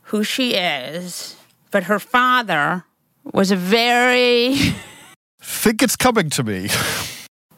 who 0.03 0.23
she 0.23 0.53
is, 0.53 1.35
but 1.71 1.83
her 1.83 1.99
father 1.99 2.85
was 3.33 3.51
a 3.51 3.55
very 3.55 4.57
Think 5.41 5.83
it's 5.83 5.95
coming 5.95 6.31
to 6.31 6.43
me. 6.43 6.69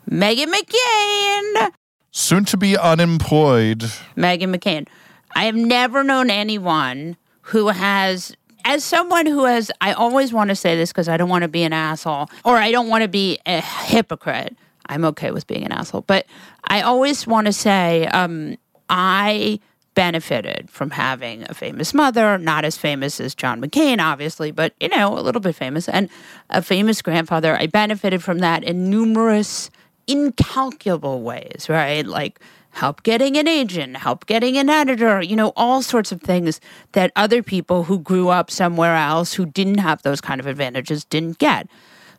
Meghan 0.09 0.53
McCain. 0.53 1.71
Soon 2.11 2.43
to 2.45 2.57
be 2.57 2.77
unemployed. 2.77 3.79
Meghan 4.17 4.53
McCain. 4.53 4.87
I 5.35 5.45
have 5.45 5.55
never 5.55 6.03
known 6.03 6.29
anyone 6.29 7.15
who 7.41 7.69
has, 7.69 8.35
as 8.65 8.83
someone 8.83 9.25
who 9.25 9.45
has, 9.45 9.71
I 9.79 9.93
always 9.93 10.33
want 10.33 10.49
to 10.49 10.55
say 10.55 10.75
this 10.75 10.91
because 10.91 11.07
I 11.07 11.15
don't 11.15 11.29
want 11.29 11.43
to 11.43 11.47
be 11.47 11.63
an 11.63 11.71
asshole 11.71 12.29
or 12.43 12.57
I 12.57 12.71
don't 12.71 12.89
want 12.89 13.03
to 13.03 13.07
be 13.07 13.39
a 13.45 13.61
hypocrite. 13.61 14.57
I'm 14.87 15.05
okay 15.05 15.31
with 15.31 15.47
being 15.47 15.63
an 15.63 15.71
asshole, 15.71 16.01
but 16.01 16.25
I 16.65 16.81
always 16.81 17.25
want 17.25 17.47
to 17.47 17.53
say 17.53 18.07
um, 18.07 18.57
I 18.89 19.59
benefited 19.93 20.69
from 20.69 20.91
having 20.91 21.43
a 21.49 21.55
famous 21.55 21.91
mother, 21.93 22.37
not 22.37 22.63
as 22.63 22.77
famous 22.77 23.19
as 23.19 23.33
John 23.33 23.59
McCain, 23.59 23.99
obviously, 23.99 24.51
but 24.51 24.73
you 24.79 24.89
know, 24.89 25.17
a 25.17 25.21
little 25.21 25.41
bit 25.41 25.55
famous, 25.55 25.89
and 25.89 26.09
a 26.51 26.61
famous 26.61 27.01
grandfather. 27.01 27.55
I 27.55 27.65
benefited 27.65 28.23
from 28.23 28.39
that 28.39 28.63
in 28.63 28.89
numerous 28.91 29.71
incalculable 30.05 31.21
ways, 31.21 31.67
right? 31.67 32.05
Like 32.05 32.39
help 32.77 33.01
getting 33.01 33.37
an 33.37 33.47
agent, 33.47 33.97
help 33.97 34.27
getting 34.27 34.55
an 34.57 34.69
editor, 34.69 35.21
you 35.21 35.35
know, 35.35 35.51
all 35.55 35.81
sorts 35.81 36.11
of 36.11 36.21
things 36.21 36.61
that 36.91 37.11
other 37.15 37.41
people 37.41 37.83
who 37.83 37.97
grew 37.97 38.29
up 38.29 38.51
somewhere 38.51 38.95
else 38.95 39.33
who 39.33 39.47
didn't 39.47 39.79
have 39.79 40.03
those 40.03 40.21
kind 40.21 40.39
of 40.39 40.45
advantages 40.45 41.03
didn't 41.05 41.39
get. 41.39 41.67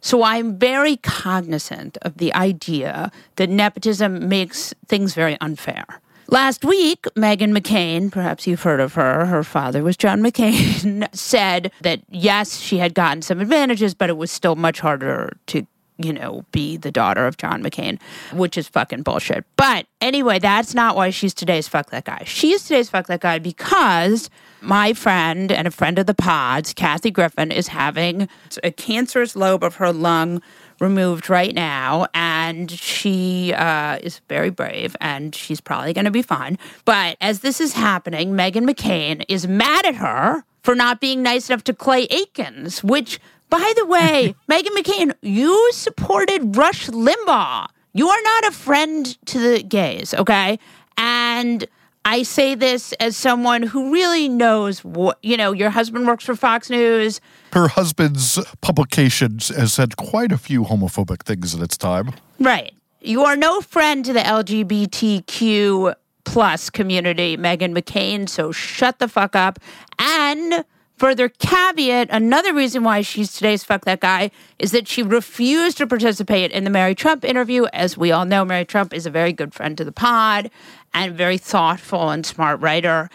So 0.01 0.25
I'm 0.25 0.59
very 0.59 0.97
cognizant 0.97 1.97
of 2.03 2.17
the 2.19 2.35
idea 2.35 3.13
that 3.37 3.49
nepotism 3.49 4.29
makes 4.29 4.75
things 4.89 5.15
very 5.15 5.37
unfair. 5.41 5.85
Last 6.31 6.63
week, 6.63 7.05
Meghan 7.17 7.57
McCain, 7.57 8.13
perhaps 8.13 8.47
you've 8.47 8.63
heard 8.63 8.81
of 8.81 8.93
her, 8.95 9.25
her 9.25 9.43
father 9.43 9.83
was 9.83 9.97
John 9.97 10.21
McCain, 10.21 11.09
said 11.15 11.73
that 11.81 12.03
yes, 12.11 12.59
she 12.59 12.77
had 12.77 12.93
gotten 12.93 13.23
some 13.23 13.41
advantages, 13.41 13.95
but 13.95 14.11
it 14.11 14.19
was 14.19 14.31
still 14.31 14.55
much 14.55 14.81
harder 14.81 15.39
to 15.47 15.67
you 16.01 16.13
know, 16.13 16.45
be 16.53 16.77
the 16.77 16.93
daughter 16.93 17.27
of 17.27 17.37
John 17.37 17.63
McCain, 17.63 18.01
which 18.33 18.57
is 18.57 18.69
fucking 18.69 19.03
bullshit. 19.03 19.45
But 19.57 19.87
anyway, 20.01 20.39
that's 20.39 20.73
not 20.73 20.95
why 20.95 21.11
she's 21.11 21.35
today's 21.35 21.67
fuck 21.67 21.91
that 21.91 22.05
guy. 22.05 22.23
She's 22.25 22.63
today's 22.63 22.89
fuck 22.89 23.09
that 23.09 23.21
guy 23.21 23.41
because 23.41 24.31
my 24.61 24.93
friend 24.93 25.51
and 25.51 25.67
a 25.67 25.73
friend 25.73 25.99
of 25.99 26.07
the 26.07 26.15
pods, 26.15 26.73
Kathy 26.73 27.11
Griffin, 27.11 27.51
is 27.51 27.69
having 27.69 28.29
a 28.63 28.71
cancerous 28.71 29.35
lobe 29.35 29.65
of 29.65 29.77
her 29.77 29.93
lung 29.93 30.41
removed 30.81 31.29
right 31.29 31.55
now, 31.55 32.07
and 32.15 32.71
she 32.71 33.53
uh, 33.55 33.99
is 34.03 34.21
very 34.29 34.51
brave, 34.51 34.97
and 35.01 35.35
she's 35.35 35.61
probably 35.61 35.93
going 35.93 36.05
to 36.05 36.11
be 36.11 36.23
fine. 36.23 36.59
But 36.85 37.17
as 37.21 37.41
this 37.41 37.61
is 37.61 37.73
happening, 37.73 38.33
Meghan 38.33 38.69
McCain 38.69 39.25
is 39.29 39.47
mad 39.47 39.87
at 39.87 39.97
her 39.97 40.45
for 40.63 40.75
not 40.75 41.01
being 41.01 41.23
nice 41.23 41.49
enough 41.49 41.65
to 41.65 41.75
Clay 41.75 42.07
Aikens, 42.11 42.85
which 42.85 43.21
by 43.51 43.73
the 43.77 43.87
way, 43.87 44.35
Meghan 44.51 44.77
McCain, 44.77 45.15
you 45.23 45.71
supported 45.73 46.57
Rush 46.57 46.89
Limbaugh. 46.89 47.69
You 47.95 48.09
are 48.09 48.23
not 48.23 48.47
a 48.47 48.51
friend 48.53 49.27
to 49.27 49.39
the 49.39 49.63
gays, 49.63 50.15
okay? 50.15 50.59
And 50.97 51.67
I 52.09 52.23
say 52.23 52.55
this 52.55 52.95
as 52.95 53.19
someone 53.19 53.63
who 53.63 53.93
really 53.93 54.31
knows 54.31 54.83
what, 54.83 55.19
you 55.23 55.37
know, 55.37 55.53
your 55.53 55.69
husband 55.69 56.07
works 56.07 56.25
for 56.25 56.35
Fox 56.35 56.71
News. 56.71 57.21
Her 57.53 57.69
husband's 57.69 58.39
publications 58.63 59.49
has 59.49 59.75
said 59.75 59.99
quite 59.99 60.33
a 60.33 60.39
few 60.39 60.65
homophobic 60.65 61.25
things 61.25 61.53
in 61.53 61.63
its 61.63 61.77
time. 61.77 62.15
Right. 62.41 62.73
You 63.03 63.25
are 63.25 63.37
no 63.37 63.61
friend 63.61 64.07
to 64.07 64.15
the 64.15 64.21
LGBTQ 64.21 65.95
plus 66.25 66.71
community, 66.71 67.37
Meghan 67.37 67.77
McCain, 67.77 68.27
so 68.27 68.53
shut 68.53 69.01
the 69.01 69.09
fuck 69.09 69.37
up. 69.37 69.59
And 69.99 70.65
Further 70.99 71.29
caveat, 71.29 72.09
another 72.11 72.53
reason 72.53 72.83
why 72.83 73.03
she's 73.03 73.33
today's 73.33 73.63
fuck 73.63 73.85
that 73.85 74.01
guy 74.01 74.33
is 74.59 74.73
that 74.73 74.89
she 74.89 75.01
refused 75.03 75.79
to 75.79 75.87
participate 75.87 76.51
in 76.51 76.65
the 76.65 76.71
Mary 76.71 76.97
Trump 76.97 77.25
interview. 77.25 77.67
As 77.67 77.97
we 77.97 78.11
all 78.11 78.25
know, 78.25 78.45
Mary 78.45 78.65
Trump 78.65 78.93
is 78.93 79.07
a 79.07 79.11
very 79.11 79.33
good 79.33 79.55
friend 79.55 79.79
to 79.79 79.85
the 79.85 79.93
pod 79.93 80.51
and 80.93 81.15
very 81.15 81.39
thoughtful 81.39 82.11
and 82.11 82.27
smart 82.27 82.61
writer 82.61 83.11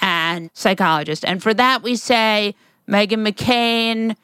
and 0.00 0.50
psychologist. 0.54 1.24
And 1.24 1.40
for 1.40 1.54
that, 1.54 1.84
we 1.84 1.94
say, 1.94 2.56
Meghan 2.88 3.24
McCain, 3.24 4.16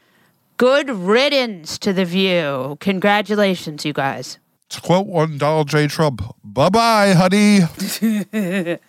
good 0.57 0.91
riddance 0.91 1.79
to 1.79 1.93
the 1.93 2.05
view. 2.05 2.77
Congratulations, 2.81 3.85
you 3.85 3.93
guys. 3.93 4.39
To 4.71 4.81
quote 4.81 5.07
one 5.07 5.39
Donald 5.39 5.69
J. 5.69 5.87
Trump, 5.87 6.23
bye 6.43 6.71
bye, 6.71 7.13
honey. 7.13 7.61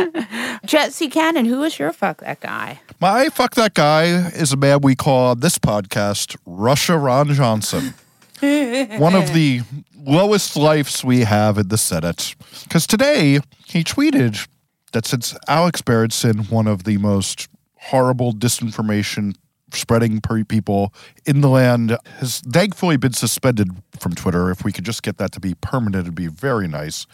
Jesse 0.64 1.08
Cannon, 1.08 1.44
who 1.44 1.62
is 1.62 1.78
your 1.78 1.92
fuck 1.92 2.20
that 2.20 2.40
guy? 2.40 2.80
My 3.00 3.28
fuck 3.28 3.54
that 3.54 3.74
guy 3.74 4.04
is 4.30 4.52
a 4.52 4.56
man 4.56 4.80
we 4.82 4.94
call 4.94 5.34
this 5.34 5.58
podcast 5.58 6.36
Russia 6.46 6.96
Ron 6.96 7.32
Johnson. 7.32 7.94
One 8.40 9.14
of 9.14 9.32
the 9.32 9.62
lowest 10.04 10.56
lifes 10.56 11.04
we 11.04 11.20
have 11.20 11.58
in 11.58 11.68
the 11.68 11.78
Senate. 11.78 12.34
Because 12.64 12.86
today 12.86 13.40
he 13.66 13.84
tweeted 13.84 14.48
that 14.92 15.06
since 15.06 15.36
Alex 15.48 15.80
Berenson, 15.80 16.44
one 16.44 16.66
of 16.66 16.84
the 16.84 16.98
most 16.98 17.48
horrible 17.76 18.32
disinformation 18.32 19.34
spreading 19.76 20.20
people 20.20 20.92
in 21.24 21.40
the 21.40 21.48
land, 21.48 21.96
has 22.18 22.40
thankfully 22.40 22.96
been 22.96 23.12
suspended 23.12 23.70
from 23.98 24.14
Twitter. 24.14 24.50
If 24.50 24.64
we 24.64 24.72
could 24.72 24.84
just 24.84 25.02
get 25.02 25.18
that 25.18 25.32
to 25.32 25.40
be 25.40 25.54
permanent, 25.54 26.04
it'd 26.04 26.14
be 26.14 26.26
very 26.26 26.68
nice. 26.68 27.06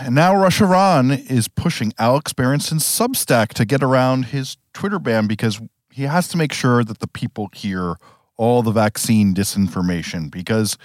And 0.00 0.14
now 0.14 0.36
Russia 0.36 0.66
Ron 0.66 1.10
is 1.10 1.48
pushing 1.48 1.92
Alex 1.98 2.32
Berenson's 2.32 2.84
Substack 2.84 3.48
to 3.54 3.64
get 3.64 3.82
around 3.82 4.26
his 4.26 4.56
Twitter 4.74 4.98
ban 4.98 5.26
because 5.26 5.60
he 5.90 6.04
has 6.04 6.28
to 6.28 6.36
make 6.36 6.52
sure 6.52 6.84
that 6.84 7.00
the 7.00 7.08
people 7.08 7.50
hear 7.54 7.96
all 8.36 8.62
the 8.62 8.72
vaccine 8.72 9.34
disinformation. 9.34 10.30
Because, 10.30 10.76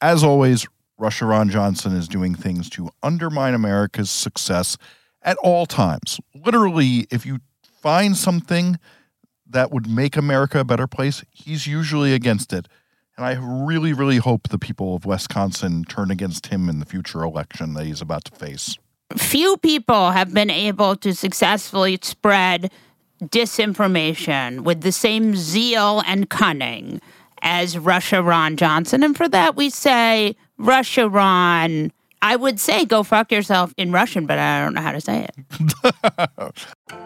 as 0.00 0.24
always, 0.24 0.66
Russia 0.98 1.26
Ron 1.26 1.50
Johnson 1.50 1.94
is 1.94 2.08
doing 2.08 2.34
things 2.34 2.70
to 2.70 2.90
undermine 3.02 3.54
America's 3.54 4.10
success 4.10 4.76
at 5.22 5.36
all 5.38 5.66
times. 5.66 6.20
Literally, 6.34 7.06
if 7.10 7.26
you 7.26 7.40
find 7.82 8.16
something 8.16 8.78
that 9.48 9.70
would 9.70 9.88
make 9.88 10.16
America 10.16 10.60
a 10.60 10.64
better 10.64 10.86
place, 10.86 11.24
he's 11.30 11.66
usually 11.66 12.12
against 12.12 12.52
it. 12.52 12.68
And 13.16 13.24
I 13.24 13.32
really, 13.40 13.92
really 13.92 14.18
hope 14.18 14.48
the 14.48 14.58
people 14.58 14.94
of 14.94 15.06
Wisconsin 15.06 15.84
turn 15.84 16.10
against 16.10 16.48
him 16.48 16.68
in 16.68 16.80
the 16.80 16.86
future 16.86 17.22
election 17.22 17.74
that 17.74 17.86
he's 17.86 18.02
about 18.02 18.24
to 18.26 18.34
face. 18.34 18.76
Few 19.16 19.56
people 19.58 20.10
have 20.10 20.34
been 20.34 20.50
able 20.50 20.96
to 20.96 21.14
successfully 21.14 21.98
spread 22.02 22.70
disinformation 23.22 24.60
with 24.60 24.82
the 24.82 24.92
same 24.92 25.34
zeal 25.34 26.02
and 26.06 26.28
cunning 26.28 27.00
as 27.40 27.78
Russia 27.78 28.22
Ron 28.22 28.56
Johnson. 28.56 29.02
And 29.02 29.16
for 29.16 29.28
that, 29.28 29.56
we 29.56 29.70
say, 29.70 30.36
Russia 30.58 31.08
Ron, 31.08 31.92
I 32.20 32.36
would 32.36 32.60
say 32.60 32.84
go 32.84 33.02
fuck 33.02 33.30
yourself 33.30 33.72
in 33.76 33.92
Russian, 33.92 34.26
but 34.26 34.38
I 34.38 34.62
don't 34.62 34.74
know 34.74 34.82
how 34.82 34.92
to 34.92 35.00
say 35.00 35.26
it. 35.28 37.02